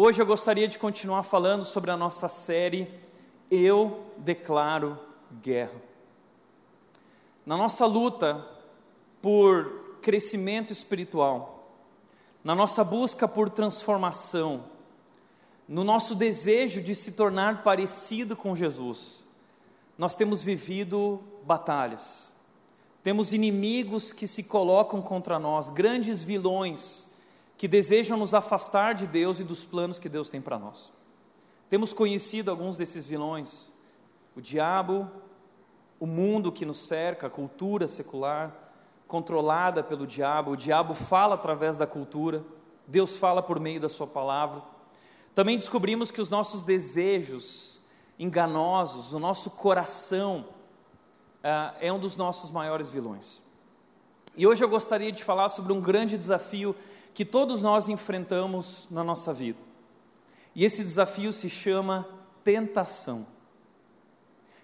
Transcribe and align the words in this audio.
Hoje 0.00 0.22
eu 0.22 0.26
gostaria 0.26 0.68
de 0.68 0.78
continuar 0.78 1.24
falando 1.24 1.64
sobre 1.64 1.90
a 1.90 1.96
nossa 1.96 2.28
série 2.28 2.88
Eu 3.50 4.04
Declaro 4.16 4.96
Guerra. 5.42 5.74
Na 7.44 7.56
nossa 7.56 7.84
luta 7.84 8.46
por 9.20 9.98
crescimento 10.00 10.72
espiritual, 10.72 11.74
na 12.44 12.54
nossa 12.54 12.84
busca 12.84 13.26
por 13.26 13.50
transformação, 13.50 14.66
no 15.66 15.82
nosso 15.82 16.14
desejo 16.14 16.80
de 16.80 16.94
se 16.94 17.10
tornar 17.10 17.64
parecido 17.64 18.36
com 18.36 18.54
Jesus, 18.54 19.24
nós 19.98 20.14
temos 20.14 20.44
vivido 20.44 21.20
batalhas, 21.42 22.32
temos 23.02 23.32
inimigos 23.32 24.12
que 24.12 24.28
se 24.28 24.44
colocam 24.44 25.02
contra 25.02 25.40
nós, 25.40 25.68
grandes 25.70 26.22
vilões 26.22 27.07
que 27.58 27.66
desejam 27.66 28.16
nos 28.16 28.32
afastar 28.32 28.94
de 28.94 29.04
Deus 29.04 29.40
e 29.40 29.44
dos 29.44 29.64
planos 29.64 29.98
que 29.98 30.08
Deus 30.08 30.28
tem 30.28 30.40
para 30.40 30.58
nós. 30.58 30.92
Temos 31.68 31.92
conhecido 31.92 32.52
alguns 32.52 32.76
desses 32.76 33.04
vilões: 33.04 33.70
o 34.36 34.40
diabo, 34.40 35.10
o 35.98 36.06
mundo 36.06 36.52
que 36.52 36.64
nos 36.64 36.78
cerca, 36.78 37.26
a 37.26 37.30
cultura 37.30 37.88
secular, 37.88 38.56
controlada 39.08 39.82
pelo 39.82 40.06
diabo. 40.06 40.52
O 40.52 40.56
diabo 40.56 40.94
fala 40.94 41.34
através 41.34 41.76
da 41.76 41.86
cultura, 41.86 42.44
Deus 42.86 43.18
fala 43.18 43.42
por 43.42 43.58
meio 43.58 43.80
da 43.80 43.88
Sua 43.88 44.06
palavra. 44.06 44.62
Também 45.34 45.56
descobrimos 45.56 46.12
que 46.12 46.20
os 46.20 46.30
nossos 46.30 46.62
desejos 46.62 47.80
enganosos, 48.18 49.12
o 49.12 49.18
nosso 49.18 49.50
coração, 49.50 50.46
ah, 51.42 51.74
é 51.80 51.92
um 51.92 51.98
dos 51.98 52.16
nossos 52.16 52.52
maiores 52.52 52.88
vilões. 52.88 53.42
E 54.36 54.46
hoje 54.46 54.62
eu 54.62 54.68
gostaria 54.68 55.10
de 55.10 55.24
falar 55.24 55.48
sobre 55.48 55.72
um 55.72 55.80
grande 55.80 56.16
desafio 56.16 56.74
que 57.18 57.24
todos 57.24 57.62
nós 57.62 57.88
enfrentamos 57.88 58.86
na 58.88 59.02
nossa 59.02 59.34
vida. 59.34 59.58
E 60.54 60.64
esse 60.64 60.84
desafio 60.84 61.32
se 61.32 61.50
chama 61.50 62.06
tentação. 62.44 63.26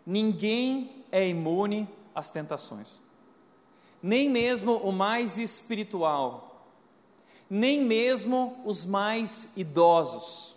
Ninguém 0.07 1.05
é 1.11 1.29
imune 1.29 1.89
às 2.15 2.31
tentações, 2.31 3.01
nem 4.01 4.31
mesmo 4.31 4.77
o 4.77 4.93
mais 4.93 5.37
espiritual, 5.37 6.64
nem 7.51 7.85
mesmo 7.85 8.57
os 8.64 8.85
mais 8.85 9.48
idosos. 9.57 10.55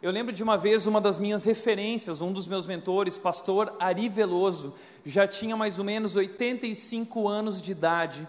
Eu 0.00 0.12
lembro 0.12 0.32
de 0.32 0.44
uma 0.44 0.56
vez 0.56 0.86
uma 0.86 1.00
das 1.00 1.18
minhas 1.18 1.42
referências, 1.42 2.20
um 2.20 2.32
dos 2.32 2.46
meus 2.46 2.64
mentores, 2.64 3.18
pastor 3.18 3.74
Ari 3.80 4.08
Veloso, 4.08 4.72
já 5.04 5.26
tinha 5.26 5.56
mais 5.56 5.80
ou 5.80 5.84
menos 5.84 6.14
85 6.14 7.26
anos 7.26 7.60
de 7.60 7.72
idade 7.72 8.28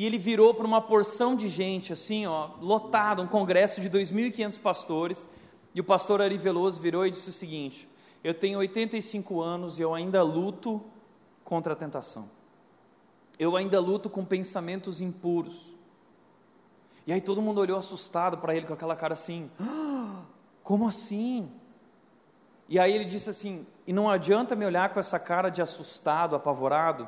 e 0.00 0.06
ele 0.06 0.16
virou 0.16 0.54
para 0.54 0.66
uma 0.66 0.80
porção 0.80 1.36
de 1.36 1.50
gente, 1.50 1.92
assim, 1.92 2.24
ó, 2.24 2.52
lotado, 2.58 3.20
um 3.20 3.26
congresso 3.26 3.82
de 3.82 3.90
2.500 3.90 4.58
pastores, 4.58 5.26
e 5.74 5.80
o 5.82 5.84
pastor 5.84 6.22
Ari 6.22 6.38
Veloso 6.38 6.80
virou 6.80 7.06
e 7.06 7.10
disse 7.10 7.28
o 7.28 7.34
seguinte: 7.34 7.86
Eu 8.24 8.32
tenho 8.32 8.58
85 8.60 9.42
anos 9.42 9.78
e 9.78 9.82
eu 9.82 9.94
ainda 9.94 10.22
luto 10.22 10.82
contra 11.44 11.74
a 11.74 11.76
tentação. 11.76 12.30
Eu 13.38 13.58
ainda 13.58 13.78
luto 13.78 14.08
com 14.08 14.24
pensamentos 14.24 15.02
impuros. 15.02 15.76
E 17.06 17.12
aí 17.12 17.20
todo 17.20 17.42
mundo 17.42 17.60
olhou 17.60 17.76
assustado 17.76 18.38
para 18.38 18.56
ele 18.56 18.66
com 18.66 18.72
aquela 18.72 18.96
cara 18.96 19.12
assim: 19.12 19.50
ah, 19.60 20.22
Como 20.62 20.88
assim? 20.88 21.52
E 22.70 22.78
aí 22.78 22.90
ele 22.90 23.04
disse 23.04 23.28
assim: 23.28 23.66
E 23.86 23.92
não 23.92 24.08
adianta 24.08 24.56
me 24.56 24.64
olhar 24.64 24.94
com 24.94 24.98
essa 24.98 25.18
cara 25.18 25.50
de 25.50 25.60
assustado, 25.60 26.34
apavorado, 26.34 27.06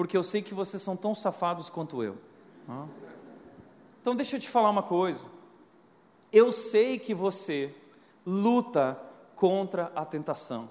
porque 0.00 0.16
eu 0.16 0.22
sei 0.22 0.40
que 0.40 0.54
vocês 0.54 0.82
são 0.82 0.96
tão 0.96 1.14
safados 1.14 1.68
quanto 1.68 2.02
eu. 2.02 2.16
Então 4.00 4.16
deixa 4.16 4.36
eu 4.36 4.40
te 4.40 4.48
falar 4.48 4.70
uma 4.70 4.82
coisa. 4.82 5.26
Eu 6.32 6.52
sei 6.52 6.98
que 6.98 7.12
você 7.12 7.74
luta 8.24 8.98
contra 9.36 9.92
a 9.94 10.06
tentação. 10.06 10.70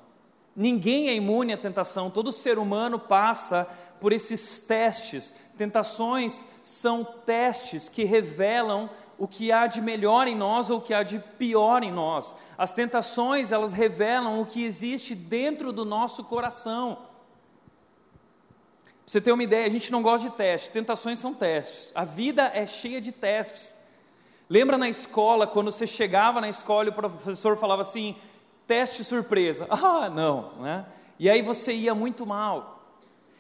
Ninguém 0.56 1.10
é 1.10 1.14
imune 1.14 1.54
à 1.54 1.58
tentação, 1.60 2.10
todo 2.10 2.32
ser 2.32 2.58
humano 2.58 2.98
passa 2.98 3.68
por 4.02 4.12
esses 4.12 4.62
testes. 4.62 5.32
Tentações 5.56 6.44
são 6.64 7.04
testes 7.04 7.88
que 7.88 8.06
revelam 8.06 8.90
o 9.16 9.28
que 9.28 9.52
há 9.52 9.68
de 9.68 9.80
melhor 9.80 10.28
em 10.28 10.36
nós 10.36 10.72
ou 10.72 10.80
o 10.80 10.82
que 10.82 10.92
há 10.92 11.04
de 11.04 11.20
pior 11.20 11.84
em 11.84 11.92
nós. 11.92 12.34
As 12.58 12.72
tentações, 12.72 13.52
elas 13.52 13.74
revelam 13.74 14.42
o 14.42 14.46
que 14.48 14.64
existe 14.64 15.14
dentro 15.14 15.72
do 15.72 15.86
nosso 15.86 16.24
coração 16.24 17.09
você 19.10 19.20
ter 19.20 19.32
uma 19.32 19.42
ideia, 19.42 19.66
a 19.66 19.70
gente 19.70 19.92
não 19.92 20.04
gosta 20.04 20.30
de 20.30 20.36
testes, 20.36 20.70
tentações 20.70 21.18
são 21.18 21.34
testes. 21.34 21.92
A 21.96 22.06
vida 22.06 22.52
é 22.54 22.68
cheia 22.68 23.02
de 23.02 23.12
testes. 23.12 23.76
Lembra 24.48 24.78
na 24.78 24.88
escola, 24.88 25.48
quando 25.48 25.72
você 25.72 25.88
chegava 25.88 26.40
na 26.40 26.48
escola 26.48 26.90
e 26.90 26.92
o 26.92 26.94
professor 26.94 27.58
falava 27.58 27.82
assim, 27.82 28.16
teste 28.68 29.04
surpresa. 29.04 29.66
Ah, 29.72 30.12
não, 30.12 30.52
né? 30.60 30.86
E 31.18 31.28
aí 31.28 31.42
você 31.42 31.74
ia 31.74 31.96
muito 31.96 32.24
mal. 32.24 32.84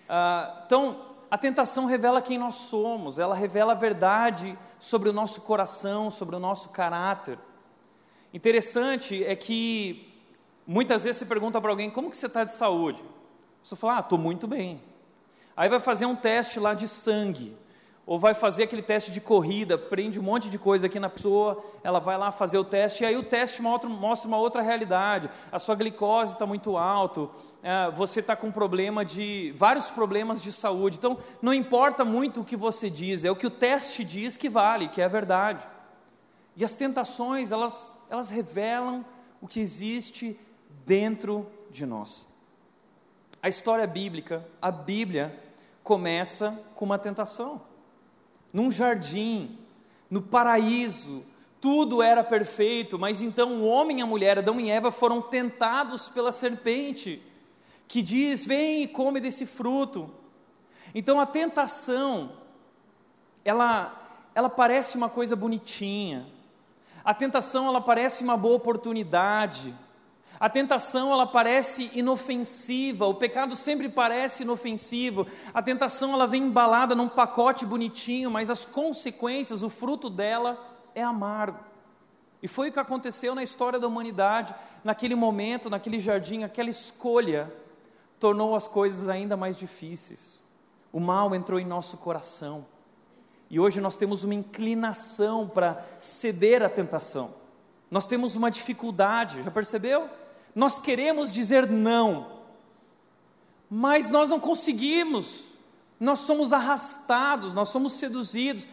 Ah, 0.10 0.64
então, 0.66 1.06
a 1.30 1.38
tentação 1.38 1.86
revela 1.86 2.20
quem 2.20 2.40
nós 2.40 2.56
somos, 2.56 3.20
ela 3.20 3.36
revela 3.36 3.74
a 3.74 3.76
verdade 3.76 4.58
sobre 4.80 5.08
o 5.08 5.14
nosso 5.14 5.40
coração, 5.42 6.10
sobre 6.10 6.36
o 6.36 6.40
nosso 6.40 6.70
caráter. 6.70 7.38
Interessante 8.34 9.24
é 9.24 9.36
que 9.36 10.20
muitas 10.66 11.04
vezes 11.04 11.20
você 11.20 11.28
pergunta 11.28 11.62
para 11.62 11.70
alguém, 11.70 11.92
como 11.92 12.10
que 12.10 12.18
você 12.18 12.26
está 12.26 12.44
de 12.44 12.54
saúde? 12.54 13.04
Você 13.62 13.76
fala, 13.76 13.98
ah, 13.98 14.00
estou 14.00 14.18
muito 14.18 14.48
bem. 14.48 14.89
Aí 15.60 15.68
vai 15.68 15.82
fazer 15.82 16.06
um 16.06 16.16
teste 16.16 16.58
lá 16.58 16.74
de 16.74 16.88
sangue, 16.88 17.54
ou 18.06 18.18
vai 18.18 18.34
fazer 18.34 18.64
aquele 18.64 18.82
teste 18.82 19.12
de 19.12 19.20
corrida, 19.20 19.78
prende 19.78 20.18
um 20.18 20.24
monte 20.24 20.50
de 20.50 20.58
coisa 20.58 20.88
aqui 20.88 20.98
na 21.02 21.10
pessoa, 21.10 21.62
ela 21.84 22.00
vai 22.00 22.18
lá 22.18 22.32
fazer 22.32 22.58
o 22.58 22.64
teste, 22.64 23.04
e 23.04 23.06
aí 23.06 23.18
o 23.18 23.24
teste 23.24 23.62
mostra 23.62 23.90
uma 24.26 24.38
outra 24.38 24.62
realidade. 24.62 25.30
A 25.52 25.60
sua 25.60 25.76
glicose 25.76 26.32
está 26.32 26.46
muito 26.46 26.78
alto, 26.78 27.30
é, 27.62 27.92
você 27.92 28.22
está 28.22 28.38
com 28.38 28.50
problema 28.54 29.04
de 29.04 29.54
vários 29.54 29.90
problemas 29.90 30.42
de 30.42 30.54
saúde. 30.54 30.96
Então, 30.96 31.18
não 31.42 31.54
importa 31.54 32.06
muito 32.06 32.40
o 32.40 32.46
que 32.46 32.56
você 32.56 32.90
diz, 32.90 33.26
é 33.26 33.30
o 33.30 33.36
que 33.36 33.48
o 33.48 33.52
teste 33.52 34.06
diz 34.06 34.38
que 34.38 34.48
vale, 34.48 34.88
que 34.88 35.02
é 35.02 35.04
a 35.04 35.10
verdade. 35.10 35.68
E 36.56 36.64
as 36.64 36.78
tentações, 36.78 37.52
elas, 37.52 37.92
elas 38.10 38.30
revelam 38.30 39.04
o 39.42 39.48
que 39.48 39.60
existe 39.60 40.40
dentro 40.86 41.46
de 41.70 41.86
nós. 41.86 42.26
A 43.44 43.50
história 43.50 43.86
bíblica, 43.86 44.46
a 44.62 44.72
Bíblia, 44.72 45.49
começa 45.84 46.64
com 46.76 46.86
uma 46.86 47.00
tentação. 47.00 47.62
Num 48.52 48.72
jardim, 48.72 49.58
no 50.10 50.22
paraíso, 50.22 51.24
tudo 51.62 52.02
era 52.02 52.24
perfeito, 52.24 52.98
mas 52.98 53.22
então 53.22 53.60
o 53.60 53.68
homem 53.68 54.00
e 54.00 54.02
a 54.02 54.06
mulher, 54.06 54.38
Adão 54.38 54.60
e 54.60 54.70
Eva, 54.70 54.92
foram 54.92 55.22
tentados 55.22 56.08
pela 56.08 56.32
serpente, 56.32 57.22
que 57.88 58.02
diz: 58.02 58.46
Vem 58.46 58.84
e 58.84 58.88
come 58.88 59.20
desse 59.20 59.46
fruto. 59.46 60.10
Então 60.96 61.20
a 61.20 61.26
tentação, 61.26 62.32
ela, 63.44 64.30
ela 64.34 64.50
parece 64.50 64.98
uma 64.98 65.10
coisa 65.10 65.36
bonitinha, 65.36 66.26
a 67.04 67.14
tentação, 67.14 67.68
ela 67.68 67.82
parece 67.82 68.24
uma 68.24 68.38
boa 68.38 68.56
oportunidade 68.56 69.76
a 70.40 70.50
tentação 70.50 71.12
ela 71.12 71.28
parece 71.28 71.92
inofensiva, 71.94 73.06
o 73.06 73.14
pecado 73.14 73.58
sempre 73.58 73.90
parece 73.90 74.44
inofensivo. 74.44 75.28
A 75.54 75.62
tentação 75.62 76.14
ela 76.14 76.26
vem 76.26 76.44
embalada 76.44 76.96
num 76.96 77.10
pacote 77.10 77.66
bonitinho, 77.66 78.32
mas 78.32 78.50
as 78.50 78.64
consequências, 78.64 79.64
o 79.64 79.70
fruto 79.70 80.10
dela 80.10 80.58
é 80.96 81.04
amargo. 81.04 81.60
E 82.42 82.48
foi 82.48 82.70
o 82.70 82.72
que 82.72 82.80
aconteceu 82.80 83.36
na 83.36 83.44
história 83.44 83.78
da 83.78 83.88
humanidade, 83.88 84.56
naquele 84.82 85.14
momento, 85.14 85.70
naquele 85.70 86.00
jardim, 86.00 86.44
aquela 86.44 86.70
escolha 86.70 87.54
tornou 88.18 88.56
as 88.56 88.66
coisas 88.66 89.10
ainda 89.10 89.36
mais 89.36 89.58
difíceis. 89.58 90.40
O 90.92 91.02
mal 91.02 91.36
entrou 91.36 91.60
em 91.60 91.66
nosso 91.66 91.98
coração. 91.98 92.66
E 93.50 93.60
hoje 93.60 93.82
nós 93.82 93.98
temos 93.98 94.24
uma 94.24 94.34
inclinação 94.34 95.50
para 95.50 95.84
ceder 95.98 96.64
à 96.64 96.70
tentação. 96.70 97.34
Nós 97.92 98.08
temos 98.08 98.36
uma 98.36 98.50
dificuldade, 98.50 99.42
já 99.44 99.52
percebeu? 99.52 100.10
Nós 100.56 100.80
queremos 100.80 101.32
dizer 101.34 101.68
não, 101.68 102.28
mas 103.70 104.10
nós 104.10 104.30
não 104.30 104.40
conseguimos. 104.40 105.46
Nós 106.00 106.20
somos 106.20 106.54
arrastados, 106.54 107.54
nós 107.54 107.70
somos 107.70 107.94
seduzidos. 107.94 108.66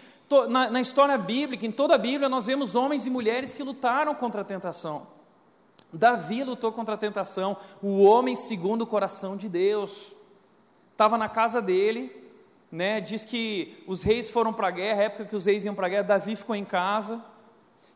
Na, 0.48 0.70
na 0.70 0.80
história 0.80 1.16
bíblica, 1.18 1.66
em 1.66 1.72
toda 1.72 1.94
a 1.94 1.98
Bíblia, 1.98 2.28
nós 2.28 2.46
vemos 2.46 2.74
homens 2.74 3.06
e 3.06 3.10
mulheres 3.10 3.52
que 3.52 3.62
lutaram 3.62 4.14
contra 4.14 4.42
a 4.42 4.44
tentação. 4.44 5.06
Davi 5.92 6.44
lutou 6.44 6.72
contra 6.72 6.94
a 6.94 6.98
tentação, 6.98 7.56
o 7.82 8.02
homem 8.02 8.34
segundo 8.34 8.82
o 8.82 8.86
coração 8.86 9.36
de 9.36 9.48
Deus. 9.48 10.14
Estava 10.92 11.16
na 11.16 11.28
casa 11.28 11.60
dele, 11.60 12.12
né, 12.70 13.00
diz 13.00 13.24
que 13.24 13.82
os 13.86 14.02
reis 14.02 14.28
foram 14.28 14.52
para 14.52 14.68
a 14.68 14.70
guerra, 14.70 15.04
época 15.04 15.26
que 15.26 15.36
os 15.36 15.44
reis 15.44 15.64
iam 15.64 15.74
para 15.74 15.86
a 15.86 15.90
guerra, 15.90 16.02
Davi 16.02 16.36
ficou 16.36 16.56
em 16.56 16.64
casa, 16.64 17.22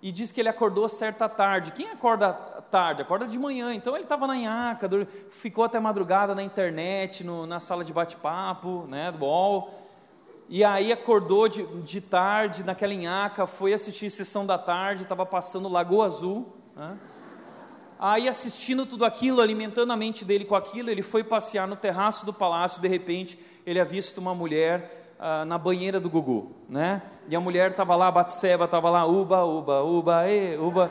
e 0.02 0.10
diz 0.10 0.32
que 0.32 0.40
ele 0.40 0.48
acordou 0.48 0.88
certa 0.88 1.28
tarde. 1.28 1.72
Quem 1.72 1.90
acorda 1.90 2.32
tarde? 2.70 3.02
Acorda 3.02 3.26
de 3.26 3.38
manhã. 3.38 3.74
Então 3.74 3.94
ele 3.94 4.04
estava 4.04 4.26
na 4.26 4.34
nhaca, 4.34 4.88
ficou 5.30 5.64
até 5.64 5.78
madrugada 5.78 6.34
na 6.34 6.42
internet, 6.42 7.22
no, 7.22 7.46
na 7.46 7.60
sala 7.60 7.84
de 7.84 7.92
bate-papo, 7.92 8.86
né, 8.88 9.12
do 9.12 9.24
UOL. 9.24 9.74
E 10.48 10.64
aí 10.64 10.90
acordou 10.90 11.48
de, 11.48 11.64
de 11.82 12.00
tarde, 12.00 12.64
naquela 12.64 12.94
nhaca, 12.94 13.46
foi 13.46 13.72
assistir 13.72 14.10
sessão 14.10 14.44
da 14.44 14.58
tarde, 14.58 15.02
estava 15.02 15.26
passando 15.26 15.68
Lagoa 15.68 16.06
Azul. 16.06 16.48
Né? 16.74 16.98
Aí 17.98 18.26
assistindo 18.26 18.86
tudo 18.86 19.04
aquilo, 19.04 19.42
alimentando 19.42 19.92
a 19.92 19.96
mente 19.96 20.24
dele 20.24 20.46
com 20.46 20.56
aquilo, 20.56 20.90
ele 20.90 21.02
foi 21.02 21.22
passear 21.22 21.68
no 21.68 21.76
terraço 21.76 22.24
do 22.24 22.32
palácio, 22.32 22.80
de 22.80 22.88
repente 22.88 23.38
ele 23.66 23.78
havia 23.78 24.00
visto 24.00 24.18
uma 24.18 24.34
mulher 24.34 24.99
ah, 25.22 25.44
na 25.44 25.58
banheira 25.58 26.00
do 26.00 26.08
Gugu, 26.08 26.50
né? 26.66 27.02
E 27.28 27.36
a 27.36 27.40
mulher 27.40 27.72
estava 27.72 27.94
lá, 27.94 28.10
Batseba 28.10 28.64
estava 28.64 28.88
lá, 28.88 29.04
uba, 29.04 29.44
uba, 29.44 29.82
uba, 29.82 30.30
e, 30.30 30.56
uba. 30.56 30.90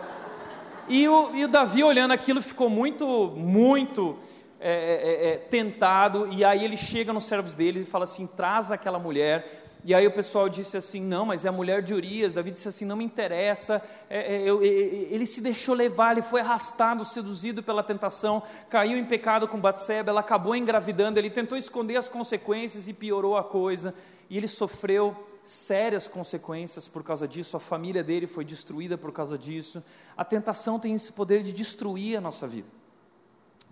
E 0.88 1.08
o, 1.08 1.36
e 1.36 1.46
o 1.46 1.48
Davi 1.48 1.84
olhando 1.84 2.12
aquilo 2.12 2.40
ficou 2.40 2.70
muito, 2.70 3.34
muito 3.36 4.16
é, 4.60 4.72
é, 4.72 5.30
é, 5.30 5.38
tentado, 5.38 6.28
e 6.32 6.46
aí 6.46 6.64
ele 6.64 6.78
chega 6.78 7.12
nos 7.12 7.24
servos 7.24 7.56
dele 7.56 7.80
e 7.80 7.86
fala 7.86 8.04
assim, 8.04 8.28
traz 8.28 8.72
aquela 8.72 9.00
mulher, 9.00 9.59
e 9.84 9.96
aí 9.96 10.06
o 10.06 10.12
pessoal 10.12 10.50
disse 10.50 10.76
assim: 10.76 11.02
não, 11.02 11.26
mas 11.26 11.46
é 11.46 11.50
a 11.50 11.52
mulher 11.52 11.82
de 11.82 11.94
Urias. 11.94 12.34
Davi 12.34 12.52
disse 12.52 12.68
assim: 12.68 12.86
não 12.86 12.98
me 12.98 13.04
interessa. 13.04 13.82
É, 14.10 14.36
é, 14.36 14.42
eu, 14.42 14.62
é, 14.62 14.66
ele 14.66 15.26
se 15.26 15.42
deixou 15.42 15.74
levar, 15.74 16.12
ele 16.12 16.22
foi 16.22 16.42
arrastado, 16.42 17.06
seduzido 17.06 17.64
pela 17.64 17.82
tentação, 17.82 18.44
caiu 18.70 18.98
em 18.98 19.06
pecado 19.06 19.48
com 19.48 19.60
Batseba, 19.60 20.10
ela 20.10 20.20
acabou 20.20 20.56
engravidando. 20.56 21.18
Ele 21.18 21.30
tentou 21.30 21.58
esconder 21.58 21.96
as 21.96 22.10
consequências 22.10 22.88
e 22.88 22.94
piorou 22.94 23.38
a 23.38 23.44
coisa. 23.44 23.94
E 24.30 24.38
ele 24.38 24.48
sofreu 24.48 25.16
sérias 25.44 26.08
consequências 26.08 26.88
por 26.88 27.02
causa 27.02 27.28
disso. 27.28 27.56
A 27.56 27.60
família 27.60 28.04
dele 28.04 28.28
foi 28.28 28.44
destruída 28.44 28.98
por 28.98 29.14
causa 29.14 29.38
disso. 29.38 29.82
A 30.16 30.26
tentação 30.26 30.78
tem 30.78 30.94
esse 30.94 31.14
poder 31.14 31.42
de 31.42 31.54
destruir 31.54 32.18
a 32.18 32.22
nossa 32.22 32.46
vida. 32.46 32.68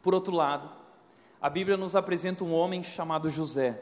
Por 0.02 0.14
outro 0.14 0.34
lado, 0.34 0.72
a 1.42 1.50
Bíblia 1.50 1.76
nos 1.76 1.96
apresenta 1.96 2.46
um 2.46 2.54
homem 2.54 2.82
chamado 2.82 3.30
José. 3.30 3.82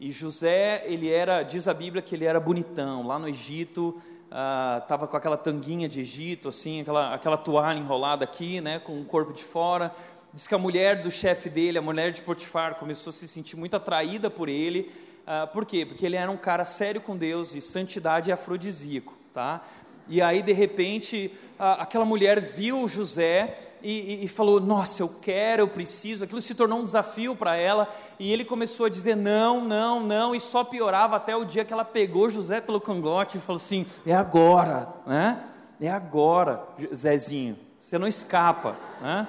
E 0.00 0.10
José, 0.10 0.82
ele 0.86 1.10
era, 1.10 1.42
diz 1.42 1.68
a 1.68 1.74
Bíblia 1.74 2.00
que 2.00 2.14
ele 2.14 2.24
era 2.24 2.40
bonitão. 2.40 3.06
Lá 3.06 3.18
no 3.18 3.28
Egito, 3.28 4.00
estava 4.24 5.04
ah, 5.04 5.08
com 5.08 5.14
aquela 5.14 5.36
tanguinha 5.36 5.86
de 5.86 6.00
Egito, 6.00 6.48
assim, 6.48 6.80
aquela, 6.80 7.14
aquela 7.14 7.36
toalha 7.36 7.78
enrolada 7.78 8.24
aqui, 8.24 8.62
né, 8.62 8.78
com 8.78 8.98
o 8.98 9.04
corpo 9.04 9.34
de 9.34 9.44
fora. 9.44 9.94
Diz 10.32 10.48
que 10.48 10.54
a 10.54 10.58
mulher 10.58 11.02
do 11.02 11.10
chefe 11.10 11.50
dele, 11.50 11.76
a 11.76 11.82
mulher 11.82 12.12
de 12.12 12.22
Potifar, 12.22 12.76
começou 12.76 13.10
a 13.10 13.12
se 13.12 13.28
sentir 13.28 13.56
muito 13.56 13.76
atraída 13.76 14.30
por 14.30 14.48
ele. 14.48 14.90
Ah, 15.26 15.46
por 15.46 15.66
quê? 15.66 15.84
Porque 15.84 16.06
ele 16.06 16.16
era 16.16 16.30
um 16.30 16.36
cara 16.38 16.64
sério 16.64 17.02
com 17.02 17.14
Deus 17.14 17.54
e 17.54 17.60
santidade 17.60 18.30
é 18.30 18.32
afrodisíaco, 18.34 19.12
tá? 19.34 19.62
E 20.08 20.22
aí, 20.22 20.42
de 20.42 20.52
repente, 20.52 21.30
aquela 21.58 22.06
mulher 22.06 22.40
viu 22.40 22.88
José 22.88 23.54
e, 23.82 24.24
e, 24.24 24.28
falou: 24.28 24.60
Nossa, 24.60 25.02
eu 25.02 25.08
quero, 25.08 25.62
eu 25.62 25.68
preciso. 25.68 26.24
Aquilo 26.24 26.42
se 26.42 26.54
tornou 26.54 26.80
um 26.80 26.84
desafio 26.84 27.34
para 27.34 27.56
ela. 27.56 27.88
E 28.18 28.32
ele 28.32 28.44
começou 28.44 28.86
a 28.86 28.88
dizer: 28.88 29.16
Não, 29.16 29.64
não, 29.64 30.00
não. 30.00 30.34
E 30.34 30.40
só 30.40 30.64
piorava 30.64 31.16
até 31.16 31.36
o 31.36 31.44
dia 31.44 31.64
que 31.64 31.72
ela 31.72 31.84
pegou 31.84 32.28
José 32.28 32.60
pelo 32.60 32.80
cangote 32.80 33.38
e 33.38 33.40
falou 33.40 33.60
assim: 33.60 33.86
É 34.06 34.14
agora, 34.14 34.88
né? 35.06 35.44
É 35.80 35.90
agora, 35.90 36.62
Zezinho. 36.94 37.56
Você 37.78 37.98
não 37.98 38.06
escapa, 38.06 38.76
né? 39.00 39.26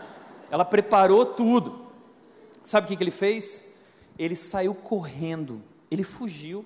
Ela 0.50 0.65
preparou 0.65 1.25
tudo. 1.25 1.80
Sabe 2.63 2.86
o 2.86 2.88
que, 2.89 2.98
que 2.98 3.03
ele 3.03 3.12
fez? 3.12 3.65
Ele 4.19 4.36
saiu 4.36 4.75
correndo, 4.75 5.62
ele 5.89 6.03
fugiu. 6.03 6.65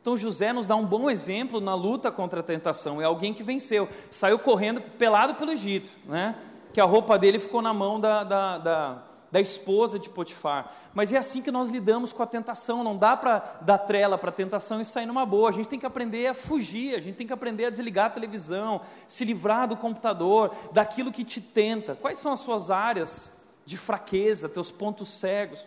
Então 0.00 0.16
José 0.16 0.52
nos 0.52 0.66
dá 0.66 0.76
um 0.76 0.86
bom 0.86 1.10
exemplo 1.10 1.60
na 1.60 1.74
luta 1.74 2.12
contra 2.12 2.38
a 2.38 2.42
tentação. 2.42 3.02
É 3.02 3.04
alguém 3.04 3.34
que 3.34 3.42
venceu, 3.42 3.88
saiu 4.08 4.38
correndo 4.38 4.80
pelado 4.80 5.34
pelo 5.34 5.50
Egito, 5.50 5.90
né? 6.06 6.36
Que 6.76 6.80
a 6.82 6.84
roupa 6.84 7.18
dele 7.18 7.38
ficou 7.38 7.62
na 7.62 7.72
mão 7.72 7.98
da, 7.98 8.22
da, 8.22 8.58
da, 8.58 9.02
da 9.32 9.40
esposa 9.40 9.98
de 9.98 10.10
Potifar. 10.10 10.74
Mas 10.92 11.10
é 11.10 11.16
assim 11.16 11.40
que 11.40 11.50
nós 11.50 11.70
lidamos 11.70 12.12
com 12.12 12.22
a 12.22 12.26
tentação. 12.26 12.84
Não 12.84 12.94
dá 12.94 13.16
para 13.16 13.38
dar 13.62 13.78
trela 13.78 14.18
para 14.18 14.28
a 14.28 14.32
tentação 14.32 14.78
e 14.78 14.84
sair 14.84 15.06
numa 15.06 15.24
boa. 15.24 15.48
A 15.48 15.52
gente 15.52 15.70
tem 15.70 15.78
que 15.78 15.86
aprender 15.86 16.26
a 16.26 16.34
fugir. 16.34 16.94
A 16.94 17.00
gente 17.00 17.16
tem 17.16 17.26
que 17.26 17.32
aprender 17.32 17.64
a 17.64 17.70
desligar 17.70 18.08
a 18.08 18.10
televisão, 18.10 18.82
se 19.08 19.24
livrar 19.24 19.66
do 19.66 19.74
computador, 19.74 20.54
daquilo 20.70 21.10
que 21.10 21.24
te 21.24 21.40
tenta. 21.40 21.94
Quais 21.94 22.18
são 22.18 22.30
as 22.30 22.40
suas 22.40 22.70
áreas 22.70 23.32
de 23.64 23.78
fraqueza, 23.78 24.46
teus 24.46 24.70
pontos 24.70 25.08
cegos? 25.08 25.66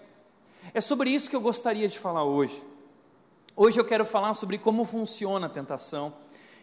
É 0.76 0.80
sobre 0.80 1.10
isso 1.10 1.28
que 1.28 1.36
eu 1.36 1.42
gostaria 1.42 1.88
de 1.88 1.98
falar 1.98 2.24
hoje. 2.24 2.64
Hoje 3.56 3.80
eu 3.80 3.84
quero 3.84 4.06
falar 4.06 4.36
sobre 4.36 4.60
como 4.60 4.86
funciona 4.86 5.48
a 5.48 5.50
tentação 5.50 6.14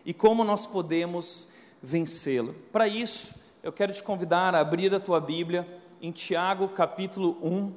e 0.04 0.14
como 0.14 0.44
nós 0.44 0.68
podemos 0.68 1.48
vencê-la. 1.82 2.54
Para 2.70 2.86
isso, 2.86 3.34
eu 3.66 3.72
quero 3.72 3.92
te 3.92 4.00
convidar 4.00 4.54
a 4.54 4.60
abrir 4.60 4.94
a 4.94 5.00
tua 5.00 5.20
Bíblia 5.20 5.66
em 6.00 6.12
Tiago 6.12 6.68
capítulo 6.68 7.36
1. 7.42 7.74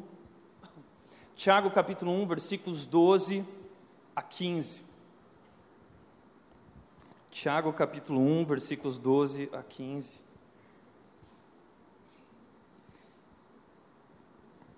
Tiago 1.35 1.71
capítulo 1.71 2.11
1, 2.11 2.27
versículos 2.27 2.85
12 2.85 3.43
a 4.15 4.21
15. 4.21 4.83
Tiago 7.31 7.73
capítulo 7.73 8.19
1, 8.19 8.45
versículos 8.45 8.99
12 8.99 9.49
a 9.51 9.63
15. 9.63 10.21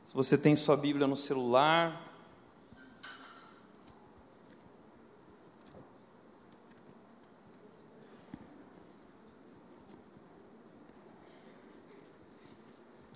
Se 0.05 0.13
você 0.13 0.37
tem 0.37 0.55
sua 0.55 0.77
Bíblia 0.77 1.07
no 1.07 1.17
celular, 1.17 2.10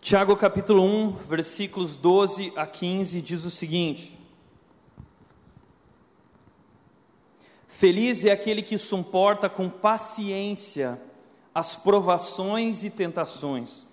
Tiago 0.05 0.35
capítulo 0.35 0.83
1, 0.83 1.13
versículos 1.27 1.97
12 1.97 2.53
a 2.55 2.67
15 2.67 3.19
diz 3.24 3.43
o 3.43 3.50
seguinte: 3.50 4.15
Feliz 7.67 8.24
é 8.24 8.31
aquele 8.31 8.62
que 8.62 8.77
suporta 8.77 9.50
com 9.50 9.67
paciência 9.67 11.01
as 11.55 11.74
provações 11.74 12.83
e 12.83 12.91
tentações, 12.91 13.83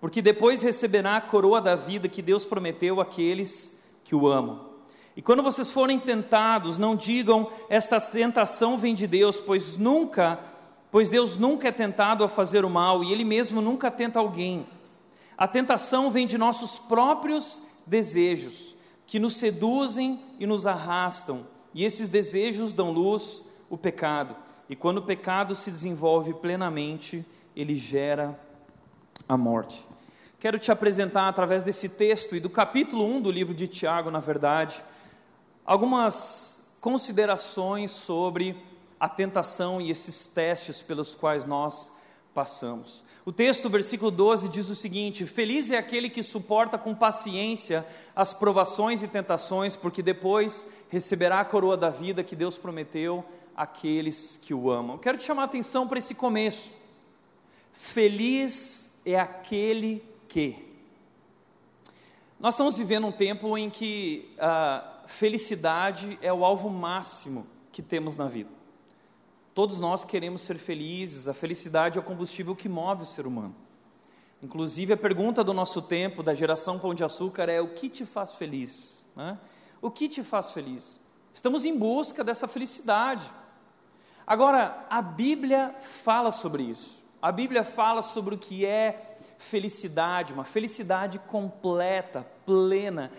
porque 0.00 0.20
depois 0.20 0.62
receberá 0.62 1.18
a 1.18 1.20
coroa 1.20 1.60
da 1.60 1.76
vida 1.76 2.08
que 2.08 2.22
Deus 2.22 2.44
prometeu 2.44 3.00
àqueles 3.00 3.80
que 4.02 4.16
o 4.16 4.26
amam. 4.26 4.66
E 5.16 5.22
quando 5.22 5.44
vocês 5.44 5.70
forem 5.70 6.00
tentados, 6.00 6.76
não 6.76 6.96
digam 6.96 7.48
esta 7.68 8.00
tentação 8.00 8.76
vem 8.76 8.96
de 8.96 9.06
Deus, 9.06 9.40
pois 9.40 9.76
nunca, 9.76 10.40
pois 10.90 11.08
Deus 11.08 11.36
nunca 11.36 11.68
é 11.68 11.72
tentado 11.72 12.24
a 12.24 12.28
fazer 12.28 12.64
o 12.64 12.68
mal 12.68 13.04
e 13.04 13.12
ele 13.12 13.24
mesmo 13.24 13.60
nunca 13.60 13.92
tenta 13.92 14.18
alguém. 14.18 14.66
A 15.42 15.48
tentação 15.48 16.08
vem 16.08 16.24
de 16.24 16.38
nossos 16.38 16.78
próprios 16.78 17.60
desejos, 17.84 18.76
que 19.04 19.18
nos 19.18 19.38
seduzem 19.38 20.22
e 20.38 20.46
nos 20.46 20.68
arrastam, 20.68 21.44
e 21.74 21.84
esses 21.84 22.08
desejos 22.08 22.72
dão 22.72 22.92
luz 22.92 23.42
o 23.68 23.76
pecado. 23.76 24.36
E 24.68 24.76
quando 24.76 24.98
o 24.98 25.02
pecado 25.02 25.56
se 25.56 25.68
desenvolve 25.68 26.32
plenamente, 26.34 27.26
ele 27.56 27.74
gera 27.74 28.38
a 29.28 29.36
morte. 29.36 29.84
Quero 30.38 30.60
te 30.60 30.70
apresentar 30.70 31.26
através 31.26 31.64
desse 31.64 31.88
texto 31.88 32.36
e 32.36 32.40
do 32.40 32.48
capítulo 32.48 33.04
1 33.04 33.22
do 33.22 33.30
livro 33.32 33.52
de 33.52 33.66
Tiago, 33.66 34.12
na 34.12 34.20
verdade, 34.20 34.80
algumas 35.66 36.64
considerações 36.80 37.90
sobre 37.90 38.64
a 39.00 39.08
tentação 39.08 39.80
e 39.80 39.90
esses 39.90 40.28
testes 40.28 40.82
pelos 40.82 41.16
quais 41.16 41.44
nós 41.44 41.90
passamos. 42.32 43.02
O 43.24 43.30
texto, 43.30 43.70
versículo 43.70 44.10
12, 44.10 44.48
diz 44.48 44.68
o 44.68 44.74
seguinte: 44.74 45.24
Feliz 45.26 45.70
é 45.70 45.78
aquele 45.78 46.10
que 46.10 46.24
suporta 46.24 46.76
com 46.76 46.92
paciência 46.92 47.86
as 48.16 48.34
provações 48.34 49.02
e 49.02 49.08
tentações, 49.08 49.76
porque 49.76 50.02
depois 50.02 50.66
receberá 50.90 51.38
a 51.38 51.44
coroa 51.44 51.76
da 51.76 51.88
vida 51.88 52.24
que 52.24 52.34
Deus 52.34 52.58
prometeu 52.58 53.24
àqueles 53.56 54.38
que 54.42 54.52
o 54.52 54.70
amam. 54.70 54.98
quero 54.98 55.18
te 55.18 55.24
chamar 55.24 55.42
a 55.42 55.44
atenção 55.44 55.86
para 55.86 56.00
esse 56.00 56.16
começo. 56.16 56.72
Feliz 57.72 58.92
é 59.06 59.18
aquele 59.18 60.04
que. 60.28 60.56
Nós 62.40 62.54
estamos 62.54 62.76
vivendo 62.76 63.06
um 63.06 63.12
tempo 63.12 63.56
em 63.56 63.70
que 63.70 64.34
a 64.36 65.04
felicidade 65.06 66.18
é 66.20 66.32
o 66.32 66.44
alvo 66.44 66.68
máximo 66.68 67.46
que 67.70 67.82
temos 67.82 68.16
na 68.16 68.26
vida. 68.26 68.61
Todos 69.54 69.78
nós 69.78 70.04
queremos 70.04 70.42
ser 70.42 70.56
felizes, 70.56 71.28
a 71.28 71.34
felicidade 71.34 71.98
é 71.98 72.00
o 72.00 72.04
combustível 72.04 72.56
que 72.56 72.68
move 72.68 73.02
o 73.02 73.06
ser 73.06 73.26
humano. 73.26 73.54
Inclusive, 74.42 74.94
a 74.94 74.96
pergunta 74.96 75.44
do 75.44 75.52
nosso 75.52 75.82
tempo, 75.82 76.22
da 76.22 76.34
geração 76.34 76.78
Pão 76.78 76.94
de 76.94 77.04
Açúcar, 77.04 77.48
é: 77.48 77.60
o 77.60 77.68
que 77.68 77.88
te 77.88 78.06
faz 78.06 78.34
feliz? 78.34 79.06
Né? 79.14 79.38
O 79.80 79.90
que 79.90 80.08
te 80.08 80.22
faz 80.24 80.52
feliz? 80.52 80.98
Estamos 81.34 81.64
em 81.64 81.78
busca 81.78 82.24
dessa 82.24 82.48
felicidade. 82.48 83.30
Agora, 84.26 84.86
a 84.88 85.02
Bíblia 85.02 85.74
fala 85.80 86.30
sobre 86.30 86.62
isso. 86.62 87.02
A 87.20 87.30
Bíblia 87.30 87.62
fala 87.62 88.02
sobre 88.02 88.34
o 88.34 88.38
que 88.38 88.64
é 88.66 89.16
felicidade, 89.38 90.32
uma 90.32 90.44
felicidade 90.44 91.18
completa, 91.18 92.26
plena, 92.46 93.10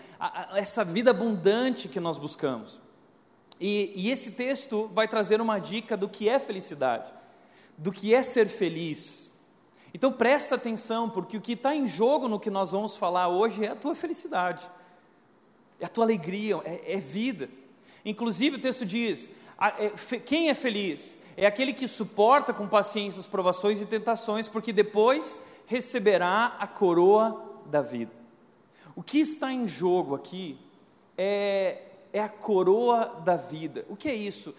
essa 0.54 0.84
vida 0.84 1.10
abundante 1.10 1.88
que 1.88 2.00
nós 2.00 2.18
buscamos. 2.18 2.80
E, 3.60 3.92
e 3.94 4.10
esse 4.10 4.32
texto 4.32 4.90
vai 4.92 5.06
trazer 5.06 5.40
uma 5.40 5.58
dica 5.58 5.96
do 5.96 6.08
que 6.08 6.28
é 6.28 6.38
felicidade, 6.38 7.12
do 7.78 7.92
que 7.92 8.14
é 8.14 8.22
ser 8.22 8.48
feliz. 8.48 9.32
Então 9.92 10.12
presta 10.12 10.56
atenção, 10.56 11.08
porque 11.08 11.36
o 11.36 11.40
que 11.40 11.52
está 11.52 11.74
em 11.74 11.86
jogo 11.86 12.28
no 12.28 12.40
que 12.40 12.50
nós 12.50 12.72
vamos 12.72 12.96
falar 12.96 13.28
hoje 13.28 13.64
é 13.64 13.70
a 13.70 13.76
tua 13.76 13.94
felicidade, 13.94 14.68
é 15.78 15.84
a 15.84 15.88
tua 15.88 16.04
alegria, 16.04 16.60
é, 16.64 16.94
é 16.94 16.96
vida. 16.98 17.48
Inclusive 18.04 18.56
o 18.56 18.60
texto 18.60 18.84
diz: 18.84 19.28
é, 19.78 20.18
quem 20.18 20.50
é 20.50 20.54
feliz? 20.54 21.16
É 21.36 21.46
aquele 21.46 21.72
que 21.72 21.88
suporta 21.88 22.52
com 22.52 22.68
paciência 22.68 23.20
as 23.20 23.26
provações 23.26 23.80
e 23.80 23.86
tentações, 23.86 24.48
porque 24.48 24.72
depois 24.72 25.38
receberá 25.66 26.56
a 26.58 26.66
coroa 26.66 27.60
da 27.66 27.80
vida. 27.80 28.12
O 28.94 29.02
que 29.02 29.18
está 29.18 29.52
em 29.52 29.66
jogo 29.66 30.14
aqui 30.14 30.58
é, 31.16 31.82
é 32.14 32.20
a 32.20 32.28
coroa 32.28 33.20
da 33.24 33.36
vida. 33.36 33.84
O 33.88 33.96
que 33.96 34.08
é 34.08 34.14
isso? 34.14 34.54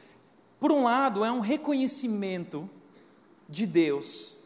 Por 0.59 0.71
um 0.71 0.83
lado, 0.83 1.25
é 1.25 1.31
um 1.31 1.39
reconhecimento 1.39 2.69
de 3.49 3.65
Deus, 3.65 4.37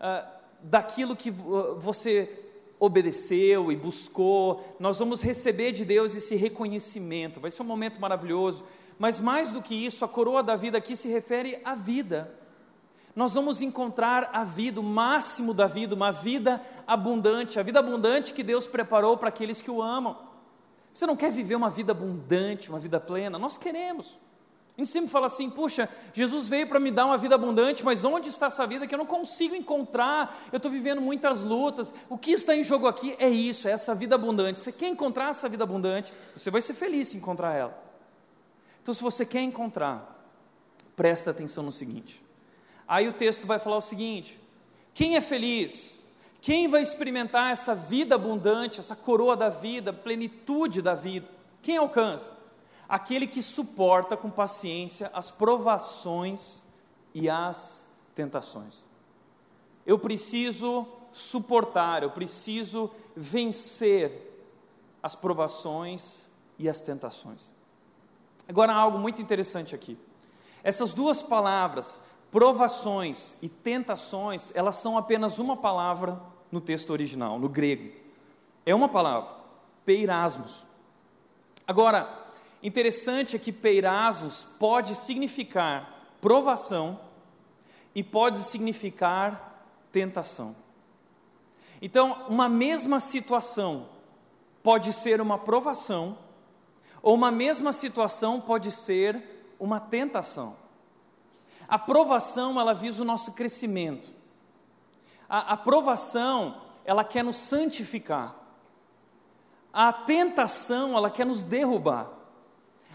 uh, 0.00 0.26
daquilo 0.62 1.14
que 1.14 1.30
você 1.30 2.42
obedeceu 2.80 3.70
e 3.70 3.76
buscou. 3.76 4.64
Nós 4.80 4.98
vamos 4.98 5.22
receber 5.22 5.70
de 5.70 5.84
Deus 5.84 6.14
esse 6.14 6.34
reconhecimento, 6.34 7.38
vai 7.38 7.50
ser 7.50 7.62
um 7.62 7.66
momento 7.66 8.00
maravilhoso. 8.00 8.64
Mas 8.98 9.20
mais 9.20 9.52
do 9.52 9.62
que 9.62 9.74
isso, 9.74 10.04
a 10.04 10.08
coroa 10.08 10.42
da 10.42 10.56
vida 10.56 10.78
aqui 10.78 10.96
se 10.96 11.08
refere 11.08 11.60
à 11.64 11.74
vida 11.74 12.42
nós 13.16 13.32
vamos 13.32 13.62
encontrar 13.62 14.30
a 14.32 14.42
vida, 14.42 14.80
o 14.80 14.82
máximo 14.82 15.54
da 15.54 15.68
vida, 15.68 15.94
uma 15.94 16.10
vida 16.10 16.60
abundante, 16.84 17.60
a 17.60 17.62
vida 17.62 17.78
abundante 17.78 18.32
que 18.32 18.42
Deus 18.42 18.66
preparou 18.66 19.16
para 19.16 19.28
aqueles 19.28 19.60
que 19.60 19.70
o 19.70 19.80
amam. 19.80 20.16
Você 20.94 21.06
não 21.06 21.16
quer 21.16 21.32
viver 21.32 21.56
uma 21.56 21.68
vida 21.68 21.90
abundante, 21.90 22.70
uma 22.70 22.78
vida 22.78 23.00
plena? 23.00 23.36
Nós 23.36 23.58
queremos. 23.58 24.16
A 24.76 24.80
gente 24.80 24.88
sempre 24.88 25.10
fala 25.10 25.26
assim: 25.26 25.50
puxa, 25.50 25.88
Jesus 26.12 26.48
veio 26.48 26.68
para 26.68 26.78
me 26.78 26.92
dar 26.92 27.06
uma 27.06 27.18
vida 27.18 27.34
abundante, 27.34 27.84
mas 27.84 28.04
onde 28.04 28.28
está 28.28 28.46
essa 28.46 28.64
vida 28.64 28.86
que 28.86 28.94
eu 28.94 28.98
não 28.98 29.06
consigo 29.06 29.56
encontrar? 29.56 30.36
Eu 30.52 30.56
estou 30.58 30.70
vivendo 30.70 31.00
muitas 31.00 31.42
lutas. 31.42 31.92
O 32.08 32.16
que 32.16 32.30
está 32.30 32.54
em 32.54 32.62
jogo 32.62 32.86
aqui 32.86 33.16
é 33.18 33.28
isso, 33.28 33.66
é 33.66 33.72
essa 33.72 33.92
vida 33.94 34.14
abundante. 34.14 34.60
Você 34.60 34.70
quer 34.70 34.88
encontrar 34.88 35.30
essa 35.30 35.48
vida 35.48 35.64
abundante? 35.64 36.12
Você 36.36 36.50
vai 36.50 36.62
ser 36.62 36.74
feliz 36.74 37.08
se 37.08 37.16
encontrar 37.16 37.54
ela. 37.54 37.76
Então, 38.80 38.94
se 38.94 39.02
você 39.02 39.26
quer 39.26 39.40
encontrar, 39.40 40.28
presta 40.94 41.32
atenção 41.32 41.64
no 41.64 41.72
seguinte: 41.72 42.24
Aí 42.86 43.08
o 43.08 43.12
texto 43.12 43.48
vai 43.48 43.58
falar 43.58 43.78
o 43.78 43.80
seguinte: 43.80 44.38
quem 44.92 45.16
é 45.16 45.20
feliz? 45.20 45.98
Quem 46.44 46.68
vai 46.68 46.82
experimentar 46.82 47.52
essa 47.52 47.74
vida 47.74 48.16
abundante, 48.16 48.78
essa 48.78 48.94
coroa 48.94 49.34
da 49.34 49.48
vida, 49.48 49.94
plenitude 49.94 50.82
da 50.82 50.94
vida? 50.94 51.26
Quem 51.62 51.78
alcança? 51.78 52.30
Aquele 52.86 53.26
que 53.26 53.42
suporta 53.42 54.14
com 54.14 54.28
paciência 54.28 55.10
as 55.14 55.30
provações 55.30 56.62
e 57.14 57.30
as 57.30 57.86
tentações. 58.14 58.84
Eu 59.86 59.98
preciso 59.98 60.86
suportar, 61.14 62.02
eu 62.02 62.10
preciso 62.10 62.90
vencer 63.16 64.46
as 65.02 65.14
provações 65.14 66.26
e 66.58 66.68
as 66.68 66.78
tentações. 66.78 67.40
Agora, 68.46 68.74
algo 68.74 68.98
muito 68.98 69.22
interessante 69.22 69.74
aqui. 69.74 69.96
Essas 70.62 70.92
duas 70.92 71.22
palavras, 71.22 71.98
provações 72.30 73.34
e 73.40 73.48
tentações, 73.48 74.54
elas 74.54 74.74
são 74.74 74.98
apenas 74.98 75.38
uma 75.38 75.56
palavra 75.56 76.33
no 76.54 76.60
texto 76.60 76.90
original, 76.90 77.36
no 77.36 77.48
grego. 77.48 77.92
É 78.64 78.72
uma 78.72 78.88
palavra, 78.88 79.28
peirasmos. 79.84 80.64
Agora, 81.66 82.26
interessante 82.62 83.34
é 83.34 83.38
que 83.40 83.50
peirasmos 83.50 84.46
pode 84.56 84.94
significar 84.94 86.14
provação 86.20 87.00
e 87.92 88.04
pode 88.04 88.38
significar 88.38 89.66
tentação. 89.90 90.54
Então, 91.82 92.24
uma 92.28 92.48
mesma 92.48 93.00
situação 93.00 93.88
pode 94.62 94.92
ser 94.92 95.20
uma 95.20 95.36
provação, 95.36 96.16
ou 97.02 97.14
uma 97.14 97.32
mesma 97.32 97.72
situação 97.72 98.40
pode 98.40 98.70
ser 98.70 99.50
uma 99.58 99.80
tentação. 99.80 100.56
A 101.66 101.78
provação, 101.80 102.60
ela 102.60 102.72
visa 102.72 103.02
o 103.02 103.04
nosso 103.04 103.32
crescimento. 103.32 104.08
A 105.28 105.52
aprovação, 105.52 106.60
ela 106.84 107.04
quer 107.04 107.24
nos 107.24 107.36
santificar. 107.36 108.34
A 109.72 109.92
tentação, 109.92 110.96
ela 110.96 111.10
quer 111.10 111.26
nos 111.26 111.42
derrubar. 111.42 112.08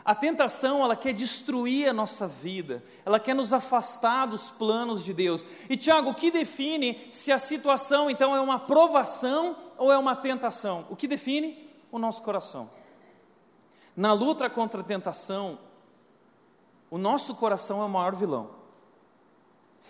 A 0.05 0.15
tentação, 0.15 0.83
ela 0.83 0.95
quer 0.95 1.13
destruir 1.13 1.89
a 1.89 1.93
nossa 1.93 2.27
vida, 2.27 2.83
ela 3.05 3.19
quer 3.19 3.35
nos 3.35 3.51
afastar 3.51 4.25
dos 4.25 4.49
planos 4.49 5.03
de 5.03 5.13
Deus. 5.13 5.45
E 5.69 5.75
Tiago, 5.75 6.11
o 6.11 6.15
que 6.15 6.31
define 6.31 7.05
se 7.11 7.31
a 7.31 7.37
situação 7.37 8.09
então 8.09 8.35
é 8.35 8.39
uma 8.39 8.59
provação 8.59 9.57
ou 9.77 9.91
é 9.91 9.97
uma 9.97 10.15
tentação? 10.15 10.87
O 10.89 10.95
que 10.95 11.07
define? 11.07 11.69
O 11.91 11.99
nosso 11.99 12.21
coração. 12.21 12.69
Na 13.95 14.13
luta 14.13 14.49
contra 14.49 14.81
a 14.81 14.83
tentação, 14.83 15.59
o 16.89 16.97
nosso 16.97 17.35
coração 17.35 17.81
é 17.81 17.85
o 17.85 17.89
maior 17.89 18.15
vilão 18.15 18.58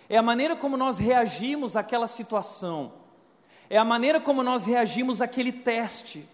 é 0.09 0.17
a 0.17 0.23
maneira 0.23 0.55
como 0.55 0.75
nós 0.75 0.97
reagimos 0.97 1.75
àquela 1.75 2.07
situação, 2.07 2.91
é 3.69 3.77
a 3.77 3.85
maneira 3.85 4.19
como 4.19 4.41
nós 4.41 4.65
reagimos 4.65 5.21
àquele 5.21 5.51
teste. 5.51 6.27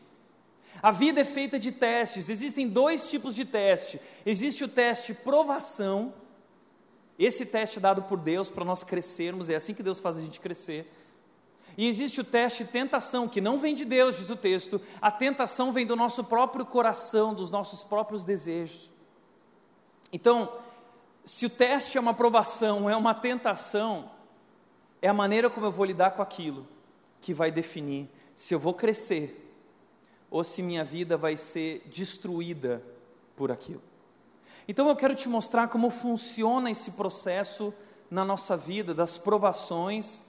A 0.81 0.91
vida 0.91 1.21
é 1.21 1.25
feita 1.25 1.59
de 1.59 1.71
testes, 1.71 2.29
existem 2.29 2.67
dois 2.67 3.09
tipos 3.09 3.35
de 3.35 3.43
teste: 3.43 3.99
existe 4.25 4.63
o 4.63 4.67
teste 4.67 5.13
provação, 5.13 6.13
esse 7.19 7.45
teste 7.45 7.77
é 7.77 7.81
dado 7.81 8.03
por 8.03 8.17
Deus 8.17 8.49
para 8.49 8.63
nós 8.63 8.83
crescermos, 8.83 9.49
é 9.49 9.55
assim 9.55 9.73
que 9.73 9.83
Deus 9.83 9.99
faz 9.99 10.17
a 10.17 10.21
gente 10.21 10.39
crescer. 10.39 10.89
E 11.77 11.87
existe 11.87 12.21
o 12.21 12.23
teste 12.23 12.63
tentação, 12.63 13.27
que 13.27 13.41
não 13.41 13.59
vem 13.59 13.75
de 13.75 13.83
Deus, 13.83 14.17
diz 14.17 14.29
o 14.29 14.35
texto, 14.37 14.79
a 15.01 15.11
tentação 15.11 15.73
vem 15.73 15.85
do 15.85 15.95
nosso 15.95 16.23
próprio 16.23 16.65
coração, 16.65 17.33
dos 17.33 17.49
nossos 17.49 17.83
próprios 17.83 18.23
desejos. 18.23 18.89
Então, 20.13 20.49
se 21.25 21.47
o 21.47 21.49
teste 21.49 21.97
é 21.97 22.01
uma 22.01 22.13
provação, 22.13 22.87
é 22.87 22.95
uma 22.95 23.13
tentação, 23.15 24.11
é 25.01 25.07
a 25.07 25.13
maneira 25.13 25.49
como 25.49 25.65
eu 25.65 25.71
vou 25.71 25.85
lidar 25.85 26.11
com 26.11 26.21
aquilo 26.21 26.67
que 27.19 27.33
vai 27.33 27.51
definir 27.51 28.07
se 28.35 28.53
eu 28.53 28.59
vou 28.59 28.73
crescer 28.73 29.41
ou 30.29 30.43
se 30.43 30.61
minha 30.61 30.83
vida 30.83 31.17
vai 31.17 31.35
ser 31.35 31.81
destruída 31.87 32.83
por 33.35 33.51
aquilo. 33.51 33.81
Então 34.67 34.87
eu 34.87 34.95
quero 34.95 35.15
te 35.15 35.27
mostrar 35.27 35.67
como 35.67 35.89
funciona 35.89 36.69
esse 36.69 36.91
processo 36.91 37.73
na 38.09 38.23
nossa 38.23 38.55
vida 38.55 38.93
das 38.93 39.17
provações 39.17 40.23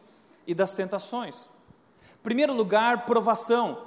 e 0.46 0.54
das 0.54 0.72
tentações. 0.72 1.48
Primeiro 2.22 2.54
lugar, 2.54 3.04
provação. 3.04 3.86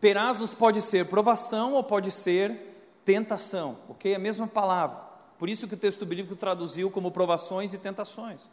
Perazos 0.00 0.54
pode 0.54 0.80
ser 0.80 1.06
provação 1.06 1.74
ou 1.74 1.84
pode 1.84 2.10
ser 2.10 2.74
tentação, 3.04 3.76
ok? 3.88 4.14
A 4.14 4.18
mesma 4.18 4.46
palavra. 4.46 5.03
Por 5.38 5.48
isso 5.48 5.66
que 5.66 5.74
o 5.74 5.78
texto 5.78 6.06
bíblico 6.06 6.36
traduziu 6.36 6.90
como 6.90 7.10
provações 7.10 7.72
e 7.72 7.78
tentações. 7.78 8.48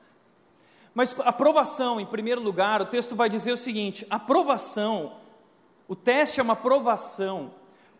Mas 0.93 1.15
a 1.19 1.31
provação, 1.31 1.99
em 1.99 2.05
primeiro 2.05 2.41
lugar, 2.41 2.81
o 2.81 2.85
texto 2.85 3.15
vai 3.15 3.29
dizer 3.29 3.51
o 3.51 3.57
seguinte: 3.57 4.05
a 4.09 4.19
provação, 4.19 5.13
o 5.87 5.95
teste 5.95 6.39
é 6.39 6.43
uma 6.43 6.55
provação 6.55 7.51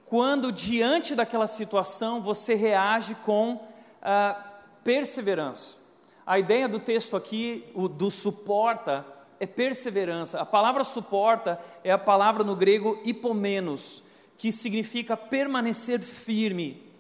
quando 0.05 0.51
diante 0.51 1.15
daquela 1.15 1.47
situação 1.47 2.21
você 2.21 2.53
reage 2.53 3.15
com 3.15 3.65
ah, 4.01 4.38
perseverança. 4.83 5.77
A 6.25 6.38
ideia 6.38 6.67
do 6.67 6.79
texto 6.79 7.15
aqui, 7.15 7.63
o, 7.73 7.88
do 7.88 8.11
suporta, 8.11 9.05
é 9.39 9.47
perseverança. 9.47 10.39
A 10.39 10.45
palavra 10.45 10.83
suporta 10.83 11.59
é 11.83 11.91
a 11.91 11.97
palavra 11.97 12.43
no 12.43 12.55
grego 12.55 13.00
hipomenos, 13.05 14.03
que 14.38 14.51
significa 14.51 15.15
permanecer 15.15 16.01
firme, 16.01 16.90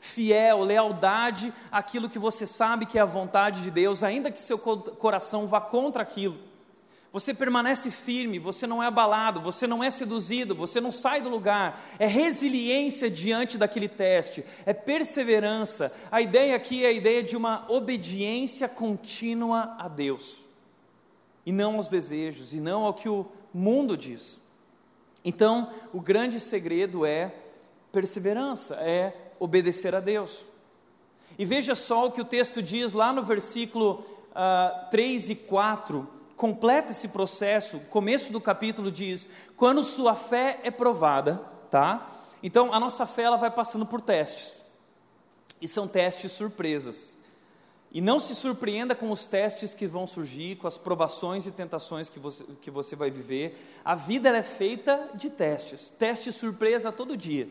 fiel, 0.00 0.62
lealdade 0.62 1.52
àquilo 1.70 2.08
que 2.08 2.18
você 2.18 2.46
sabe 2.46 2.86
que 2.86 2.98
é 2.98 3.02
a 3.02 3.06
vontade 3.06 3.62
de 3.62 3.70
Deus, 3.70 4.02
ainda 4.02 4.30
que 4.30 4.40
seu 4.40 4.58
coração 4.58 5.46
vá 5.46 5.60
contra 5.60 6.02
aquilo. 6.02 6.50
Você 7.12 7.34
permanece 7.34 7.90
firme, 7.90 8.38
você 8.38 8.68
não 8.68 8.80
é 8.80 8.86
abalado, 8.86 9.40
você 9.40 9.66
não 9.66 9.82
é 9.82 9.90
seduzido, 9.90 10.54
você 10.54 10.80
não 10.80 10.92
sai 10.92 11.20
do 11.20 11.28
lugar. 11.28 11.80
É 11.98 12.06
resiliência 12.06 13.10
diante 13.10 13.58
daquele 13.58 13.88
teste, 13.88 14.44
é 14.64 14.72
perseverança. 14.72 15.92
A 16.10 16.20
ideia 16.20 16.54
aqui 16.54 16.84
é 16.84 16.88
a 16.88 16.92
ideia 16.92 17.20
de 17.22 17.36
uma 17.36 17.66
obediência 17.68 18.68
contínua 18.68 19.74
a 19.76 19.88
Deus, 19.88 20.36
e 21.44 21.50
não 21.50 21.76
aos 21.76 21.88
desejos, 21.88 22.54
e 22.54 22.60
não 22.60 22.84
ao 22.84 22.94
que 22.94 23.08
o 23.08 23.26
mundo 23.52 23.96
diz. 23.96 24.38
Então, 25.24 25.70
o 25.92 26.00
grande 26.00 26.38
segredo 26.38 27.04
é 27.04 27.34
perseverança, 27.90 28.76
é 28.76 29.19
obedecer 29.40 29.94
a 29.94 30.00
Deus. 30.00 30.44
E 31.36 31.44
veja 31.44 31.74
só 31.74 32.06
o 32.06 32.12
que 32.12 32.20
o 32.20 32.24
texto 32.24 32.62
diz 32.62 32.92
lá 32.92 33.12
no 33.12 33.24
versículo 33.24 33.92
uh, 33.94 34.04
ah, 34.34 34.88
3 34.90 35.30
e 35.30 35.34
4 35.34 36.20
completa 36.40 36.92
esse 36.92 37.08
processo, 37.08 37.80
começo 37.90 38.32
do 38.32 38.40
capítulo 38.40 38.90
diz: 38.90 39.28
quando 39.58 39.82
sua 39.82 40.14
fé 40.14 40.58
é 40.62 40.70
provada, 40.70 41.36
tá? 41.70 42.10
Então 42.42 42.72
a 42.72 42.80
nossa 42.80 43.04
fé 43.04 43.24
ela 43.24 43.36
vai 43.36 43.50
passando 43.50 43.84
por 43.84 44.00
testes. 44.00 44.62
E 45.60 45.68
são 45.68 45.86
testes 45.86 46.32
surpresas. 46.32 47.14
E 47.92 48.00
não 48.00 48.18
se 48.18 48.34
surpreenda 48.34 48.94
com 48.94 49.10
os 49.10 49.26
testes 49.26 49.74
que 49.74 49.86
vão 49.86 50.06
surgir, 50.06 50.56
com 50.56 50.66
as 50.66 50.78
provações 50.78 51.46
e 51.46 51.50
tentações 51.50 52.08
que 52.08 52.18
você, 52.18 52.44
que 52.62 52.70
você 52.70 52.96
vai 52.96 53.10
viver. 53.10 53.60
A 53.84 53.94
vida 53.94 54.30
é 54.30 54.42
feita 54.42 55.10
de 55.14 55.28
testes, 55.28 55.90
testes 55.90 56.36
surpresa 56.36 56.90
todo 56.90 57.18
dia. 57.18 57.48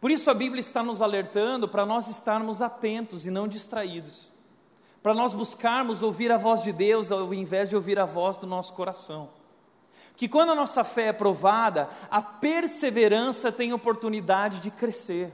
Por 0.00 0.10
isso 0.10 0.30
a 0.30 0.34
Bíblia 0.34 0.60
está 0.60 0.82
nos 0.82 1.02
alertando 1.02 1.68
para 1.68 1.84
nós 1.84 2.08
estarmos 2.08 2.62
atentos 2.62 3.26
e 3.26 3.30
não 3.30 3.48
distraídos 3.48 4.28
para 5.02 5.14
nós 5.14 5.32
buscarmos 5.32 6.02
ouvir 6.02 6.30
a 6.32 6.36
voz 6.36 6.62
de 6.62 6.72
Deus 6.72 7.12
ao 7.12 7.32
invés 7.32 7.68
de 7.68 7.76
ouvir 7.76 7.98
a 7.98 8.04
voz 8.04 8.36
do 8.36 8.46
nosso 8.46 8.72
coração. 8.74 9.30
Que 10.16 10.28
quando 10.28 10.50
a 10.50 10.54
nossa 10.54 10.82
fé 10.82 11.06
é 11.06 11.12
provada, 11.12 11.88
a 12.10 12.20
perseverança 12.20 13.52
tem 13.52 13.72
oportunidade 13.72 14.60
de 14.60 14.70
crescer. 14.70 15.32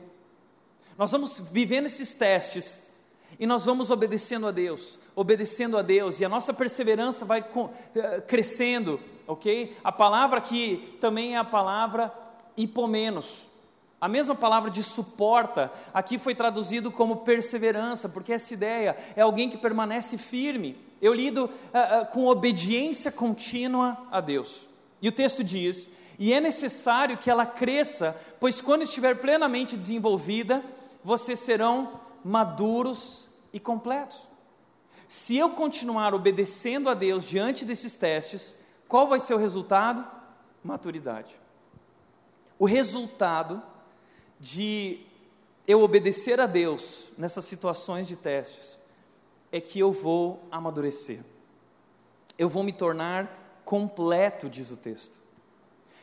Nós 0.98 1.10
vamos 1.10 1.40
vivendo 1.40 1.86
esses 1.86 2.12
testes 2.12 2.82
e 3.36 3.46
nós 3.46 3.64
vamos 3.64 3.90
obedecendo 3.90 4.46
a 4.46 4.50
Deus, 4.50 4.98
obedecendo 5.16 5.78
a 5.78 5.82
Deus, 5.82 6.20
e 6.20 6.24
a 6.24 6.28
nossa 6.28 6.52
perseverança 6.52 7.24
vai 7.24 7.44
eh, 7.96 8.20
crescendo, 8.20 9.00
ok? 9.26 9.76
A 9.82 9.90
palavra 9.90 10.38
aqui 10.38 10.96
também 11.00 11.34
é 11.34 11.38
a 11.38 11.44
palavra 11.44 12.14
hipomenos. 12.56 13.48
A 14.00 14.08
mesma 14.08 14.34
palavra 14.34 14.70
de 14.70 14.82
suporta 14.82 15.72
aqui 15.92 16.18
foi 16.18 16.34
traduzido 16.34 16.90
como 16.90 17.18
perseverança, 17.18 18.08
porque 18.08 18.32
essa 18.32 18.52
ideia 18.52 18.96
é 19.16 19.22
alguém 19.22 19.48
que 19.48 19.56
permanece 19.56 20.18
firme. 20.18 20.76
Eu 21.00 21.14
lido 21.14 21.44
uh, 21.44 21.48
uh, 21.48 22.06
com 22.12 22.26
obediência 22.26 23.10
contínua 23.10 23.96
a 24.10 24.20
Deus. 24.20 24.66
E 25.00 25.08
o 25.08 25.12
texto 25.12 25.42
diz: 25.42 25.88
e 26.18 26.32
é 26.32 26.40
necessário 26.40 27.18
que 27.18 27.30
ela 27.30 27.46
cresça, 27.46 28.18
pois 28.38 28.60
quando 28.60 28.82
estiver 28.82 29.16
plenamente 29.16 29.76
desenvolvida, 29.76 30.62
vocês 31.02 31.40
serão 31.40 32.00
maduros 32.24 33.28
e 33.52 33.60
completos. 33.60 34.28
Se 35.08 35.36
eu 35.36 35.50
continuar 35.50 36.14
obedecendo 36.14 36.88
a 36.88 36.94
Deus 36.94 37.24
diante 37.24 37.64
desses 37.64 37.96
testes, 37.96 38.56
qual 38.88 39.08
vai 39.08 39.20
ser 39.20 39.34
o 39.34 39.38
resultado? 39.38 40.04
Maturidade. 40.62 41.36
O 42.58 42.64
resultado 42.64 43.62
de 44.38 45.00
eu 45.66 45.82
obedecer 45.82 46.40
a 46.40 46.46
Deus 46.46 47.04
nessas 47.16 47.44
situações 47.44 48.06
de 48.06 48.16
testes 48.16 48.78
é 49.50 49.60
que 49.60 49.78
eu 49.78 49.92
vou 49.92 50.42
amadurecer. 50.50 51.20
Eu 52.38 52.48
vou 52.48 52.62
me 52.62 52.72
tornar 52.72 53.62
completo, 53.64 54.50
diz 54.50 54.70
o 54.70 54.76
texto. 54.76 55.22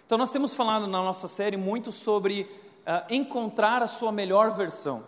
Então, 0.06 0.18
nós 0.18 0.32
temos 0.32 0.56
falado 0.56 0.88
na 0.88 1.02
nossa 1.02 1.28
série 1.28 1.58
muito 1.58 1.92
sobre 1.92 2.42
uh, 2.42 3.14
encontrar 3.14 3.84
a 3.84 3.88
sua 3.88 4.12
melhor 4.12 4.56
versão. 4.56 5.06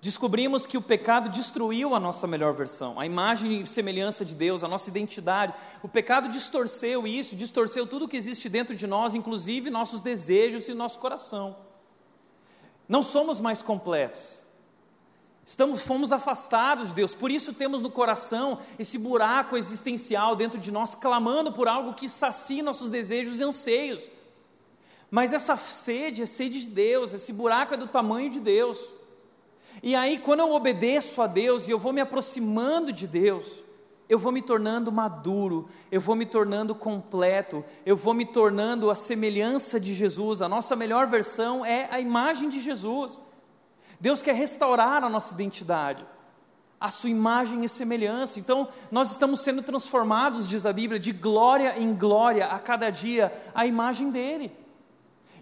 Descobrimos 0.00 0.66
que 0.66 0.76
o 0.76 0.82
pecado 0.82 1.28
destruiu 1.28 1.94
a 1.94 1.98
nossa 1.98 2.26
melhor 2.26 2.52
versão, 2.52 3.00
a 3.00 3.06
imagem 3.06 3.60
e 3.60 3.66
semelhança 3.66 4.24
de 4.24 4.34
Deus, 4.34 4.62
a 4.62 4.68
nossa 4.68 4.90
identidade. 4.90 5.54
O 5.82 5.88
pecado 5.88 6.28
distorceu 6.28 7.06
isso, 7.06 7.34
distorceu 7.34 7.86
tudo 7.86 8.06
que 8.06 8.16
existe 8.16 8.48
dentro 8.48 8.76
de 8.76 8.86
nós, 8.86 9.14
inclusive 9.14 9.70
nossos 9.70 10.00
desejos 10.00 10.68
e 10.68 10.74
nosso 10.74 10.98
coração. 10.98 11.56
Não 12.88 13.02
somos 13.02 13.40
mais 13.40 13.62
completos. 13.62 14.36
Estamos, 15.44 15.82
fomos 15.82 16.10
afastados 16.10 16.88
de 16.88 16.94
Deus, 16.94 17.14
por 17.14 17.30
isso 17.30 17.54
temos 17.54 17.80
no 17.80 17.88
coração 17.88 18.58
esse 18.78 18.98
buraco 18.98 19.56
existencial 19.56 20.34
dentro 20.34 20.58
de 20.58 20.72
nós, 20.72 20.96
clamando 20.96 21.52
por 21.52 21.68
algo 21.68 21.94
que 21.94 22.08
sacie 22.08 22.62
nossos 22.62 22.90
desejos 22.90 23.38
e 23.38 23.44
anseios. 23.44 24.02
Mas 25.08 25.32
essa 25.32 25.56
sede 25.56 26.22
é 26.22 26.26
sede 26.26 26.62
de 26.62 26.68
Deus, 26.68 27.12
esse 27.12 27.32
buraco 27.32 27.74
é 27.74 27.76
do 27.76 27.86
tamanho 27.86 28.28
de 28.28 28.40
Deus. 28.40 28.78
E 29.82 29.94
aí, 29.94 30.18
quando 30.18 30.40
eu 30.40 30.52
obedeço 30.52 31.22
a 31.22 31.28
Deus 31.28 31.68
e 31.68 31.70
eu 31.70 31.78
vou 31.78 31.92
me 31.92 32.00
aproximando 32.00 32.92
de 32.92 33.06
Deus, 33.06 33.46
eu 34.08 34.18
vou 34.18 34.30
me 34.30 34.40
tornando 34.40 34.92
maduro, 34.92 35.68
eu 35.90 36.00
vou 36.00 36.14
me 36.14 36.24
tornando 36.24 36.74
completo, 36.74 37.64
eu 37.84 37.96
vou 37.96 38.14
me 38.14 38.24
tornando 38.24 38.90
a 38.90 38.94
semelhança 38.94 39.80
de 39.80 39.94
Jesus. 39.94 40.40
A 40.40 40.48
nossa 40.48 40.76
melhor 40.76 41.06
versão 41.06 41.64
é 41.64 41.88
a 41.90 41.98
imagem 41.98 42.48
de 42.48 42.60
Jesus. 42.60 43.20
Deus 44.00 44.22
quer 44.22 44.34
restaurar 44.34 45.02
a 45.02 45.08
nossa 45.08 45.34
identidade, 45.34 46.06
a 46.80 46.88
sua 46.88 47.10
imagem 47.10 47.64
e 47.64 47.68
semelhança. 47.68 48.38
Então, 48.38 48.68
nós 48.90 49.10
estamos 49.10 49.40
sendo 49.40 49.62
transformados, 49.62 50.46
diz 50.46 50.64
a 50.66 50.72
Bíblia, 50.72 51.00
de 51.00 51.12
glória 51.12 51.78
em 51.78 51.94
glória 51.94 52.46
a 52.46 52.58
cada 52.58 52.90
dia, 52.90 53.32
a 53.54 53.66
imagem 53.66 54.10
dele. 54.10 54.52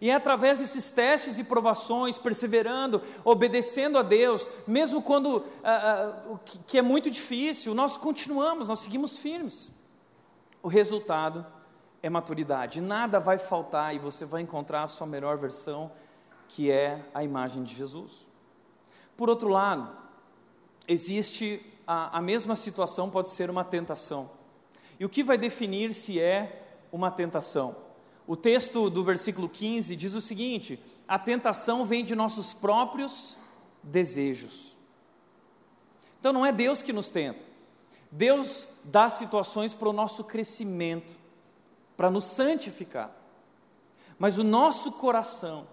E 0.04 0.10
é 0.10 0.14
através 0.14 0.58
desses 0.58 0.90
testes 0.90 1.38
e 1.38 1.44
provações, 1.44 2.18
perseverando, 2.18 3.00
obedecendo 3.24 3.96
a 3.96 4.02
Deus, 4.02 4.46
mesmo 4.66 5.00
quando 5.00 5.42
ah, 5.62 6.12
ah, 6.30 6.38
que 6.66 6.76
é 6.76 6.82
muito 6.82 7.10
difícil, 7.10 7.74
nós 7.74 7.96
continuamos, 7.96 8.68
nós 8.68 8.80
seguimos 8.80 9.16
firmes. 9.16 9.70
O 10.62 10.68
resultado 10.68 11.46
é 12.02 12.10
maturidade. 12.10 12.82
Nada 12.82 13.18
vai 13.18 13.38
faltar 13.38 13.94
e 13.94 13.98
você 13.98 14.26
vai 14.26 14.42
encontrar 14.42 14.82
a 14.82 14.88
sua 14.88 15.06
melhor 15.06 15.38
versão, 15.38 15.90
que 16.48 16.70
é 16.70 17.02
a 17.14 17.24
imagem 17.24 17.64
de 17.64 17.74
Jesus. 17.74 18.26
Por 19.16 19.30
outro 19.30 19.48
lado, 19.48 19.90
existe 20.86 21.64
a, 21.86 22.18
a 22.18 22.20
mesma 22.20 22.56
situação, 22.56 23.08
pode 23.08 23.30
ser 23.30 23.48
uma 23.48 23.64
tentação. 23.64 24.30
E 25.00 25.04
o 25.06 25.08
que 25.08 25.22
vai 25.22 25.38
definir 25.38 25.94
se 25.94 26.20
é 26.20 26.62
uma 26.92 27.10
tentação? 27.10 27.83
O 28.26 28.36
texto 28.36 28.88
do 28.88 29.04
versículo 29.04 29.48
15 29.48 29.94
diz 29.96 30.14
o 30.14 30.20
seguinte: 30.20 30.78
a 31.06 31.18
tentação 31.18 31.84
vem 31.84 32.04
de 32.04 32.14
nossos 32.14 32.52
próprios 32.52 33.36
desejos. 33.82 34.74
Então 36.18 36.32
não 36.32 36.46
é 36.46 36.52
Deus 36.52 36.80
que 36.80 36.92
nos 36.92 37.10
tenta. 37.10 37.40
Deus 38.10 38.66
dá 38.82 39.10
situações 39.10 39.74
para 39.74 39.88
o 39.88 39.92
nosso 39.92 40.24
crescimento, 40.24 41.18
para 41.96 42.10
nos 42.10 42.24
santificar. 42.24 43.14
Mas 44.18 44.38
o 44.38 44.44
nosso 44.44 44.92
coração, 44.92 45.66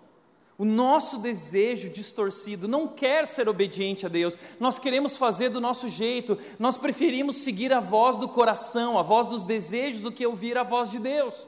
o 0.58 0.66
nosso 0.66 1.20
desejo 1.20 1.90
distorcido 1.90 2.68
não 2.68 2.88
quer 2.88 3.28
ser 3.28 3.48
obediente 3.48 4.06
a 4.06 4.10
Deus, 4.10 4.38
nós 4.60 4.78
queremos 4.78 5.16
fazer 5.16 5.50
do 5.50 5.62
nosso 5.62 5.88
jeito, 5.88 6.38
nós 6.60 6.78
preferimos 6.78 7.38
seguir 7.38 7.72
a 7.72 7.80
voz 7.80 8.18
do 8.18 8.28
coração, 8.28 8.98
a 8.98 9.02
voz 9.02 9.28
dos 9.28 9.44
desejos, 9.44 10.02
do 10.02 10.12
que 10.12 10.26
ouvir 10.26 10.58
a 10.58 10.64
voz 10.64 10.90
de 10.90 11.00
Deus. 11.00 11.48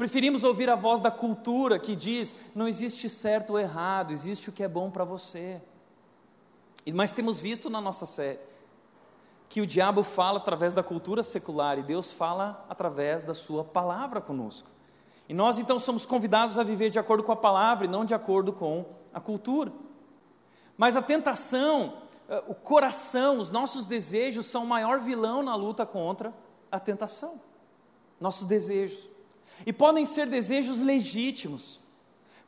Preferimos 0.00 0.44
ouvir 0.44 0.70
a 0.70 0.74
voz 0.74 0.98
da 0.98 1.10
cultura 1.10 1.78
que 1.78 1.94
diz: 1.94 2.34
não 2.54 2.66
existe 2.66 3.06
certo 3.06 3.50
ou 3.50 3.58
errado, 3.58 4.12
existe 4.12 4.48
o 4.48 4.52
que 4.52 4.62
é 4.62 4.66
bom 4.66 4.90
para 4.90 5.04
você. 5.04 5.60
Mas 6.94 7.12
temos 7.12 7.38
visto 7.38 7.68
na 7.68 7.82
nossa 7.82 8.06
série 8.06 8.38
que 9.46 9.60
o 9.60 9.66
diabo 9.66 10.02
fala 10.02 10.38
através 10.38 10.72
da 10.72 10.82
cultura 10.82 11.22
secular 11.22 11.78
e 11.78 11.82
Deus 11.82 12.14
fala 12.14 12.64
através 12.66 13.24
da 13.24 13.34
Sua 13.34 13.62
palavra 13.62 14.22
conosco. 14.22 14.70
E 15.28 15.34
nós 15.34 15.58
então 15.58 15.78
somos 15.78 16.06
convidados 16.06 16.56
a 16.56 16.62
viver 16.62 16.88
de 16.88 16.98
acordo 16.98 17.22
com 17.22 17.32
a 17.32 17.36
palavra 17.36 17.84
e 17.84 17.90
não 17.90 18.02
de 18.02 18.14
acordo 18.14 18.54
com 18.54 18.86
a 19.12 19.20
cultura. 19.20 19.70
Mas 20.78 20.96
a 20.96 21.02
tentação, 21.02 21.98
eh, 22.26 22.42
o 22.48 22.54
coração, 22.54 23.36
os 23.36 23.50
nossos 23.50 23.84
desejos 23.84 24.46
são 24.46 24.62
o 24.62 24.66
maior 24.66 24.98
vilão 25.00 25.42
na 25.42 25.54
luta 25.54 25.84
contra 25.84 26.32
a 26.72 26.80
tentação. 26.80 27.38
Nossos 28.18 28.46
desejos. 28.46 29.09
E 29.66 29.72
podem 29.72 30.06
ser 30.06 30.26
desejos 30.26 30.80
legítimos, 30.80 31.80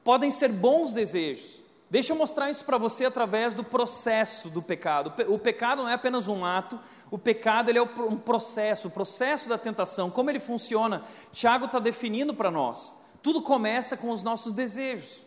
podem 0.03 0.31
ser 0.31 0.48
bons 0.48 0.92
desejos. 0.92 1.62
Deixa 1.90 2.12
eu 2.12 2.16
mostrar 2.16 2.51
isso 2.51 2.64
para 2.64 2.79
você 2.79 3.05
através 3.05 3.53
do 3.53 3.62
processo 3.62 4.48
do 4.48 4.62
pecado. 4.62 5.12
O 5.29 5.38
pecado 5.38 5.83
não 5.83 5.90
é 5.90 5.92
apenas 5.92 6.27
um 6.27 6.42
ato, 6.42 6.81
o 7.11 7.18
pecado 7.18 7.68
ele 7.68 7.79
é 7.79 7.83
um 7.83 8.16
processo, 8.16 8.88
o 8.88 8.90
processo 8.90 9.46
da 9.46 9.59
tentação, 9.59 10.11
como 10.11 10.31
ele 10.31 10.40
funciona. 10.40 11.03
Tiago 11.33 11.66
está 11.66 11.79
definindo 11.79 12.33
para 12.33 12.51
nós. 12.51 12.90
Tudo 13.22 13.42
começa 13.42 13.94
com 13.94 14.09
os 14.11 14.22
nossos 14.22 14.55
desejos. 14.55 15.18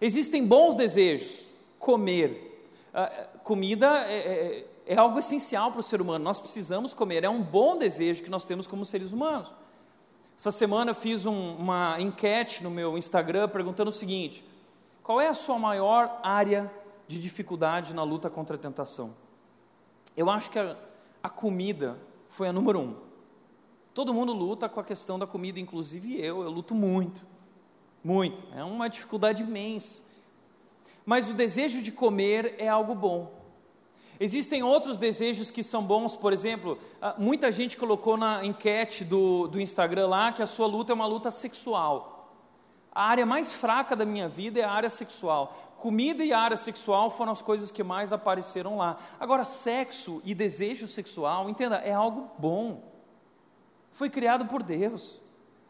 Existem 0.00 0.46
bons 0.46 0.74
desejos, 0.74 1.46
comer. 1.78 2.48
Uh, 2.94 3.38
comida 3.40 4.06
é, 4.08 4.16
é, 4.16 4.66
é 4.86 4.96
algo 4.96 5.18
essencial 5.18 5.70
para 5.70 5.80
o 5.80 5.82
ser 5.82 6.00
humano, 6.00 6.24
nós 6.24 6.40
precisamos 6.40 6.92
comer, 6.92 7.24
é 7.24 7.28
um 7.28 7.42
bom 7.42 7.76
desejo 7.76 8.22
que 8.22 8.30
nós 8.30 8.44
temos 8.44 8.66
como 8.66 8.84
seres 8.84 9.12
humanos. 9.12 9.52
Essa 10.36 10.50
semana 10.50 10.94
fiz 10.94 11.26
um, 11.26 11.54
uma 11.56 12.00
enquete 12.00 12.62
no 12.62 12.70
meu 12.70 12.96
Instagram 12.98 13.48
perguntando 13.48 13.90
o 13.90 13.92
seguinte: 13.92 14.44
qual 15.02 15.20
é 15.20 15.28
a 15.28 15.34
sua 15.34 15.58
maior 15.58 16.20
área 16.22 16.70
de 17.06 17.20
dificuldade 17.20 17.94
na 17.94 18.02
luta 18.02 18.30
contra 18.30 18.56
a 18.56 18.58
tentação? 18.58 19.14
Eu 20.16 20.30
acho 20.30 20.50
que 20.50 20.58
a, 20.58 20.76
a 21.22 21.30
comida 21.30 21.98
foi 22.28 22.48
a 22.48 22.52
número 22.52 22.80
um. 22.80 22.96
Todo 23.94 24.14
mundo 24.14 24.32
luta 24.32 24.68
com 24.68 24.80
a 24.80 24.84
questão 24.84 25.18
da 25.18 25.26
comida, 25.26 25.60
inclusive 25.60 26.18
eu, 26.18 26.42
eu 26.42 26.50
luto 26.50 26.74
muito, 26.74 27.20
muito. 28.02 28.42
É 28.54 28.64
uma 28.64 28.88
dificuldade 28.88 29.42
imensa. 29.42 30.02
Mas 31.04 31.28
o 31.28 31.34
desejo 31.34 31.82
de 31.82 31.92
comer 31.92 32.54
é 32.58 32.68
algo 32.68 32.94
bom. 32.94 33.41
Existem 34.20 34.62
outros 34.62 34.98
desejos 34.98 35.50
que 35.50 35.62
são 35.62 35.82
bons, 35.82 36.14
por 36.14 36.32
exemplo, 36.32 36.78
ah, 37.00 37.14
muita 37.18 37.50
gente 37.50 37.76
colocou 37.76 38.16
na 38.16 38.44
enquete 38.44 39.04
do, 39.04 39.48
do 39.48 39.60
Instagram 39.60 40.06
lá 40.06 40.32
que 40.32 40.42
a 40.42 40.46
sua 40.46 40.66
luta 40.66 40.92
é 40.92 40.94
uma 40.94 41.06
luta 41.06 41.30
sexual. 41.30 42.12
A 42.94 43.04
área 43.04 43.24
mais 43.24 43.54
fraca 43.54 43.96
da 43.96 44.04
minha 44.04 44.28
vida 44.28 44.60
é 44.60 44.64
a 44.64 44.70
área 44.70 44.90
sexual. 44.90 45.74
Comida 45.78 46.22
e 46.22 46.32
área 46.32 46.56
sexual 46.56 47.10
foram 47.10 47.32
as 47.32 47.40
coisas 47.40 47.70
que 47.70 47.82
mais 47.82 48.12
apareceram 48.12 48.76
lá. 48.76 48.98
Agora, 49.18 49.44
sexo 49.44 50.20
e 50.24 50.34
desejo 50.34 50.86
sexual, 50.86 51.48
entenda, 51.48 51.76
é 51.76 51.92
algo 51.92 52.30
bom. 52.38 52.92
Foi 53.92 54.10
criado 54.10 54.44
por 54.46 54.62
Deus. 54.62 55.20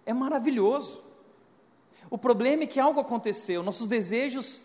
É 0.05 0.12
maravilhoso. 0.12 1.02
O 2.11 2.18
problema 2.18 2.64
é 2.64 2.66
que 2.66 2.81
algo 2.81 3.00
aconteceu, 3.00 3.62
nossos 3.62 3.87
desejos 3.87 4.64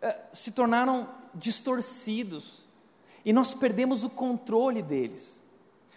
eh, 0.00 0.16
se 0.32 0.52
tornaram 0.52 1.08
distorcidos 1.34 2.67
e 3.28 3.32
nós 3.34 3.52
perdemos 3.52 4.04
o 4.04 4.08
controle 4.08 4.80
deles. 4.80 5.38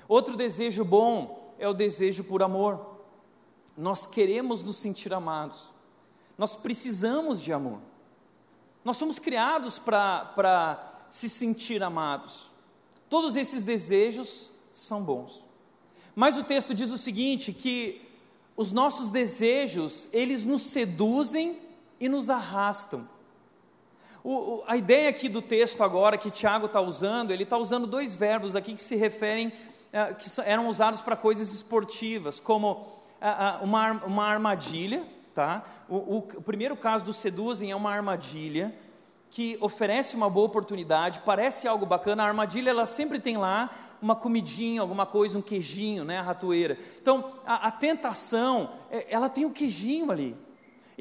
Outro 0.05 0.35
desejo 0.35 0.83
bom 0.83 1.55
é 1.57 1.65
o 1.65 1.73
desejo 1.73 2.25
por 2.25 2.43
amor. 2.43 2.97
Nós 3.77 4.05
queremos 4.05 4.61
nos 4.61 4.75
sentir 4.75 5.13
amados, 5.13 5.69
nós 6.37 6.57
precisamos 6.57 7.41
de 7.41 7.53
amor. 7.53 7.79
Nós 8.83 8.97
somos 8.97 9.17
criados 9.17 9.79
para 9.79 11.05
se 11.09 11.29
sentir 11.29 11.81
amados. 11.81 12.51
Todos 13.09 13.37
esses 13.37 13.63
desejos 13.63 14.51
são 14.73 15.01
bons. 15.01 15.41
Mas 16.13 16.37
o 16.37 16.43
texto 16.43 16.73
diz 16.73 16.91
o 16.91 16.97
seguinte: 16.97 17.53
que 17.53 18.01
os 18.57 18.73
nossos 18.73 19.09
desejos, 19.09 20.09
eles 20.11 20.43
nos 20.43 20.63
seduzem 20.63 21.57
e 21.97 22.09
nos 22.09 22.29
arrastam. 22.29 23.07
O, 24.23 24.33
o, 24.33 24.63
a 24.67 24.77
ideia 24.77 25.09
aqui 25.09 25.27
do 25.27 25.41
texto 25.41 25.83
agora 25.83 26.17
que 26.17 26.29
Tiago 26.29 26.67
está 26.67 26.79
usando, 26.79 27.31
ele 27.31 27.43
está 27.43 27.57
usando 27.57 27.87
dois 27.87 28.15
verbos 28.15 28.55
aqui 28.55 28.75
que 28.75 28.83
se 28.83 28.95
referem, 28.95 29.51
eh, 29.91 30.13
que 30.13 30.27
eram 30.45 30.67
usados 30.67 31.01
para 31.01 31.15
coisas 31.15 31.51
esportivas, 31.53 32.39
como 32.39 32.85
eh, 33.19 33.57
uma, 33.61 33.91
uma 34.05 34.25
armadilha, 34.25 35.03
tá? 35.33 35.63
O, 35.89 36.17
o, 36.17 36.21
primeiro 36.21 36.77
caso 36.77 37.03
do 37.03 37.13
seduzem 37.13 37.71
é 37.71 37.75
uma 37.75 37.91
armadilha 37.91 38.75
que 39.31 39.57
oferece 39.59 40.15
uma 40.15 40.29
boa 40.29 40.45
oportunidade, 40.45 41.21
parece 41.25 41.67
algo 41.67 41.85
bacana. 41.85 42.23
A 42.23 42.27
armadilha 42.27 42.69
ela 42.69 42.85
sempre 42.85 43.19
tem 43.19 43.37
lá 43.37 43.71
uma 43.99 44.15
comidinha, 44.15 44.81
alguma 44.81 45.05
coisa, 45.05 45.37
um 45.37 45.41
queijinho, 45.41 46.03
né, 46.03 46.19
a 46.19 46.21
ratoeira. 46.21 46.77
Então 47.01 47.31
a, 47.45 47.67
a 47.67 47.71
tentação, 47.71 48.71
ela 49.09 49.29
tem 49.29 49.45
o 49.45 49.47
um 49.47 49.53
queijinho 49.53 50.11
ali. 50.11 50.35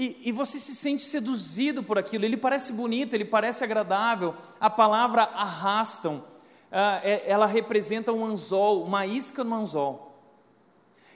E, 0.01 0.17
e, 0.25 0.33
você 0.33 0.59
se 0.59 0.75
sente 0.75 1.03
seduzido 1.03 1.83
por 1.83 1.99
aquilo, 1.99 2.25
ele 2.25 2.39
parece 2.39 2.73
bonito, 2.73 3.13
ele 3.13 3.27
parece 3.27 3.63
agradável. 3.63 4.35
A 4.59 4.71
palavra 4.71 5.25
arrastam, 5.25 6.25
ah, 6.73 7.03
é, 7.05 7.31
ela 7.31 7.45
representa 7.45 8.11
um 8.11 8.25
anzol, 8.25 8.83
uma 8.83 9.05
isca 9.05 9.45
no 9.45 9.55
anzol. 9.55 10.19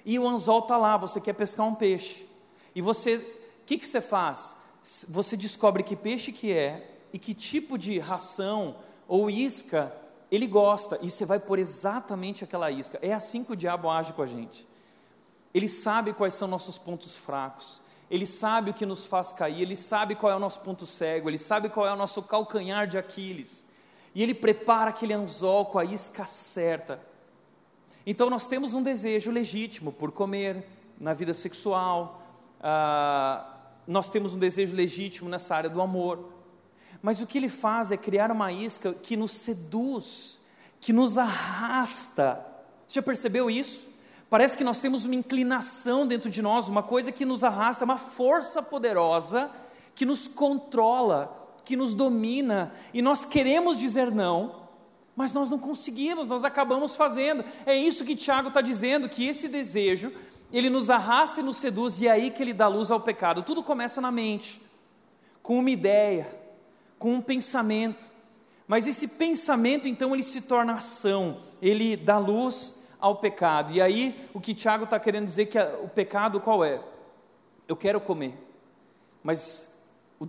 E 0.04 0.18
o 0.18 0.28
anzol 0.28 0.58
está 0.58 0.76
lá, 0.76 0.98
você 0.98 1.18
quer 1.18 1.32
pescar 1.32 1.66
um 1.66 1.74
peixe. 1.74 2.28
E 2.74 2.82
você, 2.82 3.16
o 3.16 3.64
que, 3.64 3.78
que 3.78 3.88
você 3.88 4.02
faz? 4.02 4.54
Você 5.08 5.34
descobre 5.34 5.82
que 5.82 5.96
peixe 5.96 6.30
que 6.30 6.52
é 6.52 6.86
e 7.10 7.18
que 7.18 7.32
tipo 7.32 7.78
de 7.78 7.98
ração 7.98 8.76
ou 9.08 9.30
isca 9.30 9.90
ele 10.30 10.46
gosta, 10.46 10.98
e 11.00 11.10
você 11.10 11.24
vai 11.24 11.38
por 11.38 11.58
exatamente 11.58 12.44
aquela 12.44 12.70
isca. 12.70 12.98
É 13.00 13.14
assim 13.14 13.44
que 13.44 13.52
o 13.52 13.56
diabo 13.56 13.88
age 13.88 14.12
com 14.12 14.20
a 14.20 14.26
gente. 14.26 14.68
Ele 15.54 15.68
sabe 15.68 16.12
quais 16.12 16.34
são 16.34 16.46
nossos 16.46 16.76
pontos 16.76 17.16
fracos. 17.16 17.82
Ele 18.10 18.26
sabe 18.26 18.70
o 18.70 18.74
que 18.74 18.84
nos 18.84 19.06
faz 19.06 19.32
cair, 19.32 19.62
Ele 19.62 19.76
sabe 19.76 20.14
qual 20.14 20.32
é 20.32 20.36
o 20.36 20.38
nosso 20.38 20.60
ponto 20.60 20.86
cego, 20.86 21.28
Ele 21.28 21.38
sabe 21.38 21.68
qual 21.68 21.86
é 21.86 21.92
o 21.92 21.96
nosso 21.96 22.22
calcanhar 22.22 22.86
de 22.86 22.98
Aquiles. 22.98 23.64
E 24.14 24.22
Ele 24.22 24.34
prepara 24.34 24.90
aquele 24.90 25.12
anzol 25.12 25.66
com 25.66 25.78
a 25.78 25.84
isca 25.84 26.26
certa. 26.26 27.00
Então 28.06 28.28
nós 28.28 28.46
temos 28.46 28.74
um 28.74 28.82
desejo 28.82 29.30
legítimo 29.30 29.90
por 29.90 30.12
comer 30.12 30.64
na 31.00 31.14
vida 31.14 31.32
sexual, 31.34 32.22
ah, 32.60 33.54
nós 33.86 34.08
temos 34.08 34.34
um 34.34 34.38
desejo 34.38 34.74
legítimo 34.74 35.28
nessa 35.28 35.56
área 35.56 35.70
do 35.70 35.80
amor. 35.80 36.30
Mas 37.02 37.20
o 37.20 37.26
que 37.26 37.36
Ele 37.38 37.48
faz 37.48 37.90
é 37.90 37.96
criar 37.96 38.30
uma 38.30 38.52
isca 38.52 38.94
que 38.94 39.16
nos 39.16 39.32
seduz, 39.32 40.38
que 40.80 40.92
nos 40.92 41.18
arrasta. 41.18 42.46
Você 42.86 42.94
já 42.94 43.02
percebeu 43.02 43.50
isso? 43.50 43.93
Parece 44.28 44.56
que 44.56 44.64
nós 44.64 44.80
temos 44.80 45.04
uma 45.04 45.14
inclinação 45.14 46.06
dentro 46.06 46.30
de 46.30 46.42
nós, 46.42 46.68
uma 46.68 46.82
coisa 46.82 47.12
que 47.12 47.24
nos 47.24 47.44
arrasta, 47.44 47.84
uma 47.84 47.98
força 47.98 48.62
poderosa 48.62 49.50
que 49.94 50.04
nos 50.04 50.26
controla, 50.26 51.54
que 51.64 51.76
nos 51.76 51.94
domina, 51.94 52.72
e 52.92 53.00
nós 53.00 53.24
queremos 53.24 53.78
dizer 53.78 54.10
não, 54.10 54.64
mas 55.16 55.32
nós 55.32 55.48
não 55.48 55.58
conseguimos, 55.58 56.26
nós 56.26 56.42
acabamos 56.42 56.96
fazendo. 56.96 57.44
É 57.64 57.76
isso 57.76 58.04
que 58.04 58.16
Tiago 58.16 58.48
está 58.48 58.60
dizendo, 58.60 59.08
que 59.08 59.26
esse 59.26 59.48
desejo, 59.48 60.12
ele 60.52 60.68
nos 60.68 60.90
arrasta 60.90 61.40
e 61.40 61.44
nos 61.44 61.58
seduz, 61.58 62.00
e 62.00 62.08
é 62.08 62.10
aí 62.10 62.30
que 62.30 62.42
ele 62.42 62.52
dá 62.52 62.66
luz 62.66 62.90
ao 62.90 63.00
pecado. 63.00 63.42
Tudo 63.42 63.62
começa 63.62 64.00
na 64.00 64.10
mente, 64.10 64.60
com 65.42 65.58
uma 65.58 65.70
ideia, 65.70 66.26
com 66.98 67.14
um 67.14 67.20
pensamento. 67.20 68.04
Mas 68.66 68.86
esse 68.86 69.06
pensamento, 69.08 69.86
então, 69.86 70.12
ele 70.12 70.22
se 70.22 70.40
torna 70.40 70.74
ação, 70.74 71.38
ele 71.62 71.96
dá 71.96 72.18
luz 72.18 72.74
ao 73.04 73.16
pecado. 73.16 73.70
E 73.70 73.82
aí, 73.82 74.18
o 74.32 74.40
que 74.40 74.54
Tiago 74.54 74.84
está 74.84 74.98
querendo 74.98 75.26
dizer 75.26 75.44
que 75.44 75.58
o 75.58 75.88
pecado 75.88 76.40
qual 76.40 76.64
é? 76.64 76.80
Eu 77.68 77.76
quero 77.76 78.00
comer, 78.00 78.32
mas 79.22 79.70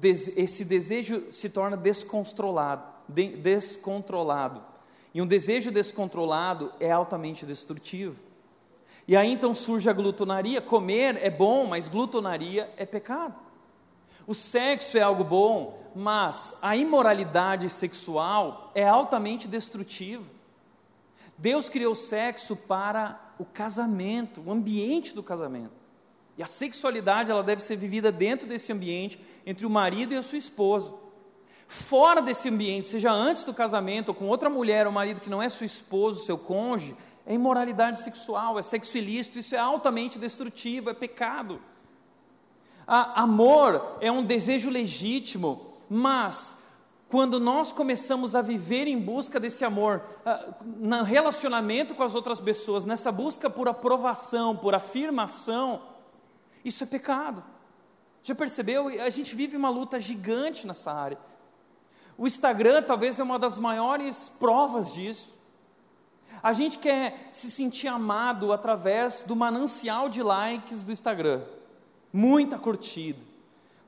esse 0.03 0.65
desejo 0.65 1.31
se 1.31 1.49
torna 1.49 1.77
descontrolado, 1.77 2.83
de, 3.07 3.29
descontrolado. 3.37 4.61
E 5.13 5.21
um 5.21 5.25
desejo 5.25 5.71
descontrolado 5.71 6.69
é 6.77 6.91
altamente 6.91 7.45
destrutivo. 7.45 8.19
E 9.07 9.15
aí 9.15 9.31
então 9.31 9.55
surge 9.55 9.89
a 9.89 9.93
glutonaria. 9.93 10.59
Comer 10.59 11.17
é 11.23 11.29
bom, 11.29 11.65
mas 11.65 11.87
glutonaria 11.87 12.69
é 12.75 12.85
pecado. 12.85 13.35
O 14.27 14.33
sexo 14.33 14.97
é 14.97 15.01
algo 15.01 15.23
bom, 15.23 15.91
mas 15.95 16.57
a 16.61 16.75
imoralidade 16.75 17.69
sexual 17.69 18.69
é 18.75 18.85
altamente 18.85 19.47
destrutiva. 19.47 20.34
Deus 21.37 21.67
criou 21.69 21.93
o 21.93 21.95
sexo 21.95 22.55
para 22.55 23.19
o 23.37 23.45
casamento, 23.45 24.41
o 24.45 24.51
ambiente 24.51 25.13
do 25.13 25.21
casamento. 25.21 25.73
E 26.37 26.43
a 26.43 26.45
sexualidade 26.45 27.31
ela 27.31 27.43
deve 27.43 27.61
ser 27.61 27.75
vivida 27.75 28.11
dentro 28.11 28.47
desse 28.47 28.71
ambiente 28.71 29.19
entre 29.45 29.65
o 29.65 29.69
marido 29.69 30.13
e 30.13 30.17
a 30.17 30.23
sua 30.23 30.37
esposa. 30.37 30.93
Fora 31.67 32.21
desse 32.21 32.49
ambiente, 32.49 32.87
seja 32.87 33.11
antes 33.11 33.43
do 33.43 33.53
casamento 33.53 34.09
ou 34.09 34.15
com 34.15 34.27
outra 34.27 34.49
mulher 34.49 34.85
ou 34.85 34.93
marido 34.93 35.21
que 35.21 35.29
não 35.29 35.41
é 35.41 35.49
sua 35.49 35.65
esposa, 35.65 36.23
seu 36.23 36.37
cônjuge, 36.37 36.95
é 37.25 37.33
imoralidade 37.33 38.01
sexual, 38.01 38.59
é 38.59 38.63
sexo 38.63 38.97
ilícito, 38.97 39.39
isso 39.39 39.55
é 39.55 39.57
altamente 39.57 40.19
destrutivo, 40.19 40.89
é 40.89 40.93
pecado. 40.93 41.59
A, 42.85 43.23
amor 43.23 43.97
é 43.99 44.11
um 44.11 44.23
desejo 44.23 44.69
legítimo, 44.69 45.73
mas 45.89 46.55
quando 47.15 47.39
nós 47.39 47.71
começamos 47.71 48.35
a 48.35 48.41
viver 48.41 48.89
em 48.89 48.99
busca 48.99 49.39
desse 49.39 49.63
amor, 49.63 50.03
ah, 50.25 50.53
no 50.65 51.01
relacionamento 51.01 51.95
com 51.95 52.03
as 52.03 52.13
outras 52.13 52.41
pessoas, 52.41 52.83
nessa 52.83 53.09
busca 53.09 53.49
por 53.49 53.69
aprovação, 53.69 54.53
por 54.53 54.75
afirmação, 54.75 55.81
isso 56.65 56.83
é 56.83 56.85
pecado. 56.85 57.41
Já 58.21 58.35
percebeu? 58.35 58.89
A 59.01 59.09
gente 59.09 59.33
vive 59.33 59.55
uma 59.55 59.69
luta 59.69 59.97
gigante 59.97 60.67
nessa 60.67 60.91
área. 60.91 61.17
O 62.17 62.27
Instagram 62.27 62.83
talvez 62.83 63.17
é 63.17 63.23
uma 63.23 63.39
das 63.39 63.57
maiores 63.57 64.27
provas 64.37 64.91
disso. 64.91 65.33
A 66.43 66.51
gente 66.51 66.77
quer 66.77 67.29
se 67.31 67.49
sentir 67.49 67.87
amado 67.87 68.51
através 68.51 69.23
do 69.23 69.37
manancial 69.37 70.09
de 70.09 70.21
likes 70.21 70.83
do 70.83 70.91
Instagram. 70.91 71.43
Muita 72.11 72.59
curtida, 72.59 73.21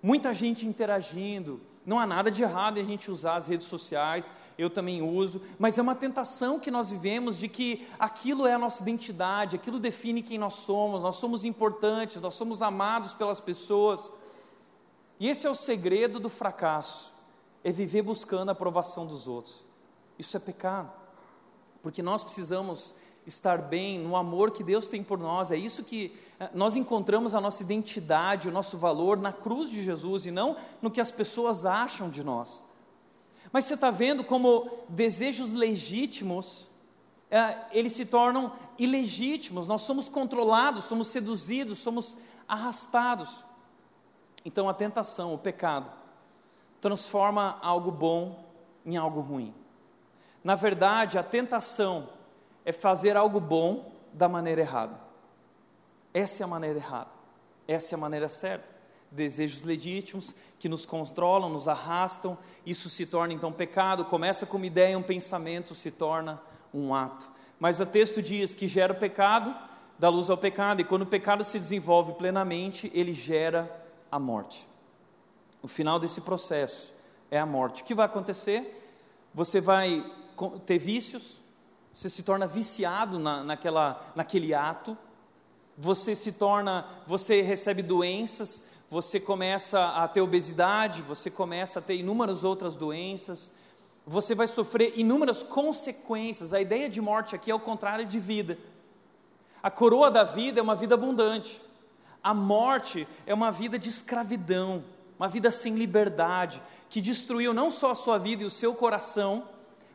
muita 0.02 0.34
gente 0.34 0.66
interagindo, 0.66 1.60
não 1.88 1.98
há 1.98 2.06
nada 2.06 2.30
de 2.30 2.44
errado 2.44 2.78
em 2.78 2.82
a 2.82 2.84
gente 2.84 3.10
usar 3.10 3.38
as 3.38 3.48
redes 3.48 3.66
sociais, 3.66 4.34
eu 4.58 4.70
também 4.70 5.02
uso, 5.02 5.42
mas 5.58 5.78
é 5.78 5.82
uma 5.82 5.96
tentação 5.96 6.60
que 6.60 6.70
nós 6.70 6.92
vivemos 6.92 7.38
de 7.38 7.48
que 7.48 7.88
aquilo 7.98 8.46
é 8.46 8.54
a 8.54 8.60
nossa 8.60 8.84
identidade, 8.84 9.56
aquilo 9.56 9.80
define 9.80 10.22
quem 10.22 10.38
nós 10.38 10.56
somos, 10.56 11.02
nós 11.02 11.16
somos 11.16 11.46
importantes, 11.46 12.20
nós 12.20 12.34
somos 12.34 12.62
amados 12.62 13.14
pelas 13.14 13.40
pessoas. 13.40 14.12
E 15.18 15.30
esse 15.30 15.48
é 15.48 15.50
o 15.50 15.56
segredo 15.56 16.20
do 16.20 16.28
fracasso, 16.28 17.10
é 17.64 17.72
viver 17.72 18.02
buscando 18.02 18.50
a 18.50 18.52
aprovação 18.52 19.06
dos 19.08 19.26
outros. 19.26 19.64
Isso 20.20 20.36
é 20.36 20.42
pecado. 20.42 20.92
porque 21.82 22.04
nós 22.04 22.22
precisamos 22.22 22.94
estar 23.28 23.60
bem 23.60 24.00
no 24.00 24.16
amor 24.16 24.52
que 24.52 24.64
Deus 24.64 24.88
tem 24.88 25.04
por 25.04 25.20
nós. 25.20 25.52
É 25.52 25.58
isso 25.58 25.84
que 25.84 26.18
eh, 26.40 26.50
nós 26.54 26.76
encontramos 26.76 27.36
a 27.36 27.42
nossa 27.42 27.62
identidade, 27.62 28.50
o 28.50 28.52
nosso 28.52 28.78
valor 28.78 29.18
na 29.18 29.32
cruz 29.32 29.70
de 29.70 29.84
Jesus 29.84 30.26
e 30.26 30.32
não 30.32 30.56
no 30.82 30.90
que 30.90 31.02
as 31.02 31.12
pessoas 31.12 31.66
acham 31.66 32.10
de 32.10 32.24
nós. 32.24 32.64
Mas 33.52 33.66
você 33.66 33.76
está 33.76 33.92
vendo 33.92 34.24
como 34.24 34.70
desejos 34.90 35.54
legítimos 35.54 36.68
é, 37.30 37.58
eles 37.72 37.92
se 37.94 38.06
tornam 38.06 38.54
ilegítimos. 38.78 39.68
Nós 39.68 39.82
somos 39.82 40.08
controlados, 40.08 40.86
somos 40.86 41.10
seduzidos, 41.10 41.80
somos 41.80 42.18
arrastados. 42.48 43.44
Então 44.46 44.70
a 44.70 44.74
tentação, 44.74 45.34
o 45.34 45.38
pecado, 45.38 45.92
transforma 46.80 47.58
algo 47.62 47.92
bom 47.92 48.46
em 48.86 48.96
algo 48.96 49.20
ruim. 49.20 49.54
Na 50.44 50.56
verdade, 50.56 51.18
a 51.18 51.24
tentação 51.24 52.08
é 52.68 52.74
fazer 52.74 53.16
algo 53.16 53.40
bom 53.40 53.94
da 54.12 54.28
maneira 54.28 54.60
errada. 54.60 55.00
Essa 56.14 56.44
é 56.44 56.46
a 56.46 56.48
maneira 56.48 56.78
errada. 56.78 57.10
Essa 57.66 57.94
é 57.94 57.96
a 57.96 58.00
maneira 58.00 58.28
certa. 58.28 58.68
Desejos 59.10 59.62
legítimos 59.62 60.36
que 60.60 60.68
nos 60.68 60.86
controlam, 60.86 61.50
nos 61.50 61.70
arrastam, 61.70 62.38
isso 62.66 62.90
se 62.90 63.06
torna 63.06 63.34
então 63.34 63.54
pecado. 63.54 64.04
Começa 64.04 64.46
com 64.46 64.58
uma 64.58 64.66
ideia, 64.66 65.00
um 65.00 65.02
pensamento, 65.02 65.74
se 65.74 65.90
torna 65.90 66.42
um 66.74 66.94
ato. 66.94 67.32
Mas 67.58 67.80
o 67.80 67.86
texto 67.86 68.22
diz 68.22 68.54
que 68.54 68.68
gera 68.68 68.92
o 68.92 68.98
pecado, 68.98 69.56
dá 69.98 70.10
luz 70.10 70.30
ao 70.30 70.38
pecado, 70.38 70.82
e 70.82 70.84
quando 70.84 71.04
o 71.04 71.08
pecado 71.08 71.46
se 71.46 71.58
desenvolve 71.58 72.16
plenamente, 72.16 72.92
ele 72.94 73.14
gera 73.14 73.72
a 74.12 74.20
morte. 74.20 74.68
O 75.62 75.70
final 75.70 76.00
desse 76.00 76.20
processo 76.20 76.94
é 77.32 77.40
a 77.40 77.46
morte. 77.46 77.82
O 77.82 77.86
que 77.86 77.96
vai 77.96 78.06
acontecer? 78.06 78.94
Você 79.34 79.62
vai 79.62 80.06
ter 80.66 80.78
vícios, 80.78 81.40
você 81.98 82.12
se 82.12 82.22
torna 82.22 82.46
viciado 82.46 83.18
na, 83.18 83.44
naquela, 83.44 84.00
naquele 84.16 84.54
ato, 84.54 84.96
você 85.76 86.14
se 86.16 86.32
torna, 86.32 86.86
você 87.08 87.42
recebe 87.42 87.82
doenças, 87.82 88.64
você 88.88 89.20
começa 89.20 89.84
a 89.84 90.08
ter 90.08 90.22
obesidade, 90.22 91.02
você 91.02 91.32
começa 91.32 91.80
a 91.80 91.82
ter 91.82 91.96
inúmeras 91.96 92.44
outras 92.44 92.76
doenças, 92.76 93.52
você 94.06 94.36
vai 94.36 94.46
sofrer 94.46 94.94
inúmeras 94.96 95.42
consequências. 95.42 96.54
A 96.54 96.62
ideia 96.62 96.88
de 96.88 97.02
morte 97.02 97.36
aqui 97.36 97.50
é 97.50 97.56
o 97.56 97.60
contrário 97.60 98.06
de 98.06 98.20
vida. 98.20 98.60
A 99.64 99.72
coroa 99.72 100.12
da 100.12 100.24
vida 100.24 100.60
é 100.60 100.62
uma 100.62 100.76
vida 100.76 100.94
abundante. 100.94 101.60
A 102.24 102.32
morte 102.32 103.08
é 103.26 103.34
uma 103.34 103.52
vida 103.52 103.80
de 103.80 103.90
escravidão, 103.90 104.84
uma 105.18 105.28
vida 105.28 105.50
sem 105.50 105.74
liberdade, 105.74 106.62
que 106.92 107.02
destruiu 107.02 107.56
não 107.56 107.72
só 107.72 107.90
a 107.90 107.96
sua 107.96 108.20
vida 108.20 108.44
e 108.44 108.46
o 108.46 108.52
seu 108.52 108.76
coração, 108.76 109.46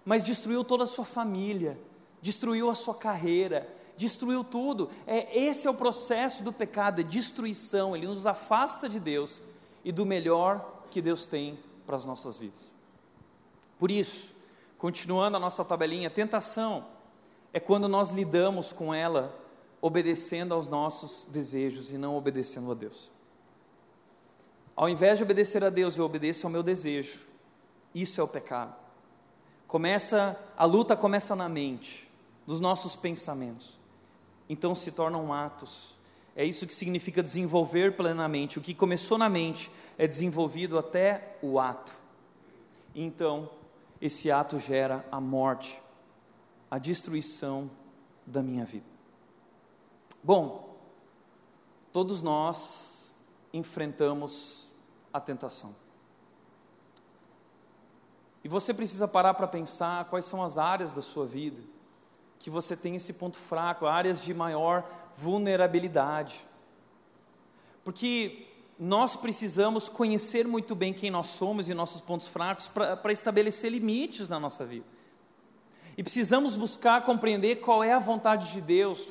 mas 0.05 0.25
destruiu 0.25 0.65
toda 0.65 0.83
a 0.83 0.87
sua 0.87 1.05
família, 1.05 1.79
destruiu 2.23 2.71
a 2.71 2.75
sua 2.75 2.95
carreira, 2.95 3.69
destruiu 3.97 4.43
tudo. 4.43 4.89
É 5.07 5.39
esse 5.39 5.67
é 5.67 5.71
o 5.71 5.75
processo 5.75 6.43
do 6.43 6.53
pecado, 6.53 7.01
é 7.01 7.05
destruição. 7.05 7.95
Ele 7.95 8.07
nos 8.07 8.27
afasta 8.27 8.89
de 8.89 8.99
Deus 8.99 9.43
e 9.85 9.93
do 9.93 10.07
melhor 10.07 10.85
que 10.91 11.03
Deus 11.03 11.27
tem 11.27 11.59
para 11.85 11.97
as 11.97 12.05
nossas 12.05 12.39
vidas. 12.39 12.73
Por 13.79 13.91
isso, 13.91 14.31
continuando 14.79 15.37
a 15.37 15.41
nossa 15.41 15.65
tabelinha, 15.65 16.09
tentação 16.09 16.87
é 17.53 17.61
quando 17.61 17.89
nós 17.89 18.11
lidamos 18.11 18.73
com 18.73 18.95
ela 18.95 19.39
obedecendo 19.81 20.55
aos 20.55 20.69
nossos 20.69 21.27
desejos 21.31 21.93
e 21.93 21.99
não 21.99 22.17
obedecendo 22.17 22.71
a 22.71 22.75
Deus. 22.75 23.11
Ao 24.77 24.89
invés 24.89 25.19
de 25.19 25.25
obedecer 25.25 25.63
a 25.65 25.71
Deus, 25.71 25.99
eu 25.99 26.05
obedeço 26.05 26.47
ao 26.47 26.51
meu 26.51 26.63
desejo. 26.63 27.27
Isso 27.95 28.21
é 28.21 28.25
o 28.25 28.29
pecado. 28.29 28.75
Começa 29.67 30.39
a 30.57 30.65
luta 30.65 30.97
começa 30.97 31.35
na 31.35 31.49
mente, 31.49 32.09
nos 32.47 32.61
nossos 32.61 32.97
pensamentos. 32.97 33.79
Então 34.49 34.75
se 34.75 34.91
tornam 34.91 35.33
atos. 35.33 35.95
É 36.35 36.45
isso 36.45 36.67
que 36.67 36.75
significa 36.75 37.23
desenvolver 37.23 37.97
plenamente. 37.97 38.59
O 38.59 38.63
que 38.63 38.75
começou 38.75 39.19
na 39.19 39.29
mente 39.29 39.71
é 39.99 40.07
desenvolvido 40.07 40.79
até 40.79 41.37
o 41.43 41.61
ato. 41.61 41.93
Então, 42.95 43.51
esse 44.01 44.31
ato 44.31 44.59
gera 44.59 45.07
a 45.11 45.21
morte, 45.21 45.81
a 46.71 46.79
destruição 46.79 47.71
da 48.27 48.43
minha 48.43 48.65
vida. 48.65 48.87
Bom, 50.23 50.77
todos 51.93 52.23
nós 52.23 53.13
enfrentamos 53.53 54.71
a 55.13 55.21
tentação. 55.21 55.75
E 58.43 58.49
você 58.49 58.75
precisa 58.75 59.07
parar 59.07 59.35
para 59.35 59.47
pensar 59.47 60.07
quais 60.07 60.25
são 60.25 60.43
as 60.43 60.59
áreas 60.59 60.93
da 60.93 61.03
sua 61.03 61.27
vida 61.27 61.72
que 62.43 62.51
você 62.51 62.77
tem 62.77 62.97
esse 62.97 63.13
ponto 63.13 63.39
fraco, 63.39 63.87
áreas 63.87 64.21
de 64.21 64.35
maior 64.35 64.85
vulnerabilidade. 65.17 66.45
Porque 67.85 68.49
nós 68.77 69.15
precisamos 69.15 69.89
conhecer 69.89 70.45
muito 70.45 70.75
bem 70.75 70.93
quem 70.93 71.09
nós 71.09 71.29
somos 71.29 71.69
e 71.69 71.75
nossos 71.75 72.01
pontos 72.01 72.27
fracos 72.27 72.67
para 72.67 73.13
estabelecer 73.13 73.71
limites 73.71 74.29
na 74.29 74.41
nossa 74.41 74.65
vida. 74.65 74.85
E 75.97 76.03
precisamos 76.03 76.57
buscar 76.57 77.05
compreender 77.05 77.61
qual 77.61 77.85
é 77.85 77.93
a 77.93 78.01
vontade 78.01 78.51
de 78.51 78.61
Deus, 78.61 79.09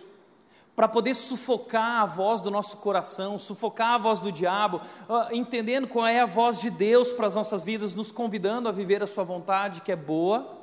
para 0.75 0.89
poder 0.89 1.13
sufocar 1.15 2.01
a 2.01 2.05
voz 2.05 2.41
do 2.41 2.51
nosso 2.51 2.77
coração, 2.77 3.39
sufocar 3.39 3.93
a 3.93 3.97
voz 3.97 4.19
do 4.19 4.29
diabo, 4.29 4.81
uh, 5.07 5.33
entendendo 5.33 5.87
qual 5.87 6.05
é 6.05 6.19
a 6.19 6.25
voz 6.25 6.59
de 6.59 6.69
Deus 6.69 7.13
para 7.13 7.27
as 7.27 7.35
nossas 7.35 7.63
vidas, 7.63 7.93
nos 7.93 8.11
convidando 8.11 8.67
a 8.67 8.73
viver 8.73 9.01
a 9.01 9.07
Sua 9.07 9.23
vontade, 9.23 9.81
que 9.81 9.91
é 9.91 9.95
boa, 9.95 10.59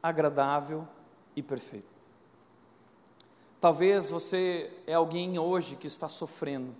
agradável 0.00 0.86
e 1.34 1.42
perfeita. 1.42 1.91
Talvez 3.62 4.10
você 4.10 4.70
é 4.86 4.92
alguém 4.92 5.38
hoje 5.38 5.76
que 5.76 5.86
está 5.86 6.06
sofrendo 6.06 6.74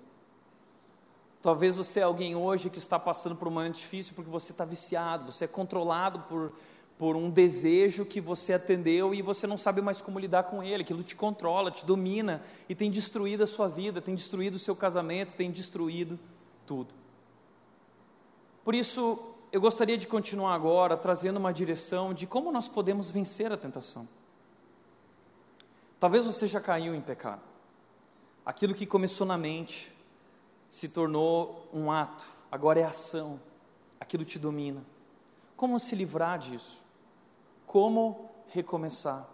Talvez 1.42 1.75
você 1.75 1.99
é 1.99 2.05
alguém 2.05 2.37
hoje 2.37 2.71
que 2.71 2.79
está 2.79 3.01
passando 3.01 3.35
por 3.35 3.49
um 3.49 3.51
momento 3.51 3.75
difícil 3.75 4.14
porque 4.14 4.31
você 4.31 4.53
está 4.53 4.64
viciado, 4.64 5.33
você 5.33 5.45
é 5.45 5.49
controlado 5.49 6.21
por, 6.21 6.53
por 6.97 7.16
um 7.16 7.29
desejo 7.29 8.07
que 8.07 8.21
você 8.21 8.53
atendeu 8.53 9.12
e 9.12 9.21
você 9.21 9.45
não 9.45 9.59
sabe 9.59 9.83
mais 9.83 10.01
como 10.01 10.21
lidar 10.21 10.45
com 10.45 10.62
ele, 10.62 10.85
aquilo 10.85 11.03
te 11.03 11.16
controla, 11.16 11.73
te 11.73 11.85
domina 11.85 12.40
e 12.68 12.77
tem 12.77 12.88
destruído 12.92 13.42
a 13.42 13.47
sua 13.49 13.66
vida, 13.66 14.01
tem 14.01 14.14
destruído 14.14 14.55
o 14.55 14.59
seu 14.59 14.77
casamento, 14.77 15.35
tem 15.35 15.51
destruído 15.51 16.16
tudo. 16.64 16.95
Por 18.62 18.73
isso, 18.73 19.18
eu 19.51 19.61
gostaria 19.61 19.99
de 19.99 20.07
continuar 20.07 20.55
agora 20.55 20.97
trazendo 20.97 21.38
uma 21.38 21.53
direção 21.53 22.14
de 22.14 22.25
como 22.25 22.53
nós 22.53 22.68
podemos 22.68 23.11
vencer 23.11 23.51
a 23.51 23.57
tentação. 23.57 24.07
Talvez 26.03 26.25
você 26.25 26.49
já 26.49 26.61
caiu 26.61 26.97
em 26.97 27.01
pecado. 27.01 27.43
Aquilo 28.45 28.75
que 28.75 28.87
começou 28.87 29.25
na 29.25 29.38
mente, 29.38 29.97
se 30.69 30.88
tornou 30.88 31.69
um 31.73 31.93
ato, 31.93 32.27
agora 32.51 32.81
é 32.81 32.83
ação, 32.83 33.41
aquilo 34.01 34.25
te 34.25 34.37
domina. 34.37 34.85
Como 35.57 35.79
se 35.79 35.95
livrar 35.95 36.41
disso? 36.41 36.83
Como 37.65 38.29
recomeçar? 38.49 39.29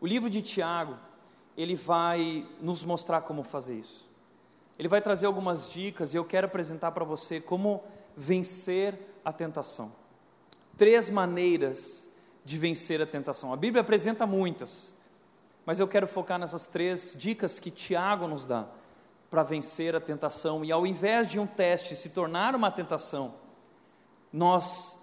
O 0.00 0.08
livro 0.08 0.28
de 0.28 0.42
Tiago, 0.42 0.98
ele 1.56 1.76
vai 1.76 2.48
nos 2.60 2.82
mostrar 2.82 3.20
como 3.20 3.44
fazer 3.44 3.78
isso. 3.78 4.10
Ele 4.76 4.88
vai 4.88 5.00
trazer 5.00 5.26
algumas 5.26 5.70
dicas 5.70 6.12
e 6.12 6.16
eu 6.16 6.24
quero 6.24 6.48
apresentar 6.48 6.90
para 6.90 7.04
você 7.04 7.40
como 7.40 7.84
vencer 8.16 8.98
a 9.24 9.32
tentação. 9.32 9.92
Três 10.76 11.08
maneiras 11.08 12.08
de 12.44 12.58
vencer 12.58 13.00
a 13.00 13.06
tentação. 13.06 13.52
A 13.52 13.56
Bíblia 13.56 13.82
apresenta 13.82 14.26
muitas, 14.26 14.90
mas 15.66 15.80
eu 15.80 15.88
quero 15.88 16.06
focar 16.06 16.38
nessas 16.38 16.68
três 16.68 17.14
dicas 17.18 17.58
que 17.58 17.72
Tiago 17.72 18.28
nos 18.28 18.44
dá 18.44 18.66
para 19.28 19.42
vencer 19.42 19.96
a 19.96 20.00
tentação, 20.00 20.64
e 20.64 20.70
ao 20.70 20.86
invés 20.86 21.26
de 21.26 21.40
um 21.40 21.46
teste 21.46 21.96
se 21.96 22.10
tornar 22.10 22.54
uma 22.54 22.70
tentação, 22.70 23.34
nós, 24.32 24.96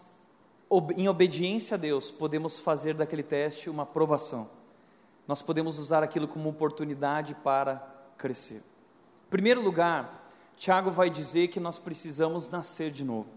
em 0.96 1.10
obediência 1.10 1.76
a 1.76 1.78
Deus, 1.78 2.10
podemos 2.10 2.62
fazer 2.62 2.94
daquele 2.94 3.22
teste 3.22 3.70
uma 3.70 3.86
provação. 3.86 4.50
Nós 5.28 5.42
podemos 5.42 5.78
usar 5.78 6.02
aquilo 6.02 6.28
como 6.28 6.50
oportunidade 6.50 7.36
para 7.36 7.86
crescer. 8.18 8.64
Em 9.28 9.30
primeiro 9.30 9.62
lugar, 9.62 10.30
Tiago 10.56 10.90
vai 10.90 11.10
dizer 11.10 11.50
que 11.50 11.60
nós 11.60 11.78
precisamos 11.78 12.48
nascer 12.48 12.90
de 12.90 13.04
novo. 13.04 13.30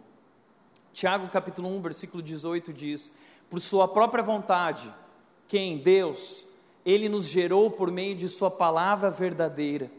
Tiago 0.93 1.29
capítulo 1.29 1.69
1, 1.77 1.81
versículo 1.81 2.23
18 2.23 2.73
diz: 2.73 3.13
Por 3.51 3.61
sua 3.61 3.89
própria 3.89 4.23
vontade, 4.23 4.93
quem? 5.49 5.79
Deus, 5.79 6.46
ele 6.87 7.09
nos 7.09 7.27
gerou 7.27 7.69
por 7.69 7.91
meio 7.91 8.15
de 8.15 8.29
sua 8.29 8.49
palavra 8.49 9.11
verdadeira 9.11 9.91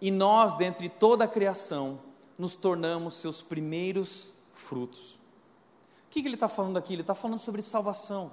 e 0.00 0.12
nós, 0.12 0.54
dentre 0.54 0.88
toda 0.88 1.24
a 1.24 1.28
criação, 1.28 1.98
nos 2.38 2.54
tornamos 2.54 3.16
seus 3.16 3.42
primeiros 3.42 4.32
frutos. 4.52 5.14
O 6.06 6.10
que, 6.10 6.22
que 6.22 6.28
ele 6.28 6.36
está 6.36 6.48
falando 6.48 6.76
aqui? 6.76 6.94
Ele 6.94 7.02
está 7.02 7.16
falando 7.16 7.40
sobre 7.40 7.60
salvação. 7.62 8.32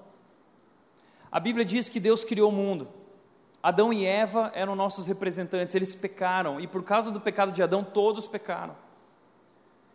A 1.31 1.39
Bíblia 1.39 1.65
diz 1.65 1.89
que 1.89 1.99
Deus 1.99 2.23
criou 2.23 2.49
o 2.49 2.53
mundo. 2.53 2.87
Adão 3.61 3.91
e 3.91 4.05
Eva 4.05 4.51
eram 4.53 4.75
nossos 4.75 5.07
representantes, 5.07 5.73
eles 5.73 5.95
pecaram, 5.95 6.61
e 6.61 6.67
por 6.67 6.83
causa 6.83 7.11
do 7.11 7.19
pecado 7.19 7.51
de 7.51 7.61
Adão, 7.61 7.83
todos 7.83 8.27
pecaram. 8.27 8.75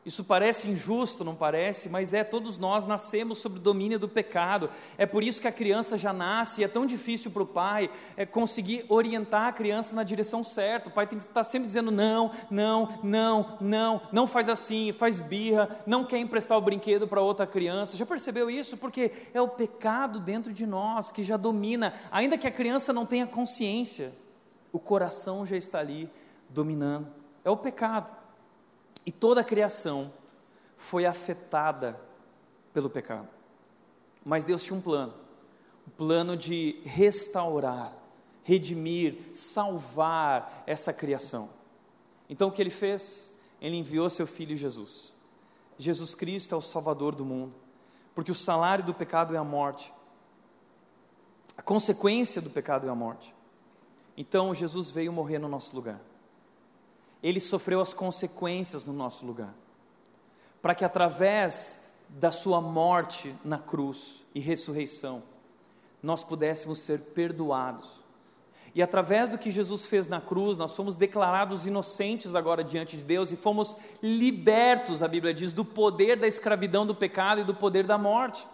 Isso 0.04 0.24
parece 0.24 0.68
injusto, 0.68 1.22
não 1.22 1.36
parece? 1.36 1.88
Mas 1.88 2.12
é, 2.12 2.24
todos 2.24 2.58
nós 2.58 2.84
nascemos 2.84 3.38
sob 3.38 3.58
o 3.58 3.62
domínio 3.62 4.00
do 4.00 4.08
pecado. 4.08 4.68
É 4.98 5.06
por 5.06 5.22
isso 5.22 5.40
que 5.40 5.46
a 5.46 5.52
criança 5.52 5.96
já 5.96 6.12
nasce 6.12 6.64
é 6.64 6.66
tão 6.66 6.84
difícil 6.84 7.30
para 7.30 7.44
o 7.44 7.46
pai 7.46 7.88
é, 8.16 8.26
conseguir 8.26 8.84
orientar 8.88 9.46
a 9.46 9.52
criança 9.52 9.94
na 9.94 10.02
direção 10.02 10.42
certa. 10.42 10.88
O 10.88 10.92
pai 10.92 11.06
tem 11.06 11.18
que 11.20 11.24
estar 11.24 11.44
sempre 11.44 11.68
dizendo: 11.68 11.92
não, 11.92 12.32
não, 12.50 12.88
não, 13.00 13.56
não, 13.60 14.02
não 14.10 14.26
faz 14.26 14.48
assim, 14.48 14.90
faz 14.92 15.20
birra, 15.20 15.68
não 15.86 16.04
quer 16.04 16.18
emprestar 16.18 16.58
o 16.58 16.62
brinquedo 16.62 17.06
para 17.06 17.20
outra 17.20 17.46
criança. 17.46 17.96
Já 17.96 18.04
percebeu 18.04 18.50
isso? 18.50 18.76
Porque 18.76 19.12
é 19.32 19.40
o 19.40 19.48
pecado 19.48 20.18
dentro 20.18 20.52
de 20.52 20.66
nós 20.66 21.12
que 21.12 21.22
já 21.22 21.36
domina, 21.36 21.92
ainda 22.10 22.36
que 22.36 22.48
a 22.48 22.50
criança 22.50 22.92
não 22.92 23.06
tenha 23.06 23.26
consciência, 23.26 24.12
o 24.72 24.80
coração 24.80 25.46
já 25.46 25.56
está 25.56 25.78
ali 25.78 26.10
dominando. 26.48 27.06
É 27.44 27.50
o 27.50 27.56
pecado. 27.56 28.21
E 29.04 29.10
toda 29.10 29.40
a 29.40 29.44
criação 29.44 30.12
foi 30.76 31.04
afetada 31.04 31.98
pelo 32.72 32.88
pecado. 32.88 33.28
Mas 34.24 34.44
Deus 34.44 34.62
tinha 34.62 34.76
um 34.76 34.80
plano, 34.80 35.14
um 35.86 35.90
plano 35.90 36.36
de 36.36 36.80
restaurar, 36.84 37.92
redimir, 38.44 39.18
salvar 39.32 40.62
essa 40.66 40.92
criação. 40.92 41.50
Então 42.28 42.48
o 42.48 42.52
que 42.52 42.62
ele 42.62 42.70
fez? 42.70 43.32
Ele 43.60 43.76
enviou 43.76 44.08
seu 44.08 44.26
filho 44.26 44.56
Jesus. 44.56 45.12
Jesus 45.78 46.14
Cristo 46.14 46.54
é 46.54 46.58
o 46.58 46.62
Salvador 46.62 47.14
do 47.14 47.24
mundo, 47.24 47.54
porque 48.14 48.30
o 48.30 48.34
salário 48.34 48.84
do 48.84 48.94
pecado 48.94 49.34
é 49.34 49.38
a 49.38 49.44
morte. 49.44 49.92
A 51.56 51.62
consequência 51.62 52.40
do 52.40 52.50
pecado 52.50 52.86
é 52.86 52.90
a 52.90 52.94
morte. 52.94 53.34
Então 54.16 54.54
Jesus 54.54 54.90
veio 54.90 55.12
morrer 55.12 55.38
no 55.38 55.48
nosso 55.48 55.74
lugar 55.74 56.00
ele 57.22 57.40
sofreu 57.40 57.80
as 57.80 57.94
consequências 57.94 58.84
no 58.84 58.92
nosso 58.92 59.24
lugar, 59.24 59.54
para 60.60 60.74
que 60.74 60.84
através 60.84 61.80
da 62.08 62.30
sua 62.30 62.60
morte 62.60 63.34
na 63.44 63.58
cruz 63.58 64.22
e 64.34 64.40
ressurreição, 64.40 65.22
nós 66.02 66.24
pudéssemos 66.24 66.80
ser 66.80 66.98
perdoados. 67.00 68.02
E 68.74 68.82
através 68.82 69.28
do 69.28 69.36
que 69.36 69.50
Jesus 69.50 69.86
fez 69.86 70.06
na 70.06 70.20
cruz, 70.20 70.56
nós 70.56 70.74
fomos 70.74 70.96
declarados 70.96 71.66
inocentes 71.66 72.34
agora 72.34 72.64
diante 72.64 72.96
de 72.96 73.04
Deus 73.04 73.30
e 73.30 73.36
fomos 73.36 73.76
libertos, 74.02 75.02
a 75.02 75.08
Bíblia 75.08 75.34
diz, 75.34 75.52
do 75.52 75.64
poder 75.64 76.18
da 76.18 76.26
escravidão 76.26 76.86
do 76.86 76.94
pecado 76.94 77.42
e 77.42 77.44
do 77.44 77.54
poder 77.54 77.86
da 77.86 77.98
morte. 77.98 78.46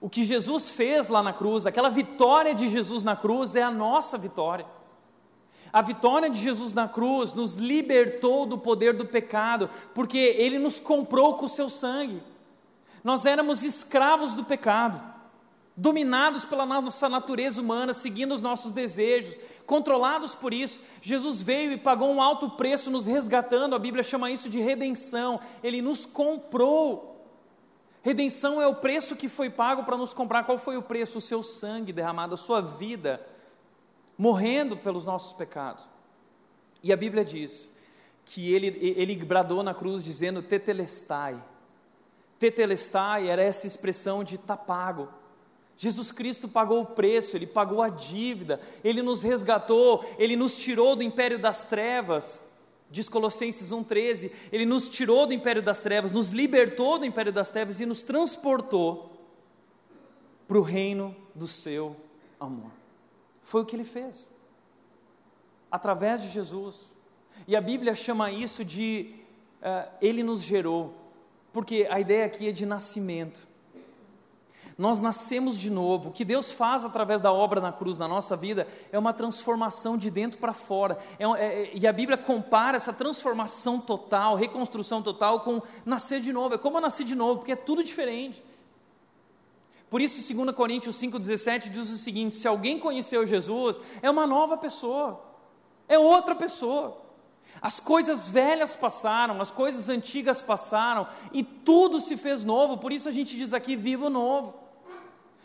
O 0.00 0.10
que 0.10 0.24
Jesus 0.24 0.70
fez 0.70 1.08
lá 1.08 1.22
na 1.22 1.32
cruz, 1.32 1.64
aquela 1.64 1.88
vitória 1.88 2.54
de 2.54 2.68
Jesus 2.68 3.02
na 3.02 3.16
cruz, 3.16 3.54
é 3.54 3.62
a 3.62 3.70
nossa 3.70 4.18
vitória. 4.18 4.66
A 5.72 5.80
vitória 5.80 6.28
de 6.28 6.38
Jesus 6.38 6.72
na 6.72 6.86
cruz 6.86 7.32
nos 7.32 7.54
libertou 7.54 8.44
do 8.44 8.58
poder 8.58 8.92
do 8.92 9.06
pecado, 9.06 9.70
porque 9.94 10.18
Ele 10.18 10.58
nos 10.58 10.78
comprou 10.78 11.34
com 11.36 11.46
o 11.46 11.48
seu 11.48 11.70
sangue. 11.70 12.22
Nós 13.02 13.24
éramos 13.24 13.64
escravos 13.64 14.34
do 14.34 14.44
pecado, 14.44 15.00
dominados 15.74 16.44
pela 16.44 16.66
nossa 16.66 17.08
natureza 17.08 17.58
humana, 17.58 17.94
seguindo 17.94 18.32
os 18.34 18.42
nossos 18.42 18.74
desejos, 18.74 19.34
controlados 19.64 20.34
por 20.34 20.52
isso. 20.52 20.78
Jesus 21.00 21.42
veio 21.42 21.72
e 21.72 21.78
pagou 21.78 22.12
um 22.12 22.20
alto 22.20 22.50
preço 22.50 22.90
nos 22.90 23.06
resgatando, 23.06 23.74
a 23.74 23.78
Bíblia 23.78 24.04
chama 24.04 24.30
isso 24.30 24.50
de 24.50 24.60
redenção. 24.60 25.40
Ele 25.64 25.80
nos 25.80 26.04
comprou. 26.04 27.08
Redenção 28.02 28.60
é 28.60 28.66
o 28.66 28.74
preço 28.74 29.16
que 29.16 29.28
foi 29.28 29.48
pago 29.48 29.84
para 29.84 29.96
nos 29.96 30.12
comprar. 30.12 30.44
Qual 30.44 30.58
foi 30.58 30.76
o 30.76 30.82
preço? 30.82 31.16
O 31.16 31.22
seu 31.22 31.42
sangue 31.42 31.92
derramado, 31.94 32.34
a 32.34 32.36
sua 32.36 32.60
vida 32.60 33.31
morrendo 34.16 34.76
pelos 34.76 35.04
nossos 35.04 35.32
pecados. 35.32 35.84
E 36.82 36.92
a 36.92 36.96
Bíblia 36.96 37.24
diz 37.24 37.68
que 38.24 38.52
ele, 38.52 38.66
ele 38.96 39.16
bradou 39.16 39.62
na 39.62 39.74
cruz 39.74 40.02
dizendo 40.02 40.42
tetelestai. 40.42 41.42
Tetelestai 42.38 43.28
era 43.28 43.42
essa 43.42 43.66
expressão 43.66 44.24
de 44.24 44.38
tá 44.38 44.56
pago. 44.56 45.08
Jesus 45.76 46.12
Cristo 46.12 46.48
pagou 46.48 46.82
o 46.82 46.86
preço, 46.86 47.36
ele 47.36 47.46
pagou 47.46 47.82
a 47.82 47.88
dívida, 47.88 48.60
ele 48.84 49.02
nos 49.02 49.22
resgatou, 49.22 50.04
ele 50.18 50.36
nos 50.36 50.56
tirou 50.56 50.94
do 50.94 51.02
império 51.02 51.38
das 51.38 51.64
trevas. 51.64 52.42
Diz 52.90 53.08
Colossenses 53.08 53.70
1,13: 53.70 54.30
Ele 54.52 54.66
nos 54.66 54.88
tirou 54.88 55.26
do 55.26 55.32
império 55.32 55.62
das 55.62 55.80
trevas, 55.80 56.12
nos 56.12 56.28
libertou 56.28 56.98
do 56.98 57.06
império 57.06 57.32
das 57.32 57.50
trevas 57.50 57.80
e 57.80 57.86
nos 57.86 58.02
transportou 58.02 59.10
para 60.46 60.58
o 60.58 60.62
reino 60.62 61.16
do 61.34 61.46
seu 61.46 61.96
amor. 62.38 62.81
Foi 63.42 63.62
o 63.62 63.64
que 63.64 63.76
ele 63.76 63.84
fez, 63.84 64.28
através 65.70 66.22
de 66.22 66.28
Jesus. 66.28 66.90
E 67.46 67.56
a 67.56 67.60
Bíblia 67.60 67.94
chama 67.94 68.30
isso 68.30 68.64
de 68.64 69.14
uh, 69.60 69.88
Ele 70.00 70.22
nos 70.22 70.42
gerou, 70.42 70.94
porque 71.52 71.86
a 71.90 72.00
ideia 72.00 72.26
aqui 72.26 72.48
é 72.48 72.52
de 72.52 72.64
nascimento. 72.64 73.46
Nós 74.78 74.98
nascemos 74.98 75.58
de 75.58 75.70
novo. 75.70 76.08
O 76.08 76.12
que 76.12 76.24
Deus 76.24 76.50
faz 76.50 76.84
através 76.84 77.20
da 77.20 77.32
obra 77.32 77.60
na 77.60 77.72
cruz 77.72 77.98
na 77.98 78.08
nossa 78.08 78.36
vida 78.36 78.66
é 78.90 78.98
uma 78.98 79.12
transformação 79.12 79.98
de 79.98 80.10
dentro 80.10 80.38
para 80.38 80.52
fora. 80.52 80.98
É, 81.18 81.24
é, 81.24 81.70
e 81.74 81.86
a 81.86 81.92
Bíblia 81.92 82.16
compara 82.16 82.76
essa 82.76 82.92
transformação 82.92 83.80
total, 83.80 84.34
reconstrução 84.34 85.02
total, 85.02 85.40
com 85.40 85.60
nascer 85.84 86.20
de 86.20 86.32
novo. 86.32 86.54
É 86.54 86.58
como 86.58 86.80
nascer 86.80 87.04
de 87.04 87.14
novo, 87.14 87.38
porque 87.38 87.52
é 87.52 87.56
tudo 87.56 87.84
diferente. 87.84 88.42
Por 89.92 90.00
isso, 90.00 90.34
2 90.34 90.56
Coríntios 90.56 90.96
5,17 90.96 91.68
diz 91.68 91.90
o 91.90 91.98
seguinte: 91.98 92.34
se 92.34 92.48
alguém 92.48 92.78
conheceu 92.78 93.26
Jesus, 93.26 93.78
é 94.00 94.08
uma 94.08 94.26
nova 94.26 94.56
pessoa, 94.56 95.22
é 95.86 95.98
outra 95.98 96.34
pessoa. 96.34 96.96
As 97.60 97.78
coisas 97.78 98.26
velhas 98.26 98.74
passaram, 98.74 99.38
as 99.38 99.50
coisas 99.50 99.90
antigas 99.90 100.40
passaram, 100.40 101.06
e 101.30 101.44
tudo 101.44 102.00
se 102.00 102.16
fez 102.16 102.42
novo, 102.42 102.78
por 102.78 102.90
isso 102.90 103.06
a 103.06 103.12
gente 103.12 103.36
diz 103.36 103.52
aqui: 103.52 103.76
vivo 103.76 104.08
novo. 104.08 104.54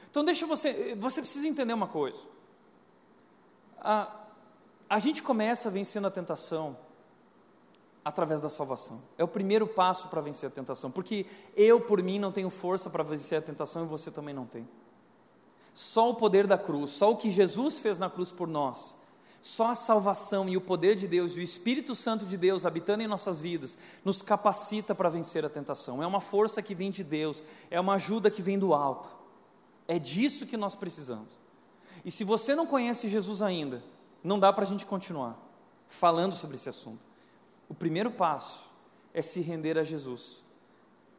Então, 0.10 0.24
deixa 0.24 0.46
você, 0.46 0.96
você 0.98 1.20
precisa 1.20 1.46
entender 1.46 1.74
uma 1.74 1.90
coisa. 1.90 2.22
A, 3.82 4.10
a 4.90 4.98
gente 4.98 5.22
começa 5.22 5.70
vencendo 5.70 6.08
a 6.08 6.10
tentação 6.10 6.78
através 8.08 8.40
da 8.40 8.48
salvação. 8.48 9.02
É 9.18 9.24
o 9.24 9.28
primeiro 9.28 9.68
passo 9.68 10.08
para 10.08 10.22
vencer 10.22 10.48
a 10.48 10.52
tentação, 10.52 10.90
porque 10.90 11.26
eu 11.58 11.82
por 11.82 12.02
mim 12.02 12.18
não 12.18 12.32
tenho 12.32 12.50
força 12.50 12.90
para 12.90 13.04
vencer 13.04 13.38
a 13.38 13.42
tentação 13.42 13.84
e 13.84 13.88
você 13.88 14.10
também 14.10 14.34
não 14.34 14.46
tem. 14.46 14.66
Só 15.74 16.10
o 16.10 16.16
poder 16.16 16.48
da 16.48 16.58
cruz, 16.58 16.92
só 16.92 17.12
o 17.12 17.18
que 17.18 17.30
Jesus 17.30 17.80
fez 17.80 17.98
na 17.98 18.10
cruz 18.10 18.32
por 18.32 18.48
nós, 18.48 18.96
só 19.42 19.72
a 19.72 19.76
salvação 19.76 20.48
e 20.48 20.56
o 20.56 20.62
poder 20.62 20.96
de 20.96 21.06
Deus 21.06 21.34
e 21.34 21.42
o 21.42 21.44
Espírito 21.44 21.94
Santo 21.96 22.26
de 22.26 22.38
Deus 22.38 22.66
habitando 22.66 23.04
em 23.04 23.08
nossas 23.08 23.42
vidas 23.42 23.78
nos 24.06 24.22
capacita 24.22 24.96
para 24.96 25.10
vencer 25.10 25.44
a 25.44 25.50
tentação. 25.50 26.02
É 26.02 26.08
uma 26.08 26.22
força 26.22 26.62
que 26.62 26.74
vem 26.74 26.90
de 26.90 27.04
Deus, 27.04 27.44
é 27.70 27.78
uma 27.78 27.96
ajuda 27.96 28.32
que 28.32 28.42
vem 28.42 28.58
do 28.58 28.74
alto. 28.74 29.14
É 29.86 30.00
disso 30.00 30.48
que 30.48 30.56
nós 30.56 30.78
precisamos. 30.78 31.28
E 32.06 32.10
se 32.10 32.24
você 32.24 32.56
não 32.56 32.66
conhece 32.66 33.10
Jesus 33.10 33.42
ainda, 33.42 33.84
não 34.24 34.40
dá 34.40 34.54
para 34.54 34.64
a 34.64 34.68
gente 34.68 34.86
continuar 34.86 35.38
falando 35.90 36.34
sobre 36.34 36.56
esse 36.56 36.70
assunto. 36.70 37.06
O 37.70 37.74
primeiro 37.74 38.12
passo 38.12 38.70
é 39.14 39.22
se 39.22 39.42
render 39.42 39.78
a 39.78 39.84
Jesus, 39.84 40.44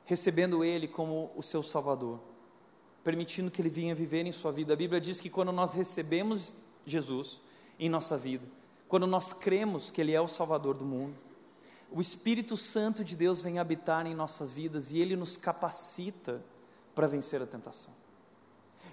recebendo 0.04 0.64
Ele 0.64 0.88
como 0.88 1.30
o 1.36 1.42
seu 1.42 1.62
Salvador, 1.62 2.20
permitindo 3.04 3.50
que 3.50 3.60
Ele 3.60 3.68
venha 3.68 3.94
viver 3.94 4.24
em 4.24 4.32
sua 4.32 4.52
vida. 4.52 4.72
A 4.72 4.76
Bíblia 4.76 5.00
diz 5.00 5.20
que 5.20 5.28
quando 5.28 5.52
nós 5.52 5.72
recebemos 5.72 6.54
Jesus 6.86 7.40
em 7.78 7.88
nossa 7.88 8.16
vida, 8.16 8.46
quando 8.88 9.06
nós 9.06 9.32
cremos 9.32 9.90
que 9.90 10.00
Ele 10.00 10.12
é 10.12 10.20
o 10.20 10.28
Salvador 10.28 10.74
do 10.74 10.84
mundo, 10.84 11.14
o 11.90 12.00
Espírito 12.00 12.56
Santo 12.56 13.02
de 13.02 13.16
Deus 13.16 13.40
vem 13.40 13.58
habitar 13.58 14.06
em 14.06 14.14
nossas 14.14 14.52
vidas 14.52 14.92
e 14.92 14.98
Ele 14.98 15.16
nos 15.16 15.36
capacita 15.36 16.44
para 16.94 17.06
vencer 17.06 17.40
a 17.42 17.46
tentação. 17.46 17.97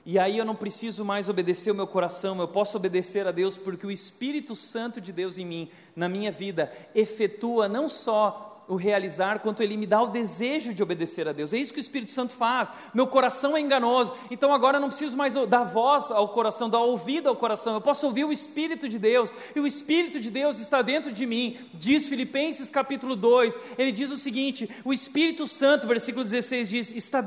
E 0.05 0.19
aí 0.19 0.37
eu 0.37 0.45
não 0.45 0.55
preciso 0.55 1.03
mais 1.03 1.27
obedecer 1.27 1.71
o 1.71 1.75
meu 1.75 1.87
coração, 1.87 2.39
eu 2.39 2.47
posso 2.47 2.77
obedecer 2.77 3.25
a 3.25 3.31
Deus 3.31 3.57
porque 3.57 3.87
o 3.87 3.91
Espírito 3.91 4.55
Santo 4.55 5.01
de 5.01 5.11
Deus 5.11 5.37
em 5.39 5.45
mim, 5.45 5.69
na 5.95 6.07
minha 6.07 6.31
vida, 6.31 6.71
efetua 6.93 7.67
não 7.67 7.89
só 7.89 8.55
o 8.67 8.75
realizar, 8.75 9.39
quanto 9.39 9.61
ele 9.61 9.77
me 9.77 9.85
dá 9.85 10.01
o 10.01 10.07
desejo 10.07 10.73
de 10.73 10.81
obedecer 10.81 11.27
a 11.27 11.31
Deus. 11.31 11.53
É 11.53 11.57
isso 11.57 11.73
que 11.73 11.79
o 11.79 11.81
Espírito 11.81 12.11
Santo 12.11 12.33
faz. 12.33 12.69
Meu 12.93 13.07
coração 13.07 13.55
é 13.55 13.61
enganoso, 13.61 14.13
então 14.29 14.53
agora 14.53 14.77
eu 14.77 14.81
não 14.81 14.89
preciso 14.89 15.15
mais 15.15 15.33
dar 15.47 15.63
voz 15.63 16.09
ao 16.09 16.29
coração, 16.29 16.69
dar 16.69 16.79
ouvido 16.79 17.29
ao 17.29 17.35
coração. 17.35 17.73
Eu 17.73 17.81
posso 17.81 18.05
ouvir 18.05 18.25
o 18.25 18.31
Espírito 18.31 18.89
de 18.89 18.97
Deus, 18.97 19.31
e 19.55 19.59
o 19.59 19.67
Espírito 19.67 20.19
de 20.19 20.31
Deus 20.31 20.59
está 20.59 20.81
dentro 20.81 21.11
de 21.11 21.25
mim. 21.25 21.57
Diz 21.73 22.07
Filipenses 22.07 22.69
capítulo 22.69 23.15
2, 23.15 23.57
ele 23.77 23.91
diz 23.91 24.11
o 24.11 24.17
seguinte: 24.17 24.69
o 24.83 24.93
Espírito 24.93 25.47
Santo, 25.47 25.87
versículo 25.87 26.23
16 26.23 26.69
diz, 26.69 26.91
está 26.91 27.21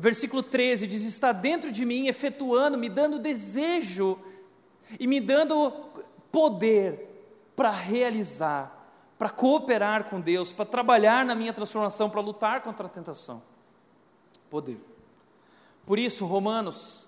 versículo 0.00 0.42
13 0.42 0.86
diz: 0.86 1.04
Está 1.04 1.32
dentro 1.32 1.70
de 1.70 1.84
mim, 1.84 2.06
efetuando, 2.06 2.78
me 2.78 2.88
dando 2.88 3.18
desejo 3.18 4.18
e 4.98 5.06
me 5.06 5.20
dando 5.20 5.72
poder 6.30 7.10
para 7.56 7.70
realizar, 7.70 8.90
para 9.18 9.30
cooperar 9.30 10.04
com 10.04 10.20
Deus, 10.20 10.52
para 10.52 10.64
trabalhar 10.64 11.24
na 11.24 11.34
minha 11.34 11.52
transformação, 11.52 12.10
para 12.10 12.20
lutar 12.20 12.62
contra 12.62 12.86
a 12.86 12.90
tentação. 12.90 13.42
Poder. 14.50 14.78
Por 15.86 15.98
isso, 15.98 16.26
Romanos, 16.26 17.06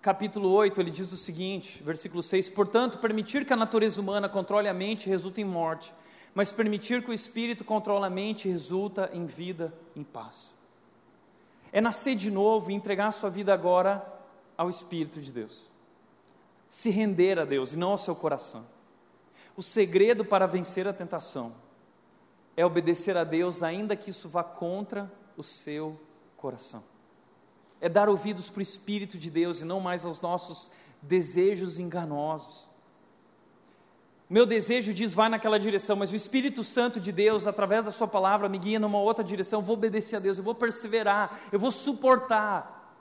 capítulo 0.00 0.50
8, 0.50 0.80
ele 0.80 0.90
diz 0.90 1.12
o 1.12 1.16
seguinte, 1.16 1.82
versículo 1.82 2.22
6: 2.22 2.50
Portanto, 2.50 2.98
permitir 2.98 3.44
que 3.44 3.52
a 3.52 3.56
natureza 3.56 4.00
humana 4.00 4.28
controle 4.28 4.68
a 4.68 4.74
mente 4.74 5.08
resulta 5.08 5.40
em 5.40 5.44
morte 5.44 5.92
mas 6.34 6.50
permitir 6.50 7.02
que 7.02 7.10
o 7.10 7.14
Espírito 7.14 7.64
controle 7.64 8.04
a 8.04 8.10
mente 8.10 8.48
resulta 8.48 9.08
em 9.12 9.24
vida 9.24 9.72
em 9.94 10.02
paz. 10.02 10.53
É 11.74 11.80
nascer 11.80 12.14
de 12.14 12.30
novo 12.30 12.70
e 12.70 12.74
entregar 12.74 13.08
a 13.08 13.10
sua 13.10 13.28
vida 13.28 13.52
agora 13.52 14.00
ao 14.56 14.70
Espírito 14.70 15.20
de 15.20 15.32
Deus. 15.32 15.68
Se 16.68 16.88
render 16.88 17.36
a 17.36 17.44
Deus 17.44 17.72
e 17.72 17.76
não 17.76 17.90
ao 17.90 17.98
seu 17.98 18.14
coração. 18.14 18.64
O 19.56 19.62
segredo 19.62 20.24
para 20.24 20.46
vencer 20.46 20.86
a 20.86 20.92
tentação 20.92 21.52
é 22.56 22.64
obedecer 22.64 23.16
a 23.16 23.24
Deus, 23.24 23.60
ainda 23.60 23.96
que 23.96 24.10
isso 24.10 24.28
vá 24.28 24.44
contra 24.44 25.12
o 25.36 25.42
seu 25.42 26.00
coração. 26.36 26.84
É 27.80 27.88
dar 27.88 28.08
ouvidos 28.08 28.48
para 28.48 28.60
o 28.60 28.62
Espírito 28.62 29.18
de 29.18 29.28
Deus 29.28 29.60
e 29.60 29.64
não 29.64 29.80
mais 29.80 30.04
aos 30.04 30.20
nossos 30.20 30.70
desejos 31.02 31.80
enganosos. 31.80 32.68
Meu 34.28 34.46
desejo 34.46 34.94
diz 34.94 35.14
vai 35.14 35.28
naquela 35.28 35.58
direção, 35.58 35.96
mas 35.96 36.10
o 36.10 36.16
Espírito 36.16 36.64
Santo 36.64 36.98
de 36.98 37.12
Deus, 37.12 37.46
através 37.46 37.84
da 37.84 37.90
Sua 37.90 38.08
palavra, 38.08 38.48
me 38.48 38.58
guia 38.58 38.78
numa 38.78 38.98
outra 38.98 39.22
direção. 39.22 39.60
Eu 39.60 39.64
vou 39.64 39.74
obedecer 39.74 40.16
a 40.16 40.18
Deus, 40.18 40.38
eu 40.38 40.44
vou 40.44 40.54
perseverar, 40.54 41.38
eu 41.52 41.58
vou 41.58 41.70
suportar. 41.70 42.96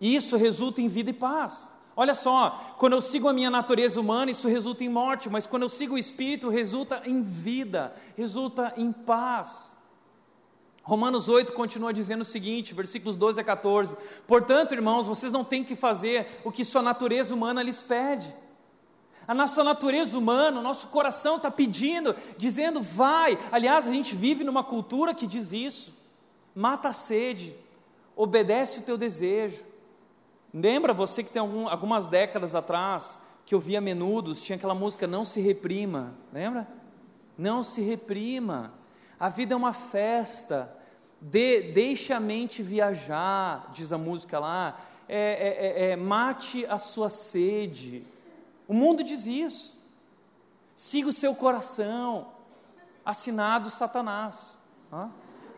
E 0.00 0.14
isso 0.14 0.36
resulta 0.36 0.80
em 0.80 0.88
vida 0.88 1.10
e 1.10 1.12
paz. 1.12 1.68
Olha 1.96 2.14
só, 2.14 2.76
quando 2.78 2.92
eu 2.92 3.00
sigo 3.00 3.26
a 3.26 3.32
minha 3.32 3.50
natureza 3.50 4.00
humana, 4.00 4.30
isso 4.30 4.46
resulta 4.46 4.84
em 4.84 4.88
morte, 4.88 5.28
mas 5.28 5.48
quando 5.48 5.64
eu 5.64 5.68
sigo 5.68 5.96
o 5.96 5.98
Espírito, 5.98 6.48
resulta 6.48 7.02
em 7.04 7.24
vida, 7.24 7.92
resulta 8.16 8.72
em 8.76 8.92
paz. 8.92 9.74
Romanos 10.84 11.28
8 11.28 11.52
continua 11.52 11.92
dizendo 11.92 12.20
o 12.20 12.24
seguinte, 12.24 12.72
versículos 12.72 13.16
12 13.16 13.40
a 13.40 13.44
14: 13.44 13.96
Portanto, 14.28 14.72
irmãos, 14.72 15.06
vocês 15.06 15.32
não 15.32 15.42
têm 15.42 15.64
que 15.64 15.74
fazer 15.74 16.40
o 16.44 16.52
que 16.52 16.64
sua 16.64 16.82
natureza 16.82 17.34
humana 17.34 17.64
lhes 17.64 17.82
pede. 17.82 18.32
A 19.28 19.34
nossa 19.34 19.62
natureza 19.62 20.16
humana, 20.16 20.58
o 20.58 20.62
nosso 20.62 20.88
coração 20.88 21.36
está 21.36 21.50
pedindo, 21.50 22.16
dizendo, 22.38 22.80
vai. 22.80 23.38
Aliás, 23.52 23.86
a 23.86 23.92
gente 23.92 24.14
vive 24.14 24.42
numa 24.42 24.64
cultura 24.64 25.12
que 25.12 25.26
diz 25.26 25.52
isso: 25.52 25.94
mata 26.54 26.88
a 26.88 26.92
sede, 26.94 27.54
obedece 28.16 28.78
o 28.78 28.82
teu 28.82 28.96
desejo. 28.96 29.66
Lembra 30.52 30.94
você 30.94 31.22
que 31.22 31.30
tem 31.30 31.40
algum, 31.40 31.68
algumas 31.68 32.08
décadas 32.08 32.54
atrás 32.54 33.20
que 33.44 33.54
eu 33.54 33.60
via 33.60 33.82
menudos, 33.82 34.40
tinha 34.40 34.56
aquela 34.56 34.74
música 34.74 35.06
Não 35.06 35.26
se 35.26 35.40
reprima, 35.40 36.14
lembra? 36.32 36.66
Não 37.36 37.62
se 37.62 37.82
reprima. 37.82 38.72
A 39.20 39.28
vida 39.28 39.52
é 39.52 39.56
uma 39.56 39.74
festa. 39.74 40.74
De, 41.20 41.72
deixe 41.72 42.14
a 42.14 42.20
mente 42.20 42.62
viajar, 42.62 43.70
diz 43.74 43.92
a 43.92 43.98
música 43.98 44.38
lá. 44.38 44.80
É, 45.06 45.18
é, 45.18 45.88
é, 45.88 45.90
é 45.90 45.96
mate 45.96 46.64
a 46.64 46.78
sua 46.78 47.10
sede. 47.10 48.04
O 48.68 48.74
mundo 48.74 49.02
diz 49.02 49.26
isso. 49.26 49.76
Siga 50.76 51.08
o 51.08 51.12
seu 51.12 51.34
coração. 51.34 52.28
Assinado 53.04 53.70
Satanás. 53.70 54.58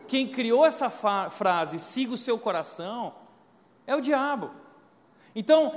Quem 0.07 0.27
criou 0.27 0.65
essa 0.65 0.89
frase, 0.89 1.79
siga 1.79 2.13
o 2.13 2.17
seu 2.17 2.37
coração, 2.37 3.13
é 3.87 3.95
o 3.95 4.01
diabo. 4.01 4.51
Então, 5.33 5.73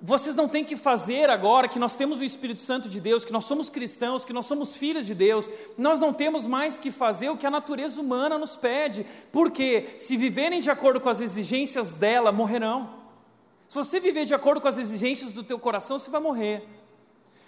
vocês 0.00 0.34
não 0.34 0.48
têm 0.48 0.64
que 0.64 0.76
fazer 0.76 1.28
agora 1.28 1.68
que 1.68 1.78
nós 1.78 1.94
temos 1.94 2.18
o 2.18 2.24
Espírito 2.24 2.60
Santo 2.62 2.88
de 2.88 3.00
Deus, 3.00 3.24
que 3.24 3.32
nós 3.32 3.44
somos 3.44 3.68
cristãos, 3.68 4.24
que 4.24 4.32
nós 4.32 4.46
somos 4.46 4.74
filhos 4.74 5.06
de 5.06 5.14
Deus, 5.14 5.48
nós 5.76 5.98
não 6.00 6.12
temos 6.12 6.46
mais 6.46 6.76
que 6.76 6.90
fazer 6.90 7.28
o 7.28 7.36
que 7.36 7.46
a 7.46 7.50
natureza 7.50 8.00
humana 8.00 8.38
nos 8.38 8.56
pede, 8.56 9.06
porque 9.30 9.94
se 9.98 10.16
viverem 10.16 10.60
de 10.60 10.70
acordo 10.70 11.00
com 11.00 11.08
as 11.08 11.20
exigências 11.20 11.94
dela, 11.94 12.32
morrerão. 12.32 13.03
Se 13.74 13.78
você 13.78 13.98
viver 13.98 14.24
de 14.24 14.32
acordo 14.32 14.60
com 14.60 14.68
as 14.68 14.78
exigências 14.78 15.32
do 15.32 15.42
teu 15.42 15.58
coração, 15.58 15.98
você 15.98 16.08
vai 16.08 16.20
morrer. 16.20 16.62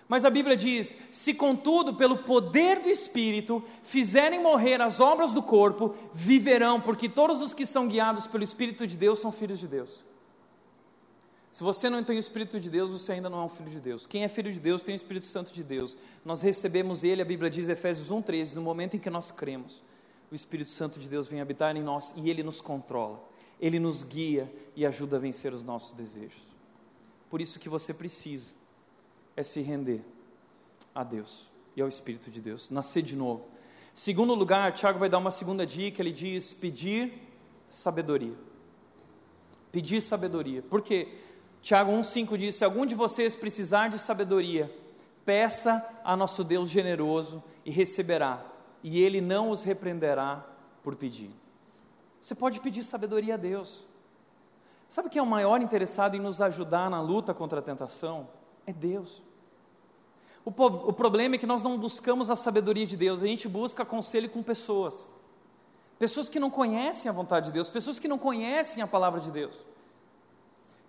Mas 0.08 0.24
a 0.24 0.28
Bíblia 0.28 0.56
diz: 0.56 0.96
se 1.08 1.32
contudo, 1.32 1.94
pelo 1.94 2.18
poder 2.18 2.80
do 2.80 2.88
Espírito, 2.88 3.62
fizerem 3.84 4.42
morrer 4.42 4.82
as 4.82 4.98
obras 4.98 5.32
do 5.32 5.40
corpo, 5.40 5.94
viverão, 6.12 6.80
porque 6.80 7.08
todos 7.08 7.40
os 7.40 7.54
que 7.54 7.64
são 7.64 7.86
guiados 7.86 8.26
pelo 8.26 8.42
Espírito 8.42 8.88
de 8.88 8.96
Deus 8.96 9.20
são 9.20 9.30
filhos 9.30 9.60
de 9.60 9.68
Deus. 9.68 10.04
Se 11.52 11.62
você 11.62 11.88
não 11.88 12.02
tem 12.02 12.16
o 12.16 12.18
Espírito 12.18 12.58
de 12.58 12.70
Deus, 12.70 12.90
você 12.90 13.12
ainda 13.12 13.30
não 13.30 13.42
é 13.42 13.44
um 13.44 13.48
filho 13.48 13.70
de 13.70 13.78
Deus. 13.78 14.04
Quem 14.04 14.24
é 14.24 14.28
filho 14.28 14.52
de 14.52 14.58
Deus 14.58 14.82
tem 14.82 14.96
o 14.96 14.96
Espírito 14.96 15.26
Santo 15.26 15.52
de 15.52 15.62
Deus. 15.62 15.96
Nós 16.24 16.42
recebemos 16.42 17.04
ele, 17.04 17.22
a 17.22 17.24
Bíblia 17.24 17.48
diz, 17.48 17.68
Efésios 17.68 18.10
1,13, 18.10 18.52
no 18.52 18.62
momento 18.62 18.96
em 18.96 18.98
que 18.98 19.08
nós 19.08 19.30
cremos, 19.30 19.80
o 20.28 20.34
Espírito 20.34 20.72
Santo 20.72 20.98
de 20.98 21.08
Deus 21.08 21.28
vem 21.28 21.40
habitar 21.40 21.76
em 21.76 21.84
nós 21.84 22.12
e 22.16 22.28
ele 22.28 22.42
nos 22.42 22.60
controla, 22.60 23.22
ele 23.60 23.78
nos 23.78 24.02
guia 24.02 24.52
e 24.74 24.84
ajuda 24.84 25.16
a 25.16 25.20
vencer 25.20 25.52
os 25.52 25.62
nossos 25.62 25.92
desejos. 25.92 26.42
Por 27.30 27.40
isso 27.40 27.58
que 27.58 27.68
você 27.68 27.92
precisa 27.92 28.54
é 29.36 29.42
se 29.42 29.60
render 29.60 30.02
a 30.94 31.02
Deus 31.02 31.50
e 31.74 31.82
ao 31.82 31.88
Espírito 31.88 32.30
de 32.30 32.40
Deus, 32.40 32.70
nascer 32.70 33.02
de 33.02 33.16
novo. 33.16 33.46
Segundo 33.92 34.34
lugar, 34.34 34.72
Tiago 34.72 34.98
vai 34.98 35.08
dar 35.08 35.18
uma 35.18 35.30
segunda 35.30 35.66
dica, 35.66 36.02
ele 36.02 36.12
diz: 36.12 36.52
pedir 36.52 37.12
sabedoria. 37.68 38.34
Pedir 39.72 40.00
sabedoria. 40.00 40.62
Por 40.62 40.82
quê? 40.82 41.08
Tiago 41.62 41.92
1,5 41.92 42.36
diz: 42.36 42.56
Se 42.56 42.64
algum 42.64 42.86
de 42.86 42.94
vocês 42.94 43.34
precisar 43.34 43.88
de 43.88 43.98
sabedoria, 43.98 44.74
peça 45.24 45.84
a 46.04 46.16
nosso 46.16 46.44
Deus 46.44 46.70
generoso 46.70 47.42
e 47.64 47.70
receberá, 47.70 48.44
e 48.82 49.00
ele 49.00 49.20
não 49.20 49.50
os 49.50 49.62
repreenderá 49.62 50.46
por 50.82 50.94
pedir. 50.94 51.30
Você 52.20 52.34
pode 52.34 52.60
pedir 52.60 52.82
sabedoria 52.82 53.34
a 53.34 53.36
Deus. 53.36 53.86
Sabe 54.88 55.10
quem 55.10 55.18
é 55.18 55.22
o 55.22 55.26
maior 55.26 55.60
interessado 55.60 56.14
em 56.14 56.20
nos 56.20 56.40
ajudar 56.40 56.88
na 56.90 57.00
luta 57.00 57.34
contra 57.34 57.58
a 57.58 57.62
tentação? 57.62 58.28
É 58.66 58.72
Deus. 58.72 59.22
O, 60.44 60.50
o 60.50 60.92
problema 60.92 61.34
é 61.34 61.38
que 61.38 61.46
nós 61.46 61.62
não 61.62 61.76
buscamos 61.76 62.30
a 62.30 62.36
sabedoria 62.36 62.86
de 62.86 62.96
Deus, 62.96 63.20
a 63.22 63.26
gente 63.26 63.48
busca 63.48 63.84
conselho 63.84 64.30
com 64.30 64.42
pessoas. 64.42 65.10
Pessoas 65.98 66.28
que 66.28 66.38
não 66.38 66.50
conhecem 66.50 67.08
a 67.08 67.12
vontade 67.12 67.46
de 67.46 67.52
Deus, 67.52 67.68
pessoas 67.68 67.98
que 67.98 68.06
não 68.06 68.18
conhecem 68.18 68.82
a 68.82 68.86
palavra 68.86 69.20
de 69.20 69.30
Deus. 69.30 69.64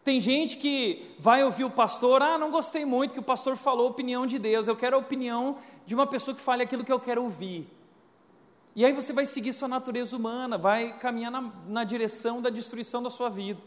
Tem 0.03 0.21
gente 0.21 0.57
que 0.57 1.15
vai 1.19 1.43
ouvir 1.43 1.63
o 1.63 1.69
pastor, 1.69 2.21
ah, 2.21 2.37
não 2.37 2.51
gostei 2.51 2.85
muito 2.85 3.13
que 3.13 3.19
o 3.19 3.23
pastor 3.23 3.57
falou 3.57 3.87
a 3.87 3.89
opinião 3.89 4.25
de 4.25 4.37
Deus, 4.37 4.67
eu 4.67 4.75
quero 4.75 4.95
a 4.95 4.99
opinião 4.99 5.57
de 5.85 5.95
uma 5.95 6.05
pessoa 6.05 6.35
que 6.35 6.41
fale 6.41 6.63
aquilo 6.63 6.83
que 6.83 6.91
eu 6.91 6.99
quero 6.99 7.23
ouvir. 7.23 7.67
E 8.77 8.85
aí 8.85 8.93
você 8.93 9.11
vai 9.11 9.25
seguir 9.25 9.53
sua 9.53 9.67
natureza 9.67 10.15
humana, 10.15 10.55
vai 10.55 10.95
caminhar 10.99 11.31
na, 11.31 11.51
na 11.67 11.83
direção 11.83 12.39
da 12.39 12.51
destruição 12.51 13.01
da 13.01 13.09
sua 13.09 13.27
vida. 13.27 13.59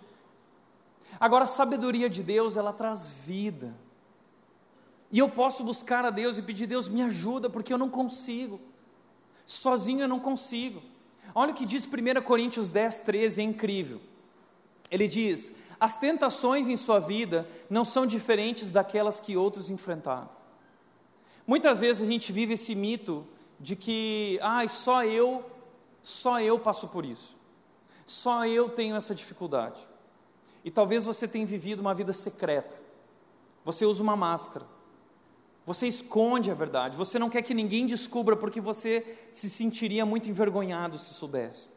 Agora, 1.18 1.42
a 1.42 1.48
sabedoria 1.48 2.08
de 2.08 2.22
Deus, 2.22 2.56
ela 2.56 2.72
traz 2.72 3.11
vida. 3.11 3.74
E 5.11 5.18
eu 5.18 5.28
posso 5.28 5.64
buscar 5.64 6.04
a 6.04 6.11
Deus 6.11 6.38
e 6.38 6.42
pedir, 6.42 6.68
Deus, 6.68 6.86
me 6.86 7.02
ajuda, 7.02 7.50
porque 7.50 7.72
eu 7.72 7.76
não 7.76 7.90
consigo. 7.90 8.61
Sozinho 9.44 10.02
eu 10.02 10.08
não 10.08 10.20
consigo. 10.20 10.80
Olha 11.34 11.50
o 11.50 11.56
que 11.56 11.66
diz 11.66 11.84
1 11.86 12.22
Coríntios 12.22 12.70
10, 12.70 13.00
13, 13.00 13.40
é 13.40 13.44
incrível. 13.44 14.00
Ele 14.92 15.08
diz: 15.08 15.50
as 15.80 15.98
tentações 15.98 16.68
em 16.68 16.76
sua 16.76 17.00
vida 17.00 17.48
não 17.68 17.84
são 17.84 18.06
diferentes 18.06 18.70
daquelas 18.70 19.18
que 19.18 19.36
outros 19.36 19.70
enfrentaram. 19.70 20.30
Muitas 21.44 21.80
vezes 21.80 22.00
a 22.00 22.06
gente 22.06 22.30
vive 22.30 22.54
esse 22.54 22.76
mito 22.76 23.26
de 23.61 23.76
que, 23.76 24.38
ah, 24.42 24.66
só 24.66 25.04
eu, 25.04 25.44
só 26.02 26.40
eu 26.40 26.58
passo 26.58 26.88
por 26.88 27.04
isso. 27.04 27.36
Só 28.06 28.46
eu 28.46 28.70
tenho 28.70 28.96
essa 28.96 29.14
dificuldade. 29.14 29.78
E 30.64 30.70
talvez 30.70 31.04
você 31.04 31.28
tenha 31.28 31.46
vivido 31.46 31.80
uma 31.80 31.94
vida 31.94 32.12
secreta. 32.12 32.80
Você 33.64 33.84
usa 33.84 34.02
uma 34.02 34.16
máscara. 34.16 34.66
Você 35.66 35.86
esconde 35.86 36.50
a 36.50 36.54
verdade. 36.54 36.96
Você 36.96 37.18
não 37.18 37.28
quer 37.28 37.42
que 37.42 37.54
ninguém 37.54 37.86
descubra 37.86 38.34
porque 38.34 38.61
você 38.61 39.28
se 39.32 39.48
sentiria 39.50 40.04
muito 40.06 40.28
envergonhado 40.28 40.98
se 40.98 41.14
soubesse. 41.14 41.68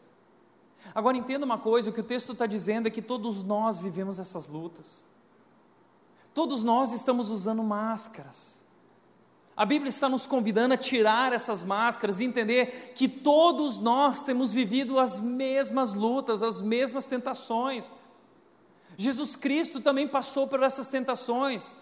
Agora 0.96 1.18
entenda 1.18 1.46
uma 1.46 1.58
coisa: 1.58 1.90
o 1.90 1.94
que 1.94 2.00
o 2.00 2.04
texto 2.04 2.32
está 2.32 2.46
dizendo 2.46 2.88
é 2.88 2.90
que 2.90 3.02
todos 3.02 3.44
nós 3.44 3.78
vivemos 3.78 4.20
essas 4.20 4.48
lutas. 4.48 5.04
Todos 6.34 6.64
nós 6.64 6.92
estamos 6.92 7.30
usando 7.30 7.62
máscaras. 7.62 8.63
A 9.56 9.66
Bíblia 9.66 9.90
está 9.90 10.10
nos 10.10 10.26
convidando 10.26 10.74
a 10.74 10.78
tirar 10.78 11.32
essas 11.32 11.64
máscaras 11.64 12.20
e 12.20 12.24
entender 12.24 12.94
que 12.96 13.08
todos 13.08 13.78
nós 13.78 14.24
temos 14.24 14.52
vivido 14.52 15.00
as 15.00 15.20
mesmas 15.20 15.94
lutas, 15.94 16.42
as 16.42 16.60
mesmas 16.60 17.06
tentações. 17.06 17.92
Jesus 18.98 19.36
Cristo 19.36 19.80
também 19.80 20.08
passou 20.08 20.48
por 20.48 20.64
essas 20.64 20.88
tentações. 20.88 21.76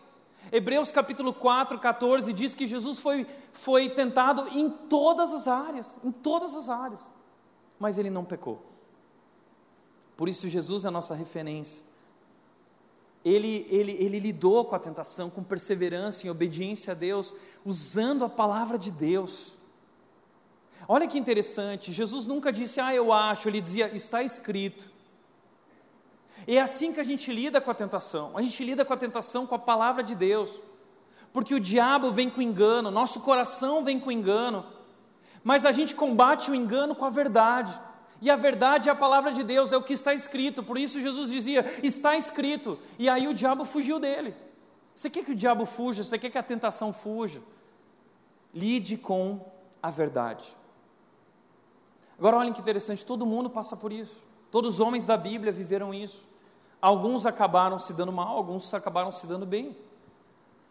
Hebreus 0.52 0.92
capítulo 0.92 1.34
4, 1.34 1.80
14 1.80 2.34
diz 2.34 2.54
que 2.54 2.68
Jesus 2.68 3.00
foi, 3.00 3.26
foi 3.54 3.90
tentado 3.90 4.50
em 4.50 4.70
todas 4.70 5.32
as 5.32 5.48
áreas, 5.48 5.98
em 6.04 6.12
todas 6.12 6.54
as 6.56 6.68
áreas, 6.68 7.10
mas 7.80 7.98
ele 7.98 8.10
não 8.10 8.26
pecou. 8.26 8.62
Por 10.18 10.28
isso, 10.28 10.48
Jesus 10.48 10.84
é 10.84 10.90
a 10.90 10.92
nossa 10.92 11.16
referência. 11.16 11.84
Ele, 13.24 13.68
ele, 13.70 13.92
ele 13.92 14.20
lidou 14.20 14.66
com 14.66 14.76
a 14.76 14.80
tentação 14.80 15.30
com 15.30 15.44
perseverança, 15.44 16.26
em 16.26 16.30
obediência 16.30 16.92
a 16.92 16.96
Deus, 16.96 17.36
usando 17.64 18.26
a 18.26 18.30
palavra 18.30 18.78
de 18.80 18.90
Deus. 18.90 19.54
Olha 20.88 21.08
que 21.08 21.18
interessante, 21.18 21.94
Jesus 21.94 22.26
nunca 22.26 22.52
disse, 22.52 22.80
ah, 22.82 22.94
eu 22.94 23.14
acho, 23.14 23.48
ele 23.48 23.62
dizia, 23.62 23.94
está 23.94 24.24
escrito. 24.24 24.90
E 26.48 26.58
é 26.58 26.62
assim 26.62 26.92
que 26.92 27.00
a 27.00 27.04
gente 27.04 27.32
lida 27.32 27.62
com 27.62 27.70
a 27.70 27.76
tentação, 27.76 28.36
a 28.36 28.42
gente 28.42 28.64
lida 28.66 28.84
com 28.84 28.94
a 28.94 28.98
tentação 28.98 29.46
com 29.46 29.54
a 29.54 29.60
palavra 29.60 30.02
de 30.02 30.16
Deus. 30.16 30.60
porque 31.34 31.56
o 31.56 31.60
diabo 31.60 32.12
vem 32.12 32.30
com 32.30 32.42
engano, 32.42 32.92
nosso 32.92 33.22
coração 33.22 33.84
vem 33.84 34.00
com 34.00 34.12
engano, 34.12 34.66
mas 35.44 35.66
a 35.66 35.72
gente 35.72 35.96
combate 35.96 36.52
o 36.52 36.56
engano 36.56 36.94
com 36.94 37.06
a 37.06 37.10
verdade. 37.10 37.78
E 38.22 38.30
a 38.30 38.36
verdade 38.36 38.88
é 38.88 38.92
a 38.92 38.96
palavra 38.96 39.32
de 39.32 39.44
Deus, 39.44 39.74
é 39.74 39.78
o 39.78 39.82
que 39.82 39.94
está 39.94 40.14
escrito. 40.14 40.62
Por 40.62 40.78
isso 40.78 41.02
Jesus 41.02 41.32
dizia: 41.32 41.66
está 41.82 42.16
escrito. 42.16 42.78
E 43.00 43.10
aí 43.10 43.28
o 43.28 43.34
diabo 43.34 43.66
fugiu 43.66 44.00
dele. 44.00 44.36
Você 44.94 45.10
quer 45.10 45.26
que 45.26 45.32
o 45.32 45.36
diabo 45.36 45.66
fuja? 45.66 46.04
Você 46.04 46.20
quer 46.20 46.30
que 46.30 46.38
a 46.38 46.44
tentação 46.44 46.94
fuja? 46.94 47.42
Lide 48.54 48.96
com 48.96 49.44
a 49.82 49.90
verdade. 49.90 50.56
Agora 52.20 52.38
olhem 52.38 52.54
que 52.54 52.62
interessante, 52.62 53.04
todo 53.04 53.26
mundo 53.26 53.50
passa 53.50 53.76
por 53.76 53.92
isso. 53.92 54.22
Todos 54.52 54.76
os 54.76 54.80
homens 54.80 55.06
da 55.06 55.18
Bíblia 55.18 55.52
viveram 55.52 55.92
isso. 55.92 56.24
Alguns 56.80 57.26
acabaram 57.26 57.80
se 57.80 57.94
dando 57.94 58.12
mal, 58.12 58.38
alguns 58.38 58.72
acabaram 58.72 59.12
se 59.12 59.26
dando 59.26 59.46
bem. 59.46 59.76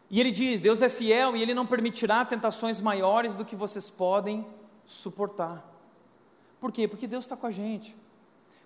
E 0.08 0.20
ele 0.20 0.30
diz: 0.30 0.60
Deus 0.60 0.82
é 0.82 0.88
fiel 0.88 1.36
e 1.36 1.42
ele 1.42 1.54
não 1.54 1.66
permitirá 1.66 2.24
tentações 2.24 2.80
maiores 2.80 3.34
do 3.34 3.44
que 3.44 3.56
vocês 3.56 3.90
podem 3.90 4.46
suportar. 4.84 5.69
Por 6.60 6.70
quê? 6.70 6.86
Porque 6.86 7.06
Deus 7.06 7.24
está 7.24 7.36
com 7.36 7.46
a 7.46 7.50
gente. 7.50 7.96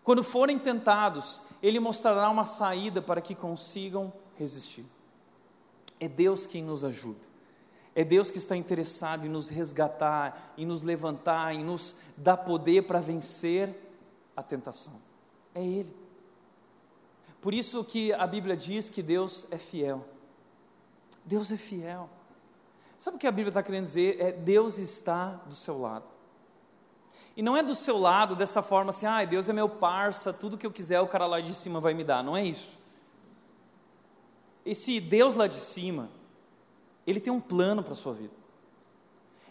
Quando 0.03 0.23
forem 0.23 0.59
tentados, 0.59 1.41
Ele 1.63 1.81
mostrará 1.81 2.29
uma 2.29 2.45
saída 2.45 3.01
para 3.01 3.21
que 3.21 3.35
consigam 3.35 4.13
resistir. 4.37 4.85
É 5.99 6.09
Deus 6.09 6.45
quem 6.45 6.63
nos 6.63 6.85
ajuda. 6.85 7.21
É 7.95 8.05
Deus 8.05 8.31
que 8.31 8.39
está 8.39 8.57
interessado 8.57 9.25
em 9.25 9.31
nos 9.31 9.49
resgatar, 9.49 10.53
em 10.59 10.67
nos 10.67 10.83
levantar, 10.83 11.55
em 11.55 11.65
nos 11.65 11.95
dar 12.17 12.39
poder 12.39 12.83
para 12.83 13.01
vencer 13.01 13.75
a 14.37 14.43
tentação. 14.43 14.95
É 15.55 15.65
Ele. 15.65 15.95
Por 17.41 17.55
isso 17.55 17.85
que 17.85 18.13
a 18.13 18.27
Bíblia 18.27 18.57
diz 18.57 18.89
que 18.89 19.03
Deus 19.03 19.47
é 19.51 19.59
fiel. 19.59 20.05
Deus 21.25 21.53
é 21.53 21.57
fiel. 21.57 22.11
Sabe 22.99 23.17
o 23.17 23.21
que 23.21 23.27
a 23.27 23.33
Bíblia 23.33 23.51
está 23.51 23.63
querendo 23.63 23.85
dizer? 23.85 24.21
É 24.21 24.33
Deus 24.33 24.79
está 24.79 25.35
do 25.47 25.55
seu 25.55 25.81
lado. 25.81 26.14
E 27.37 27.43
não 27.43 27.57
é 27.57 27.63
do 27.63 27.75
seu 27.75 27.99
lado 27.99 28.37
dessa 28.37 28.63
forma 28.63 28.91
assim, 28.91 29.07
ah, 29.07 29.25
Deus 29.25 29.49
é 29.49 29.53
meu 29.53 29.69
parça, 29.69 30.33
tudo 30.33 30.57
que 30.57 30.67
eu 30.67 30.71
quiser 30.71 31.01
o 31.01 31.09
cara 31.09 31.27
lá 31.27 31.41
de 31.41 31.53
cima 31.53 31.81
vai 31.81 31.93
me 31.93 32.05
dar. 32.05 32.23
Não 32.23 32.37
é 32.37 32.45
isso. 32.45 32.69
Esse 34.65 35.01
Deus 35.01 35.35
lá 35.35 35.47
de 35.47 35.55
cima, 35.55 36.09
ele 37.07 37.21
tem 37.21 37.33
um 37.33 37.41
plano 37.41 37.83
para 37.83 37.93
a 37.93 37.97
sua 37.97 38.15
vida. 38.15 38.33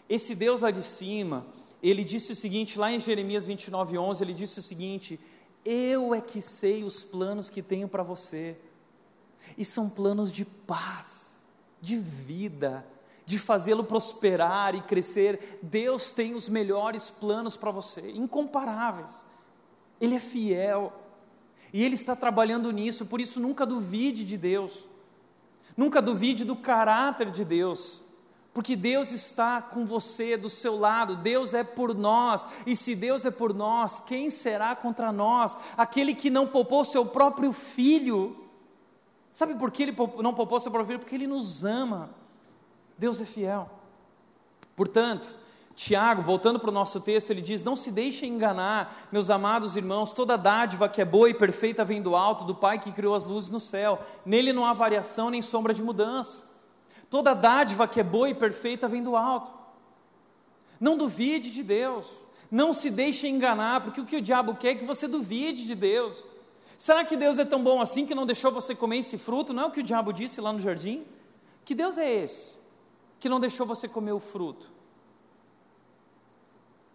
Esse 0.08 0.34
Deus 0.34 0.60
lá 0.60 0.70
de 0.70 0.82
cima, 0.82 1.46
ele 1.82 2.02
disse 2.02 2.32
o 2.32 2.36
seguinte, 2.36 2.78
lá 2.78 2.90
em 2.90 2.98
Jeremias 2.98 3.44
29, 3.44 3.98
11, 3.98 4.24
ele 4.24 4.34
disse 4.34 4.58
o 4.58 4.62
seguinte: 4.62 5.20
Eu 5.64 6.14
é 6.14 6.20
que 6.20 6.40
sei 6.40 6.82
os 6.82 7.04
planos 7.04 7.48
que 7.48 7.62
tenho 7.62 7.88
para 7.88 8.02
você, 8.02 8.56
e 9.56 9.64
são 9.64 9.88
planos 9.88 10.32
de 10.32 10.44
paz, 10.44 11.36
de 11.80 11.96
vida, 11.96 12.84
de 13.26 13.38
fazê-lo 13.38 13.84
prosperar 13.84 14.74
e 14.74 14.82
crescer. 14.82 15.58
Deus 15.62 16.10
tem 16.10 16.34
os 16.34 16.48
melhores 16.48 17.10
planos 17.10 17.56
para 17.56 17.70
você, 17.70 18.10
incomparáveis. 18.10 19.24
Ele 20.00 20.14
é 20.14 20.20
fiel. 20.20 20.92
E 21.72 21.82
Ele 21.82 21.94
está 21.94 22.14
trabalhando 22.14 22.70
nisso, 22.70 23.06
por 23.06 23.20
isso 23.20 23.40
nunca 23.40 23.66
duvide 23.66 24.24
de 24.24 24.36
Deus. 24.36 24.84
Nunca 25.76 26.00
duvide 26.00 26.44
do 26.44 26.54
caráter 26.54 27.30
de 27.30 27.44
Deus. 27.44 28.00
Porque 28.52 28.76
Deus 28.76 29.10
está 29.10 29.60
com 29.60 29.84
você, 29.84 30.36
do 30.36 30.48
seu 30.48 30.78
lado, 30.78 31.16
Deus 31.16 31.52
é 31.52 31.64
por 31.64 31.92
nós, 31.92 32.46
e 32.64 32.76
se 32.76 32.94
Deus 32.94 33.24
é 33.24 33.30
por 33.32 33.52
nós, 33.52 33.98
quem 33.98 34.30
será 34.30 34.76
contra 34.76 35.10
nós? 35.10 35.56
Aquele 35.76 36.14
que 36.14 36.30
não 36.30 36.46
poupou 36.46 36.84
seu 36.84 37.04
próprio 37.04 37.52
filho. 37.52 38.36
Sabe 39.32 39.56
por 39.56 39.72
que 39.72 39.82
ele 39.82 39.96
não 40.22 40.32
poupou 40.32 40.60
seu 40.60 40.70
próprio 40.70 40.86
filho? 40.86 41.00
Porque 41.00 41.16
ele 41.16 41.26
nos 41.26 41.64
ama. 41.64 42.14
Deus 42.98 43.20
é 43.20 43.24
fiel. 43.24 43.70
Portanto, 44.76 45.34
Tiago, 45.74 46.22
voltando 46.22 46.60
para 46.60 46.70
o 46.70 46.72
nosso 46.72 47.00
texto, 47.00 47.30
ele 47.30 47.40
diz: 47.40 47.62
Não 47.64 47.74
se 47.74 47.90
deixem 47.90 48.32
enganar, 48.32 49.08
meus 49.10 49.28
amados 49.28 49.76
irmãos, 49.76 50.12
toda 50.12 50.36
dádiva 50.36 50.88
que 50.88 51.00
é 51.00 51.04
boa 51.04 51.28
e 51.28 51.34
perfeita 51.34 51.84
vem 51.84 52.00
do 52.00 52.14
alto, 52.14 52.44
do 52.44 52.54
Pai 52.54 52.78
que 52.78 52.92
criou 52.92 53.14
as 53.14 53.24
luzes 53.24 53.50
no 53.50 53.58
céu. 53.58 54.00
Nele 54.24 54.52
não 54.52 54.64
há 54.64 54.72
variação 54.72 55.30
nem 55.30 55.42
sombra 55.42 55.74
de 55.74 55.82
mudança. 55.82 56.44
Toda 57.10 57.34
dádiva 57.34 57.88
que 57.88 58.00
é 58.00 58.04
boa 58.04 58.28
e 58.28 58.34
perfeita 58.34 58.88
vem 58.88 59.02
do 59.02 59.16
alto. 59.16 59.52
Não 60.78 60.96
duvide 60.96 61.50
de 61.50 61.62
Deus. 61.62 62.06
Não 62.50 62.72
se 62.72 62.88
deixe 62.88 63.26
enganar, 63.26 63.80
porque 63.80 64.00
o 64.00 64.04
que 64.04 64.16
o 64.16 64.22
diabo 64.22 64.54
quer 64.54 64.70
é 64.70 64.74
que 64.76 64.84
você 64.84 65.08
duvide 65.08 65.66
de 65.66 65.74
Deus. 65.74 66.22
Será 66.76 67.04
que 67.04 67.16
Deus 67.16 67.38
é 67.38 67.44
tão 67.44 67.62
bom 67.62 67.80
assim 67.80 68.06
que 68.06 68.14
não 68.14 68.26
deixou 68.26 68.52
você 68.52 68.74
comer 68.74 68.98
esse 68.98 69.18
fruto? 69.18 69.52
Não 69.52 69.64
é 69.64 69.66
o 69.66 69.70
que 69.70 69.80
o 69.80 69.82
diabo 69.82 70.12
disse 70.12 70.40
lá 70.40 70.52
no 70.52 70.60
jardim? 70.60 71.04
Que 71.64 71.74
Deus 71.74 71.98
é 71.98 72.08
esse? 72.08 72.56
Que 73.24 73.28
não 73.30 73.40
deixou 73.40 73.66
você 73.66 73.88
comer 73.88 74.12
o 74.12 74.20
fruto. 74.20 74.70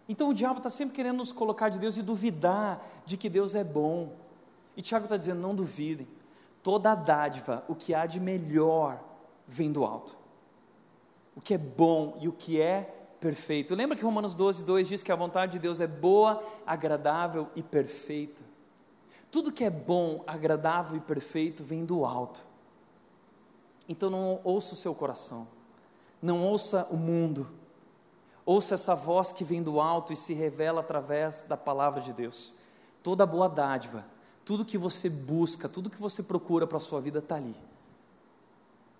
Então 0.08 0.28
o 0.28 0.32
diabo 0.32 0.58
está 0.58 0.70
sempre 0.70 0.94
querendo 0.94 1.16
nos 1.16 1.32
colocar 1.32 1.70
de 1.70 1.76
Deus 1.80 1.96
e 1.96 2.02
duvidar 2.02 2.80
de 3.04 3.16
que 3.16 3.28
Deus 3.28 3.56
é 3.56 3.64
bom. 3.64 4.12
E 4.76 4.80
Tiago 4.80 5.06
está 5.06 5.16
dizendo: 5.16 5.40
não 5.40 5.56
duvidem, 5.56 6.06
toda 6.62 6.94
dádiva, 6.94 7.64
o 7.66 7.74
que 7.74 7.92
há 7.92 8.06
de 8.06 8.20
melhor, 8.20 9.02
vem 9.44 9.72
do 9.72 9.84
alto. 9.84 10.16
O 11.34 11.40
que 11.40 11.54
é 11.54 11.58
bom 11.58 12.16
e 12.20 12.28
o 12.28 12.32
que 12.32 12.60
é 12.60 12.82
perfeito. 13.18 13.74
Lembra 13.74 13.96
que 13.96 14.04
Romanos 14.04 14.32
12, 14.32 14.64
2 14.64 14.86
diz 14.86 15.02
que 15.02 15.10
a 15.10 15.16
vontade 15.16 15.54
de 15.54 15.58
Deus 15.58 15.80
é 15.80 15.88
boa, 15.88 16.40
agradável 16.64 17.48
e 17.56 17.62
perfeita. 17.64 18.40
Tudo 19.32 19.50
que 19.50 19.64
é 19.64 19.70
bom, 19.70 20.22
agradável 20.28 20.96
e 20.96 21.00
perfeito 21.00 21.64
vem 21.64 21.84
do 21.84 22.04
alto. 22.04 22.40
Então 23.88 24.08
não 24.08 24.40
ouça 24.44 24.74
o 24.74 24.76
seu 24.76 24.94
coração 24.94 25.58
não 26.20 26.44
ouça 26.44 26.86
o 26.90 26.96
mundo, 26.96 27.48
ouça 28.44 28.74
essa 28.74 28.94
voz 28.94 29.32
que 29.32 29.44
vem 29.44 29.62
do 29.62 29.80
alto 29.80 30.12
e 30.12 30.16
se 30.16 30.34
revela 30.34 30.80
através 30.80 31.42
da 31.42 31.56
palavra 31.56 32.00
de 32.00 32.12
Deus. 32.12 32.52
Toda 33.02 33.24
boa 33.24 33.48
dádiva, 33.48 34.04
tudo 34.44 34.64
que 34.64 34.76
você 34.76 35.08
busca, 35.08 35.68
tudo 35.68 35.90
que 35.90 36.00
você 36.00 36.22
procura 36.22 36.66
para 36.66 36.76
a 36.76 36.80
sua 36.80 37.00
vida 37.00 37.20
está 37.20 37.36
ali. 37.36 37.56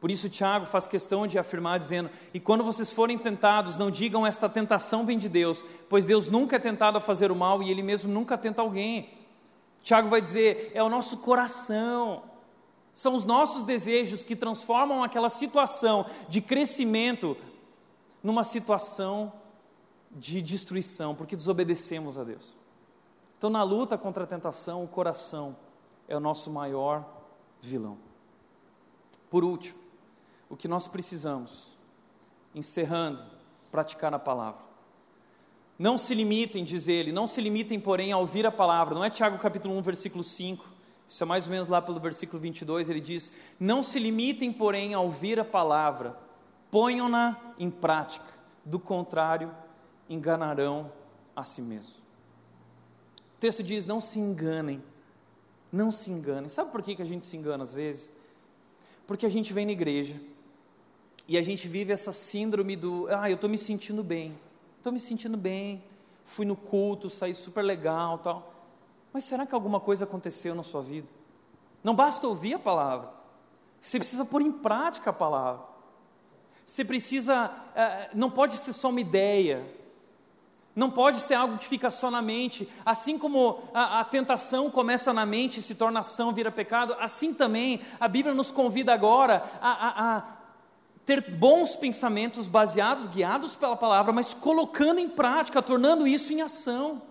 Por 0.00 0.10
isso, 0.10 0.30
Tiago 0.30 0.64
faz 0.64 0.86
questão 0.86 1.26
de 1.26 1.38
afirmar, 1.38 1.78
dizendo: 1.78 2.08
E 2.32 2.40
quando 2.40 2.64
vocês 2.64 2.90
forem 2.90 3.18
tentados, 3.18 3.76
não 3.76 3.90
digam 3.90 4.26
esta 4.26 4.48
tentação 4.48 5.04
vem 5.04 5.18
de 5.18 5.28
Deus, 5.28 5.62
pois 5.90 6.06
Deus 6.06 6.26
nunca 6.26 6.56
é 6.56 6.58
tentado 6.58 6.96
a 6.96 7.00
fazer 7.00 7.30
o 7.30 7.36
mal 7.36 7.62
e 7.62 7.70
Ele 7.70 7.82
mesmo 7.82 8.10
nunca 8.10 8.38
tenta 8.38 8.62
alguém. 8.62 9.10
Tiago 9.82 10.08
vai 10.08 10.22
dizer: 10.22 10.72
é 10.74 10.82
o 10.82 10.88
nosso 10.88 11.18
coração, 11.18 12.22
são 12.94 13.14
os 13.14 13.24
nossos 13.24 13.64
desejos 13.64 14.22
que 14.22 14.36
transformam 14.36 15.02
aquela 15.02 15.28
situação 15.28 16.06
de 16.28 16.40
crescimento 16.40 17.36
numa 18.22 18.44
situação 18.44 19.32
de 20.10 20.42
destruição, 20.42 21.14
porque 21.14 21.36
desobedecemos 21.36 22.18
a 22.18 22.24
Deus. 22.24 22.54
Então, 23.38 23.48
na 23.48 23.62
luta 23.62 23.96
contra 23.96 24.24
a 24.24 24.26
tentação, 24.26 24.84
o 24.84 24.88
coração 24.88 25.56
é 26.08 26.16
o 26.16 26.20
nosso 26.20 26.50
maior 26.50 27.06
vilão. 27.60 27.96
Por 29.30 29.44
último, 29.44 29.78
o 30.48 30.56
que 30.56 30.66
nós 30.66 30.88
precisamos, 30.88 31.68
encerrando, 32.54 33.22
praticar 33.70 34.12
a 34.12 34.18
palavra. 34.18 34.60
Não 35.78 35.96
se 35.96 36.14
limitem, 36.14 36.64
diz 36.64 36.88
ele, 36.88 37.12
não 37.12 37.26
se 37.26 37.40
limitem, 37.40 37.80
porém, 37.80 38.12
a 38.12 38.18
ouvir 38.18 38.44
a 38.44 38.52
palavra. 38.52 38.94
Não 38.94 39.04
é 39.04 39.08
Tiago 39.08 39.38
capítulo 39.38 39.74
1, 39.78 39.82
versículo 39.82 40.22
5 40.22 40.69
isso 41.10 41.24
é 41.24 41.26
mais 41.26 41.46
ou 41.46 41.50
menos 41.50 41.66
lá 41.66 41.82
pelo 41.82 41.98
versículo 41.98 42.40
22, 42.40 42.88
ele 42.88 43.00
diz: 43.00 43.32
Não 43.58 43.82
se 43.82 43.98
limitem, 43.98 44.52
porém, 44.52 44.94
a 44.94 45.00
ouvir 45.00 45.40
a 45.40 45.44
palavra, 45.44 46.16
ponham-na 46.70 47.36
em 47.58 47.68
prática, 47.68 48.28
do 48.64 48.78
contrário, 48.78 49.52
enganarão 50.08 50.92
a 51.34 51.42
si 51.42 51.60
mesmos. 51.60 51.96
O 51.96 53.40
texto 53.40 53.60
diz: 53.60 53.86
Não 53.86 54.00
se 54.00 54.20
enganem, 54.20 54.80
não 55.72 55.90
se 55.90 56.12
enganem. 56.12 56.48
Sabe 56.48 56.70
por 56.70 56.80
que, 56.80 56.94
que 56.94 57.02
a 57.02 57.06
gente 57.06 57.26
se 57.26 57.36
engana 57.36 57.64
às 57.64 57.74
vezes? 57.74 58.08
Porque 59.04 59.26
a 59.26 59.30
gente 59.30 59.52
vem 59.52 59.66
na 59.66 59.72
igreja 59.72 60.14
e 61.26 61.36
a 61.36 61.42
gente 61.42 61.66
vive 61.66 61.92
essa 61.92 62.12
síndrome 62.12 62.76
do: 62.76 63.08
Ah, 63.10 63.28
eu 63.28 63.34
estou 63.34 63.50
me 63.50 63.58
sentindo 63.58 64.04
bem, 64.04 64.38
estou 64.76 64.92
me 64.92 65.00
sentindo 65.00 65.36
bem, 65.36 65.82
fui 66.24 66.46
no 66.46 66.54
culto, 66.54 67.10
saí 67.10 67.34
super 67.34 67.64
legal 67.64 68.18
tal. 68.18 68.59
Mas 69.12 69.24
será 69.24 69.46
que 69.46 69.54
alguma 69.54 69.80
coisa 69.80 70.04
aconteceu 70.04 70.54
na 70.54 70.62
sua 70.62 70.82
vida? 70.82 71.08
Não 71.82 71.94
basta 71.94 72.26
ouvir 72.26 72.54
a 72.54 72.58
palavra, 72.58 73.10
você 73.80 73.98
precisa 73.98 74.24
pôr 74.24 74.42
em 74.42 74.52
prática 74.52 75.10
a 75.10 75.12
palavra. 75.12 75.70
Você 76.64 76.84
precisa, 76.84 77.50
é, 77.74 78.10
não 78.14 78.30
pode 78.30 78.56
ser 78.56 78.72
só 78.72 78.90
uma 78.90 79.00
ideia, 79.00 79.66
não 80.76 80.90
pode 80.90 81.18
ser 81.18 81.34
algo 81.34 81.58
que 81.58 81.66
fica 81.66 81.90
só 81.90 82.10
na 82.10 82.22
mente. 82.22 82.68
Assim 82.86 83.18
como 83.18 83.62
a, 83.74 84.00
a, 84.00 84.04
tentação 84.04 84.70
começa 84.70 85.12
na 85.12 85.26
mente 85.26 85.58
e 85.58 85.62
se 85.62 85.74
torna 85.74 86.00
ação, 86.00 86.32
vira 86.32 86.50
pecado, 86.50 86.94
assim 87.00 87.34
também 87.34 87.80
a 87.98 88.06
Bíblia 88.06 88.34
nos 88.34 88.52
convida 88.52 88.94
agora 88.94 89.42
a, 89.60 89.70
a, 89.70 90.16
a 90.16 90.22
ter 91.04 91.34
bons 91.36 91.74
pensamentos 91.74 92.46
baseados, 92.46 93.08
guiados 93.08 93.56
pela 93.56 93.74
palavra, 93.74 94.12
mas 94.12 94.32
colocando 94.32 95.00
em 95.00 95.08
prática, 95.08 95.60
tornando 95.60 96.06
isso 96.06 96.32
em 96.32 96.40
ação. 96.40 97.02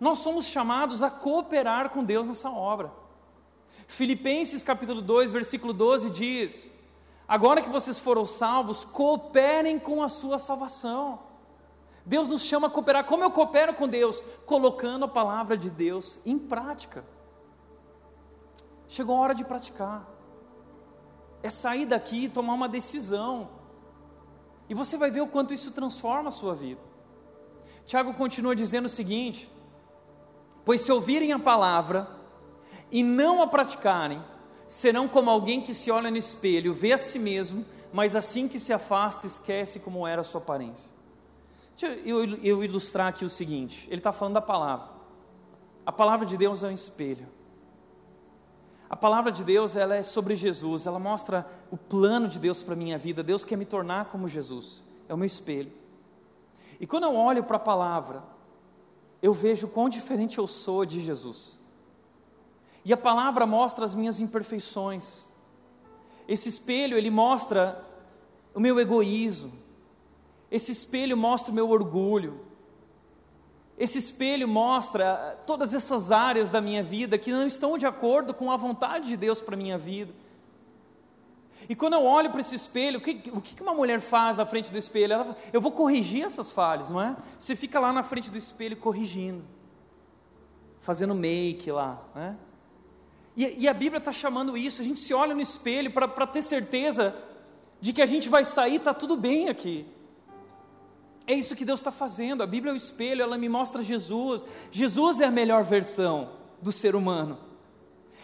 Nós 0.00 0.18
somos 0.18 0.46
chamados 0.46 1.02
a 1.02 1.10
cooperar 1.10 1.90
com 1.90 2.04
Deus 2.04 2.26
nessa 2.26 2.50
obra. 2.50 2.92
Filipenses 3.86 4.62
capítulo 4.62 5.02
2, 5.02 5.30
versículo 5.30 5.72
12 5.72 6.10
diz: 6.10 6.70
Agora 7.26 7.60
que 7.60 7.68
vocês 7.68 7.98
foram 7.98 8.24
salvos, 8.24 8.84
cooperem 8.84 9.78
com 9.78 10.02
a 10.02 10.08
sua 10.08 10.38
salvação. 10.38 11.20
Deus 12.06 12.28
nos 12.28 12.42
chama 12.42 12.68
a 12.68 12.70
cooperar. 12.70 13.04
Como 13.04 13.22
eu 13.22 13.30
coopero 13.30 13.74
com 13.74 13.88
Deus? 13.88 14.22
Colocando 14.46 15.04
a 15.04 15.08
palavra 15.08 15.56
de 15.56 15.68
Deus 15.68 16.18
em 16.24 16.38
prática. 16.38 17.04
Chegou 18.88 19.16
a 19.16 19.20
hora 19.20 19.34
de 19.34 19.44
praticar. 19.44 20.08
É 21.42 21.50
sair 21.50 21.84
daqui 21.84 22.24
e 22.24 22.28
tomar 22.28 22.54
uma 22.54 22.68
decisão. 22.68 23.50
E 24.68 24.74
você 24.74 24.96
vai 24.96 25.10
ver 25.10 25.20
o 25.20 25.26
quanto 25.26 25.52
isso 25.52 25.70
transforma 25.70 26.28
a 26.28 26.32
sua 26.32 26.54
vida. 26.54 26.80
Tiago 27.84 28.14
continua 28.14 28.56
dizendo 28.56 28.86
o 28.86 28.88
seguinte: 28.88 29.50
Pois 30.68 30.82
se 30.82 30.92
ouvirem 30.92 31.32
a 31.32 31.38
palavra 31.38 32.06
e 32.90 33.02
não 33.02 33.40
a 33.40 33.46
praticarem, 33.46 34.22
serão 34.66 35.08
como 35.08 35.30
alguém 35.30 35.62
que 35.62 35.72
se 35.72 35.90
olha 35.90 36.10
no 36.10 36.18
espelho, 36.18 36.74
vê 36.74 36.92
a 36.92 36.98
si 36.98 37.18
mesmo, 37.18 37.64
mas 37.90 38.14
assim 38.14 38.46
que 38.46 38.60
se 38.60 38.70
afasta, 38.70 39.26
esquece 39.26 39.80
como 39.80 40.06
era 40.06 40.20
a 40.20 40.24
sua 40.24 40.42
aparência. 40.42 40.90
Deixa 41.74 41.96
eu, 42.00 42.22
eu, 42.44 42.62
ilustrar 42.62 43.06
aqui 43.06 43.24
o 43.24 43.30
seguinte: 43.30 43.86
ele 43.86 43.96
está 43.96 44.12
falando 44.12 44.34
da 44.34 44.42
palavra. 44.42 44.90
A 45.86 45.90
palavra 45.90 46.26
de 46.26 46.36
Deus 46.36 46.62
é 46.62 46.68
um 46.68 46.72
espelho. 46.72 47.26
A 48.90 48.94
palavra 48.94 49.32
de 49.32 49.42
Deus 49.42 49.74
ela 49.74 49.96
é 49.96 50.02
sobre 50.02 50.34
Jesus, 50.34 50.84
ela 50.84 50.98
mostra 50.98 51.50
o 51.70 51.78
plano 51.78 52.28
de 52.28 52.38
Deus 52.38 52.62
para 52.62 52.74
a 52.74 52.76
minha 52.76 52.98
vida. 52.98 53.22
Deus 53.22 53.42
quer 53.42 53.56
me 53.56 53.64
tornar 53.64 54.10
como 54.10 54.28
Jesus, 54.28 54.82
é 55.08 55.14
o 55.14 55.16
meu 55.16 55.24
espelho. 55.24 55.72
E 56.78 56.86
quando 56.86 57.04
eu 57.04 57.16
olho 57.16 57.42
para 57.42 57.56
a 57.56 57.58
palavra, 57.58 58.22
eu 59.20 59.32
vejo 59.32 59.68
quão 59.68 59.88
diferente 59.88 60.38
eu 60.38 60.46
sou 60.46 60.84
de 60.84 61.00
Jesus. 61.00 61.58
E 62.84 62.92
a 62.92 62.96
palavra 62.96 63.44
mostra 63.46 63.84
as 63.84 63.94
minhas 63.94 64.20
imperfeições. 64.20 65.26
Esse 66.26 66.48
espelho, 66.48 66.96
ele 66.96 67.10
mostra 67.10 67.84
o 68.54 68.60
meu 68.60 68.78
egoísmo. 68.78 69.52
Esse 70.50 70.72
espelho 70.72 71.16
mostra 71.16 71.52
o 71.52 71.54
meu 71.54 71.68
orgulho. 71.68 72.40
Esse 73.78 73.98
espelho 73.98 74.48
mostra 74.48 75.38
todas 75.46 75.74
essas 75.74 76.10
áreas 76.10 76.50
da 76.50 76.60
minha 76.60 76.82
vida 76.82 77.16
que 77.18 77.30
não 77.30 77.46
estão 77.46 77.78
de 77.78 77.86
acordo 77.86 78.34
com 78.34 78.50
a 78.50 78.56
vontade 78.56 79.08
de 79.08 79.16
Deus 79.16 79.40
para 79.40 79.56
minha 79.56 79.78
vida. 79.78 80.12
E 81.68 81.74
quando 81.74 81.94
eu 81.94 82.04
olho 82.04 82.30
para 82.30 82.40
esse 82.40 82.54
espelho, 82.54 82.98
o 82.98 83.00
que, 83.00 83.30
o 83.32 83.40
que 83.40 83.62
uma 83.62 83.72
mulher 83.72 84.00
faz 84.00 84.36
na 84.36 84.44
frente 84.44 84.70
do 84.70 84.76
espelho? 84.76 85.14
Ela, 85.14 85.36
eu 85.52 85.60
vou 85.60 85.72
corrigir 85.72 86.24
essas 86.24 86.52
falhas, 86.52 86.90
não 86.90 87.00
é? 87.00 87.16
Você 87.38 87.56
fica 87.56 87.80
lá 87.80 87.92
na 87.92 88.02
frente 88.02 88.30
do 88.30 88.36
espelho 88.36 88.76
corrigindo, 88.76 89.44
fazendo 90.80 91.14
make 91.14 91.70
lá, 91.70 92.02
né? 92.14 92.36
E, 93.36 93.64
e 93.64 93.68
a 93.68 93.72
Bíblia 93.72 93.98
está 93.98 94.10
chamando 94.10 94.56
isso, 94.56 94.82
a 94.82 94.84
gente 94.84 94.98
se 94.98 95.14
olha 95.14 95.34
no 95.34 95.40
espelho 95.40 95.92
para 95.92 96.26
ter 96.26 96.42
certeza 96.42 97.14
de 97.80 97.92
que 97.92 98.02
a 98.02 98.06
gente 98.06 98.28
vai 98.28 98.44
sair, 98.44 98.76
está 98.76 98.92
tudo 98.92 99.16
bem 99.16 99.48
aqui. 99.48 99.86
É 101.26 101.34
isso 101.34 101.54
que 101.54 101.64
Deus 101.64 101.80
está 101.80 101.92
fazendo. 101.92 102.42
A 102.42 102.46
Bíblia 102.46 102.72
é 102.72 102.74
o 102.74 102.76
espelho, 102.76 103.22
ela 103.22 103.36
me 103.36 103.48
mostra 103.48 103.82
Jesus. 103.82 104.44
Jesus 104.70 105.20
é 105.20 105.26
a 105.26 105.30
melhor 105.30 105.62
versão 105.62 106.30
do 106.60 106.72
ser 106.72 106.96
humano. 106.96 107.38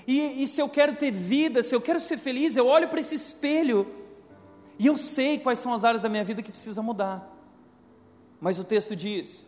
E, 0.06 0.42
e 0.42 0.46
se 0.46 0.60
eu 0.60 0.68
quero 0.68 0.94
ter 0.96 1.10
vida, 1.10 1.62
se 1.62 1.74
eu 1.74 1.80
quero 1.80 2.00
ser 2.00 2.18
feliz, 2.18 2.56
eu 2.56 2.66
olho 2.66 2.88
para 2.88 3.00
esse 3.00 3.14
espelho 3.14 3.86
e 4.78 4.86
eu 4.86 4.96
sei 4.96 5.38
quais 5.38 5.58
são 5.58 5.72
as 5.72 5.84
áreas 5.84 6.02
da 6.02 6.08
minha 6.08 6.24
vida 6.24 6.42
que 6.42 6.50
precisa 6.50 6.82
mudar. 6.82 7.30
Mas 8.40 8.58
o 8.58 8.64
texto 8.64 8.94
diz: 8.94 9.44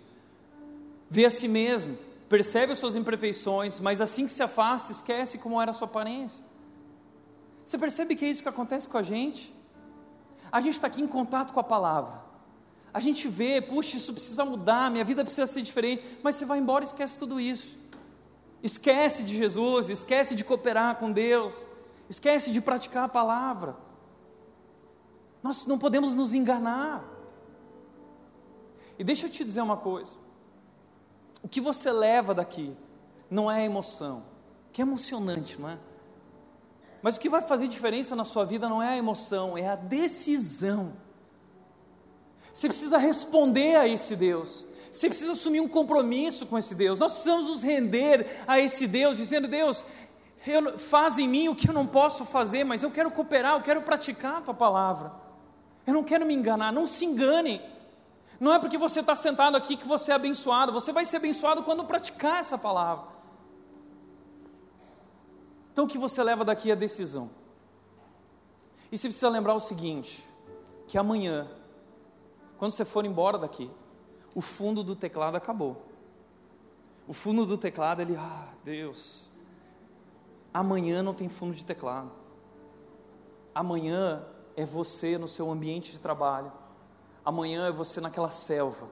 vê 1.10 1.26
a 1.26 1.30
si 1.30 1.48
mesmo, 1.48 1.98
percebe 2.28 2.72
as 2.72 2.78
suas 2.78 2.96
imperfeições, 2.96 3.80
mas 3.80 4.00
assim 4.00 4.26
que 4.26 4.32
se 4.32 4.42
afasta, 4.42 4.92
esquece 4.92 5.38
como 5.38 5.60
era 5.60 5.70
a 5.70 5.74
sua 5.74 5.86
aparência. 5.86 6.44
Você 7.64 7.76
percebe 7.76 8.14
que 8.14 8.24
é 8.24 8.28
isso 8.28 8.42
que 8.42 8.48
acontece 8.48 8.88
com 8.88 8.96
a 8.96 9.02
gente? 9.02 9.52
A 10.50 10.60
gente 10.60 10.74
está 10.74 10.86
aqui 10.86 11.02
em 11.02 11.08
contato 11.08 11.52
com 11.52 11.60
a 11.60 11.64
palavra. 11.64 12.24
A 12.94 13.00
gente 13.00 13.28
vê, 13.28 13.60
puxa, 13.60 13.96
isso 13.96 14.12
precisa 14.12 14.44
mudar, 14.44 14.90
minha 14.90 15.04
vida 15.04 15.22
precisa 15.22 15.46
ser 15.46 15.60
diferente, 15.60 16.02
mas 16.22 16.36
você 16.36 16.46
vai 16.46 16.58
embora 16.58 16.84
e 16.84 16.86
esquece 16.86 17.18
tudo 17.18 17.38
isso. 17.38 17.76
Esquece 18.62 19.22
de 19.22 19.36
Jesus, 19.36 19.88
esquece 19.88 20.34
de 20.34 20.44
cooperar 20.44 20.96
com 20.96 21.12
Deus, 21.12 21.54
esquece 22.08 22.50
de 22.50 22.60
praticar 22.60 23.04
a 23.04 23.08
palavra. 23.08 23.76
Nós 25.42 25.66
não 25.66 25.78
podemos 25.78 26.14
nos 26.14 26.32
enganar. 26.32 27.04
E 28.98 29.04
deixa 29.04 29.26
eu 29.26 29.30
te 29.30 29.44
dizer 29.44 29.60
uma 29.60 29.76
coisa: 29.76 30.14
o 31.42 31.48
que 31.48 31.60
você 31.60 31.92
leva 31.92 32.34
daqui 32.34 32.76
não 33.30 33.50
é 33.50 33.62
a 33.62 33.64
emoção, 33.64 34.24
que 34.72 34.80
é 34.80 34.84
emocionante, 34.84 35.60
não 35.60 35.68
é? 35.68 35.78
Mas 37.02 37.16
o 37.16 37.20
que 37.20 37.28
vai 37.28 37.40
fazer 37.40 37.68
diferença 37.68 38.16
na 38.16 38.24
sua 38.24 38.44
vida 38.44 38.68
não 38.68 38.82
é 38.82 38.88
a 38.88 38.96
emoção, 38.96 39.56
é 39.56 39.68
a 39.68 39.76
decisão. 39.76 40.94
Você 42.52 42.66
precisa 42.66 42.98
responder 42.98 43.76
a 43.76 43.86
esse 43.86 44.16
Deus. 44.16 44.65
Você 44.90 45.08
precisa 45.08 45.32
assumir 45.32 45.60
um 45.60 45.68
compromisso 45.68 46.46
com 46.46 46.56
esse 46.56 46.74
Deus. 46.74 46.98
Nós 46.98 47.12
precisamos 47.12 47.46
nos 47.46 47.62
render 47.62 48.26
a 48.46 48.58
esse 48.60 48.86
Deus, 48.86 49.16
dizendo: 49.16 49.48
Deus, 49.48 49.84
eu, 50.46 50.78
faz 50.78 51.18
em 51.18 51.28
mim 51.28 51.48
o 51.48 51.54
que 51.54 51.68
eu 51.68 51.74
não 51.74 51.86
posso 51.86 52.24
fazer, 52.24 52.64
mas 52.64 52.82
eu 52.82 52.90
quero 52.90 53.10
cooperar, 53.10 53.54
eu 53.54 53.62
quero 53.62 53.82
praticar 53.82 54.38
a 54.38 54.40
tua 54.40 54.54
palavra. 54.54 55.12
Eu 55.86 55.94
não 55.94 56.02
quero 56.02 56.26
me 56.26 56.34
enganar, 56.34 56.72
não 56.72 56.86
se 56.86 57.04
engane. 57.04 57.60
Não 58.38 58.52
é 58.52 58.58
porque 58.58 58.76
você 58.76 59.00
está 59.00 59.14
sentado 59.14 59.56
aqui 59.56 59.76
que 59.76 59.86
você 59.86 60.12
é 60.12 60.14
abençoado, 60.14 60.72
você 60.72 60.92
vai 60.92 61.04
ser 61.04 61.16
abençoado 61.16 61.62
quando 61.62 61.84
praticar 61.84 62.40
essa 62.40 62.58
palavra. 62.58 63.06
Então 65.72 65.84
o 65.84 65.88
que 65.88 65.98
você 65.98 66.22
leva 66.22 66.44
daqui 66.44 66.70
é 66.70 66.72
a 66.72 66.76
decisão. 66.76 67.30
E 68.90 68.98
você 68.98 69.08
precisa 69.08 69.28
lembrar 69.28 69.54
o 69.54 69.60
seguinte: 69.60 70.24
que 70.86 70.98
amanhã, 70.98 71.48
quando 72.58 72.72
você 72.72 72.84
for 72.84 73.04
embora 73.04 73.38
daqui, 73.38 73.70
o 74.36 74.40
fundo 74.40 74.84
do 74.84 74.94
teclado 74.94 75.36
acabou. 75.36 75.84
O 77.08 77.12
fundo 77.12 77.44
do 77.44 77.58
teclado, 77.58 78.02
ele, 78.02 78.14
ah, 78.16 78.52
Deus, 78.64 79.28
amanhã 80.54 81.02
não 81.02 81.12
tem 81.12 81.28
fundo 81.28 81.56
de 81.56 81.64
teclado. 81.64 82.12
Amanhã 83.52 84.24
é 84.54 84.64
você 84.64 85.18
no 85.18 85.26
seu 85.26 85.50
ambiente 85.50 85.90
de 85.90 85.98
trabalho 85.98 86.52
Amanhã 87.26 87.66
é 87.66 87.72
você 87.72 88.00
naquela 88.00 88.30
selva. 88.30 88.86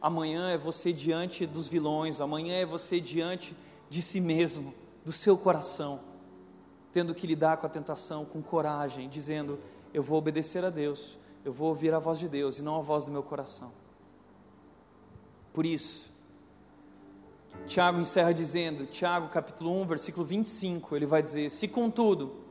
Amanhã 0.00 0.48
é 0.48 0.56
você 0.56 0.90
diante 0.90 1.44
dos 1.44 1.68
vilões. 1.68 2.18
Amanhã 2.18 2.54
é 2.54 2.64
você 2.64 2.98
diante 2.98 3.54
de 3.90 4.00
si 4.00 4.22
mesmo, 4.22 4.72
do 5.04 5.12
seu 5.12 5.36
coração, 5.36 6.00
tendo 6.94 7.14
que 7.14 7.26
lidar 7.26 7.58
com 7.58 7.66
a 7.66 7.68
tentação 7.68 8.24
com 8.24 8.42
coragem, 8.42 9.06
dizendo: 9.06 9.58
Eu 9.92 10.02
vou 10.02 10.16
obedecer 10.16 10.64
a 10.64 10.70
Deus, 10.70 11.18
eu 11.44 11.52
vou 11.52 11.68
ouvir 11.68 11.92
a 11.92 11.98
voz 11.98 12.18
de 12.18 12.26
Deus 12.26 12.58
e 12.58 12.62
não 12.62 12.76
a 12.76 12.80
voz 12.80 13.04
do 13.04 13.12
meu 13.12 13.22
coração. 13.22 13.70
Por 15.54 15.64
isso, 15.64 16.12
Tiago 17.66 17.98
encerra 17.98 18.34
dizendo, 18.34 18.84
Tiago 18.84 19.28
capítulo 19.28 19.70
1, 19.80 19.86
versículo 19.86 20.26
25, 20.26 20.94
ele 20.94 21.06
vai 21.06 21.22
dizer: 21.22 21.50
Se 21.50 21.66
contudo 21.66 22.44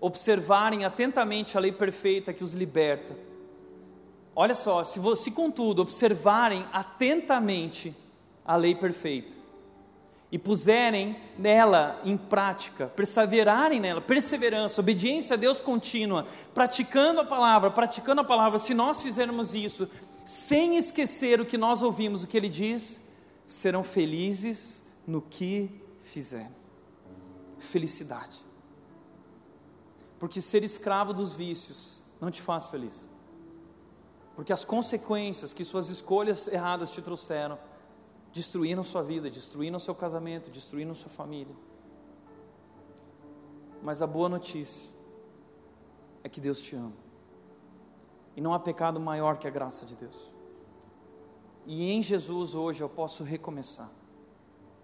observarem 0.00 0.86
atentamente 0.86 1.58
a 1.58 1.60
lei 1.60 1.72
perfeita 1.72 2.32
que 2.32 2.42
os 2.42 2.54
liberta, 2.54 3.14
Olha 4.36 4.54
só, 4.54 4.82
se, 4.82 5.00
se 5.16 5.30
contudo 5.30 5.80
observarem 5.80 6.66
atentamente 6.72 7.94
a 8.44 8.56
lei 8.56 8.74
perfeita 8.74 9.43
e 10.34 10.38
puserem 10.38 11.16
nela 11.38 12.00
em 12.02 12.16
prática, 12.16 12.88
perseverarem 12.88 13.78
nela, 13.78 14.00
perseverança, 14.00 14.80
obediência 14.80 15.34
a 15.34 15.36
Deus 15.36 15.60
contínua, 15.60 16.26
praticando 16.52 17.20
a 17.20 17.24
palavra, 17.24 17.70
praticando 17.70 18.20
a 18.20 18.24
palavra, 18.24 18.58
se 18.58 18.74
nós 18.74 19.00
fizermos 19.00 19.54
isso, 19.54 19.88
sem 20.24 20.76
esquecer 20.76 21.40
o 21.40 21.46
que 21.46 21.56
nós 21.56 21.84
ouvimos, 21.84 22.24
o 22.24 22.26
que 22.26 22.36
ele 22.36 22.48
diz, 22.48 22.98
serão 23.46 23.84
felizes 23.84 24.82
no 25.06 25.22
que 25.22 25.70
fizerem. 26.02 26.50
Felicidade. 27.60 28.40
Porque 30.18 30.40
ser 30.40 30.64
escravo 30.64 31.14
dos 31.14 31.32
vícios 31.32 32.02
não 32.20 32.28
te 32.28 32.42
faz 32.42 32.66
feliz 32.66 33.08
porque 34.34 34.52
as 34.52 34.64
consequências 34.64 35.52
que 35.52 35.64
suas 35.64 35.88
escolhas 35.88 36.48
erradas 36.48 36.90
te 36.90 37.00
trouxeram 37.00 37.56
destruíram 38.34 38.82
sua 38.82 39.00
vida, 39.00 39.30
destruíram 39.30 39.78
seu 39.78 39.94
casamento, 39.94 40.50
destruíram 40.50 40.92
sua 40.92 41.08
família. 41.08 41.54
Mas 43.80 44.02
a 44.02 44.06
boa 44.06 44.28
notícia 44.28 44.90
é 46.24 46.28
que 46.28 46.40
Deus 46.40 46.60
te 46.60 46.74
ama. 46.74 46.92
E 48.36 48.40
não 48.40 48.52
há 48.52 48.58
pecado 48.58 48.98
maior 48.98 49.38
que 49.38 49.46
a 49.46 49.50
graça 49.50 49.86
de 49.86 49.94
Deus. 49.94 50.32
E 51.64 51.92
em 51.92 52.02
Jesus 52.02 52.56
hoje 52.56 52.82
eu 52.82 52.88
posso 52.88 53.22
recomeçar. 53.22 53.90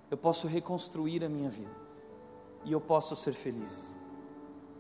Eu 0.09 0.16
posso 0.16 0.46
reconstruir 0.46 1.24
a 1.24 1.28
minha 1.28 1.51
vida. 1.51 1.74
E 2.64 2.70
eu 2.70 2.80
posso 2.80 3.16
ser 3.16 3.32
feliz. 3.32 3.92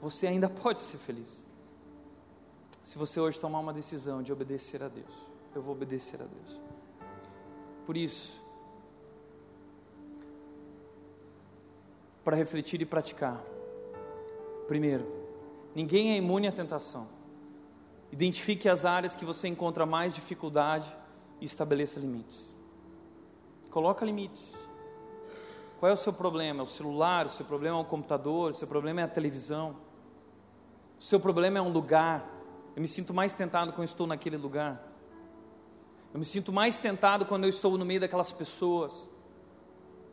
Você 0.00 0.28
ainda 0.28 0.48
pode 0.62 0.78
ser 0.78 0.98
feliz. 0.98 1.44
Se 2.84 2.96
você 2.96 3.18
hoje 3.18 3.40
tomar 3.40 3.58
uma 3.58 3.72
decisão 3.72 4.22
de 4.22 4.32
obedecer 4.32 4.80
a 4.82 4.88
Deus, 4.88 5.12
eu 5.54 5.60
vou 5.60 5.74
obedecer 5.74 6.22
a 6.22 6.26
Deus. 6.26 6.60
Por 7.84 7.96
isso, 7.96 8.39
para 12.24 12.36
refletir 12.36 12.80
e 12.82 12.84
praticar, 12.84 13.42
primeiro, 14.68 15.06
ninguém 15.74 16.12
é 16.12 16.16
imune 16.16 16.46
à 16.46 16.52
tentação. 16.52 17.08
Identifique 18.12 18.68
as 18.68 18.84
áreas 18.84 19.16
que 19.16 19.24
você 19.24 19.48
encontra 19.48 19.86
mais 19.86 20.12
dificuldade 20.12 20.94
e 21.40 21.44
estabeleça 21.44 21.98
limites. 21.98 22.54
Coloca 23.70 24.04
limites. 24.04 24.56
Qual 25.78 25.88
é 25.88 25.92
o 25.92 25.96
seu 25.96 26.12
problema? 26.12 26.60
É 26.60 26.62
o 26.62 26.66
celular? 26.66 27.26
O 27.26 27.28
seu 27.28 27.46
problema 27.46 27.78
é 27.78 27.80
o 27.80 27.84
computador? 27.84 28.50
O 28.50 28.52
seu 28.52 28.68
problema 28.68 29.00
é 29.00 29.04
a 29.04 29.08
televisão? 29.08 29.76
O 30.98 31.02
seu 31.02 31.18
problema 31.18 31.58
é 31.58 31.62
um 31.62 31.72
lugar? 31.72 32.28
Eu 32.76 32.82
me 32.82 32.88
sinto 32.88 33.12
mais 33.12 33.32
tentado 33.32 33.72
quando 33.72 33.88
estou 33.88 34.06
naquele 34.06 34.36
lugar. 34.36 34.80
Eu 36.12 36.18
me 36.18 36.24
sinto 36.24 36.52
mais 36.52 36.78
tentado 36.78 37.26
quando 37.26 37.44
eu 37.44 37.50
estou 37.50 37.76
no 37.76 37.84
meio 37.84 38.00
daquelas 38.00 38.32
pessoas. 38.32 39.08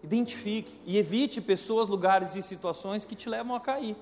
Identifique 0.04 0.80
e 0.86 0.98
evite 0.98 1.41
pessoas, 1.41 1.88
lugares 1.88 2.36
e 2.36 2.41
situações 2.41 3.04
que 3.04 3.16
te 3.16 3.28
levam 3.30 3.56
a 3.56 3.60
cair. 3.60 3.95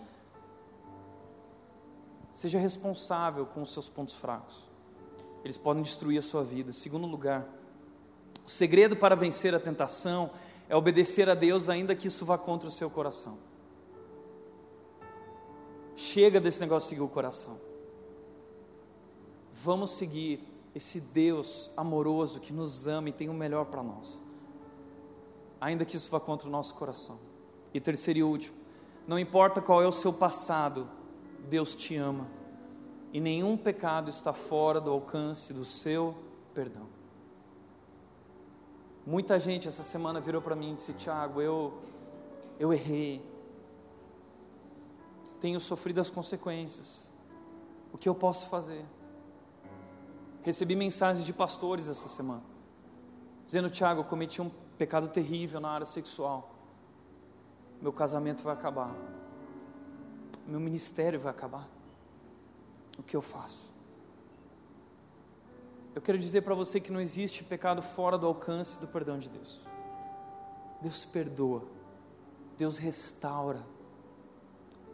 Seja 2.33 2.59
responsável 2.59 3.45
com 3.45 3.61
os 3.61 3.71
seus 3.71 3.87
pontos 3.87 4.13
fracos. 4.13 4.63
Eles 5.43 5.57
podem 5.57 5.83
destruir 5.83 6.19
a 6.19 6.21
sua 6.21 6.43
vida. 6.43 6.73
Segundo 6.73 7.07
lugar, 7.07 7.47
o 8.45 8.49
segredo 8.49 8.95
para 8.95 9.15
vencer 9.15 9.55
a 9.55 9.59
tentação 9.59 10.29
é 10.67 10.75
obedecer 10.75 11.29
a 11.29 11.35
Deus, 11.35 11.69
ainda 11.69 11.95
que 11.95 12.07
isso 12.07 12.25
vá 12.25 12.37
contra 12.37 12.67
o 12.67 12.71
seu 12.71 12.89
coração. 12.89 13.37
Chega 15.95 16.41
desse 16.41 16.59
negócio 16.59 16.87
de 16.87 16.89
seguir 16.89 17.01
o 17.01 17.07
coração. 17.07 17.57
Vamos 19.53 19.91
seguir 19.91 20.43
esse 20.75 20.99
Deus 20.99 21.71
amoroso 21.77 22.39
que 22.39 22.51
nos 22.51 22.85
ama 22.85 23.09
e 23.09 23.13
tem 23.13 23.29
o 23.29 23.33
melhor 23.33 23.65
para 23.65 23.81
nós, 23.81 24.19
ainda 25.59 25.85
que 25.85 25.95
isso 25.95 26.09
vá 26.09 26.19
contra 26.19 26.47
o 26.47 26.51
nosso 26.51 26.75
coração. 26.75 27.19
E 27.73 27.79
terceiro 27.79 28.19
e 28.19 28.23
último, 28.23 28.55
não 29.07 29.19
importa 29.19 29.61
qual 29.61 29.81
é 29.81 29.87
o 29.87 29.91
seu 29.91 30.13
passado, 30.13 30.87
Deus 31.49 31.75
te 31.75 31.95
ama 31.95 32.27
e 33.15 33.19
nenhum 33.21 33.55
pecado 33.55 34.09
está 34.09 34.33
fora 34.33 34.81
do 34.81 34.91
alcance 34.91 35.53
do 35.53 35.63
seu 35.63 36.13
perdão. 36.53 36.85
Muita 39.07 39.39
gente 39.39 39.69
essa 39.69 39.83
semana 39.83 40.19
virou 40.19 40.41
para 40.41 40.53
mim 40.53 40.73
e 40.73 40.75
disse: 40.75 40.91
Tiago, 40.91 41.41
eu, 41.41 41.81
eu 42.59 42.73
errei, 42.73 43.23
tenho 45.39 45.61
sofrido 45.61 46.01
as 46.01 46.09
consequências, 46.09 47.09
o 47.93 47.97
que 47.97 48.09
eu 48.09 48.13
posso 48.13 48.49
fazer? 48.49 48.83
Recebi 50.43 50.75
mensagens 50.75 51.25
de 51.25 51.31
pastores 51.31 51.87
essa 51.87 52.09
semana, 52.09 52.43
dizendo: 53.45 53.69
Tiago, 53.69 54.03
cometi 54.03 54.41
um 54.41 54.51
pecado 54.77 55.07
terrível 55.07 55.59
na 55.59 55.69
área 55.69 55.85
sexual, 55.85 56.53
meu 57.81 57.93
casamento 57.93 58.43
vai 58.43 58.53
acabar, 58.53 58.95
meu 60.47 60.59
ministério 60.59 61.19
vai 61.19 61.31
acabar, 61.31 61.67
o 62.97 63.03
que 63.03 63.15
eu 63.15 63.21
faço? 63.21 63.73
Eu 65.93 66.01
quero 66.01 66.17
dizer 66.17 66.41
para 66.41 66.53
você 66.53 66.79
que 66.79 66.91
não 66.91 66.99
existe 66.99 67.43
pecado 67.43 67.81
fora 67.81 68.17
do 68.17 68.27
alcance 68.27 68.79
do 68.79 68.87
perdão 68.87 69.17
de 69.17 69.29
Deus. 69.29 69.61
Deus 70.81 71.05
perdoa, 71.05 71.63
Deus 72.57 72.77
restaura, 72.77 73.61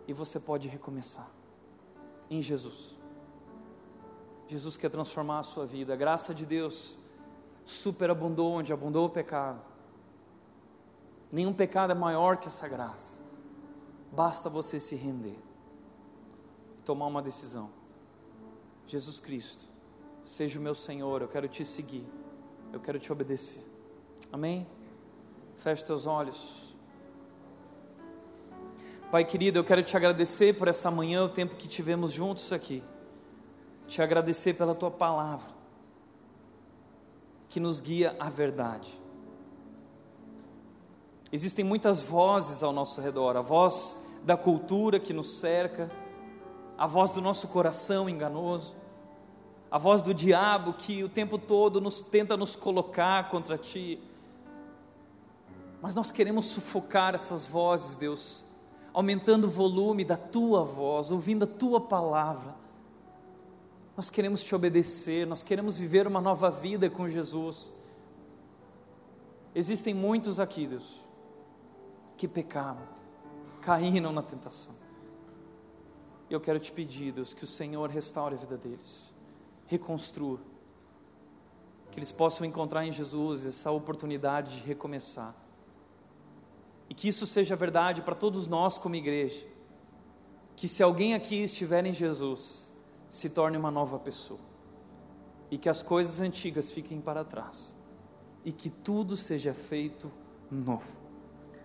e 0.07 0.13
você 0.13 0.39
pode 0.39 0.67
recomeçar 0.67 1.27
em 2.29 2.41
Jesus. 2.41 2.95
Jesus 4.47 4.77
quer 4.77 4.89
transformar 4.89 5.39
a 5.39 5.43
sua 5.43 5.65
vida. 5.65 5.93
A 5.93 5.95
graça 5.95 6.33
de 6.35 6.45
Deus 6.45 6.97
superabundou 7.65 8.51
onde 8.51 8.73
abundou 8.73 9.05
o 9.05 9.09
pecado. 9.09 9.70
Nenhum 11.31 11.53
pecado 11.53 11.91
é 11.91 11.95
maior 11.95 12.37
que 12.37 12.47
essa 12.47 12.67
graça. 12.67 13.13
Basta 14.11 14.49
você 14.49 14.79
se 14.79 14.95
render 14.95 15.39
e 16.77 16.81
tomar 16.81 17.07
uma 17.07 17.21
decisão. 17.21 17.69
Jesus 18.85 19.19
Cristo 19.19 19.71
Seja 20.23 20.59
o 20.59 20.61
meu 20.61 20.75
Senhor, 20.75 21.21
eu 21.21 21.27
quero 21.27 21.47
te 21.47 21.65
seguir, 21.65 22.05
eu 22.71 22.79
quero 22.79 22.99
te 22.99 23.11
obedecer. 23.11 23.63
Amém? 24.31 24.67
Feche 25.57 25.83
teus 25.83 26.05
olhos. 26.05 26.75
Pai 29.09 29.25
querido, 29.25 29.59
eu 29.59 29.63
quero 29.63 29.83
te 29.83 29.97
agradecer 29.97 30.57
por 30.57 30.67
essa 30.67 30.89
manhã, 30.89 31.23
o 31.23 31.29
tempo 31.29 31.55
que 31.55 31.67
tivemos 31.67 32.13
juntos 32.13 32.53
aqui. 32.53 32.83
Te 33.87 34.01
agradecer 34.01 34.53
pela 34.53 34.73
tua 34.73 34.89
palavra, 34.89 35.49
que 37.49 37.59
nos 37.59 37.81
guia 37.81 38.15
à 38.17 38.29
verdade. 38.29 38.97
Existem 41.31 41.63
muitas 41.63 42.01
vozes 42.01 42.61
ao 42.61 42.73
nosso 42.73 42.99
redor, 42.99 43.37
a 43.37 43.41
voz 43.41 43.97
da 44.23 44.35
cultura 44.35 44.99
que 44.99 45.13
nos 45.13 45.31
cerca, 45.31 45.89
a 46.77 46.85
voz 46.85 47.09
do 47.09 47.21
nosso 47.21 47.47
coração 47.47 48.09
enganoso, 48.09 48.75
a 49.69 49.77
voz 49.77 50.01
do 50.01 50.13
diabo 50.13 50.73
que 50.73 51.03
o 51.03 51.09
tempo 51.09 51.37
todo 51.37 51.79
nos 51.79 52.01
tenta 52.01 52.35
nos 52.35 52.55
colocar 52.55 53.29
contra 53.29 53.57
ti. 53.57 53.99
Mas 55.81 55.95
nós 55.95 56.11
queremos 56.11 56.47
sufocar 56.47 57.15
essas 57.15 57.45
vozes, 57.45 57.95
Deus, 57.95 58.43
aumentando 58.93 59.47
o 59.47 59.49
volume 59.49 60.03
da 60.03 60.17
tua 60.17 60.63
voz, 60.63 61.11
ouvindo 61.11 61.43
a 61.43 61.47
tua 61.47 61.79
palavra. 61.79 62.55
Nós 63.95 64.09
queremos 64.09 64.43
te 64.43 64.53
obedecer, 64.53 65.25
nós 65.25 65.41
queremos 65.41 65.77
viver 65.77 66.05
uma 66.07 66.19
nova 66.19 66.51
vida 66.51 66.89
com 66.89 67.07
Jesus. 67.07 67.71
Existem 69.55 69.93
muitos 69.93 70.39
aqui, 70.39 70.67
Deus, 70.67 71.01
que 72.21 72.27
pecaram, 72.27 72.83
caíram 73.61 74.11
na 74.11 74.21
tentação. 74.21 74.75
Eu 76.29 76.39
quero 76.39 76.59
te 76.59 76.71
pedir, 76.71 77.11
Deus, 77.11 77.33
que 77.33 77.43
o 77.43 77.47
Senhor 77.47 77.89
restaure 77.89 78.35
a 78.35 78.37
vida 78.37 78.55
deles 78.55 79.11
reconstrua. 79.65 80.39
Que 81.89 81.97
eles 81.97 82.11
possam 82.11 82.45
encontrar 82.45 82.85
em 82.85 82.91
Jesus 82.91 83.43
essa 83.43 83.71
oportunidade 83.71 84.57
de 84.57 84.67
recomeçar. 84.67 85.33
E 86.87 86.93
que 86.93 87.07
isso 87.07 87.25
seja 87.25 87.55
verdade 87.55 88.03
para 88.03 88.13
todos 88.13 88.45
nós 88.45 88.77
como 88.77 88.93
igreja. 88.93 89.43
Que 90.55 90.67
se 90.67 90.83
alguém 90.83 91.15
aqui 91.15 91.37
estiver 91.37 91.83
em 91.87 91.93
Jesus, 91.93 92.69
se 93.09 93.31
torne 93.31 93.57
uma 93.57 93.71
nova 93.71 93.97
pessoa. 93.97 94.39
E 95.49 95.57
que 95.57 95.67
as 95.67 95.81
coisas 95.81 96.19
antigas 96.19 96.69
fiquem 96.69 97.01
para 97.01 97.23
trás. 97.23 97.75
E 98.45 98.51
que 98.51 98.69
tudo 98.69 99.17
seja 99.17 99.55
feito 99.55 100.11
novo. 100.51 101.00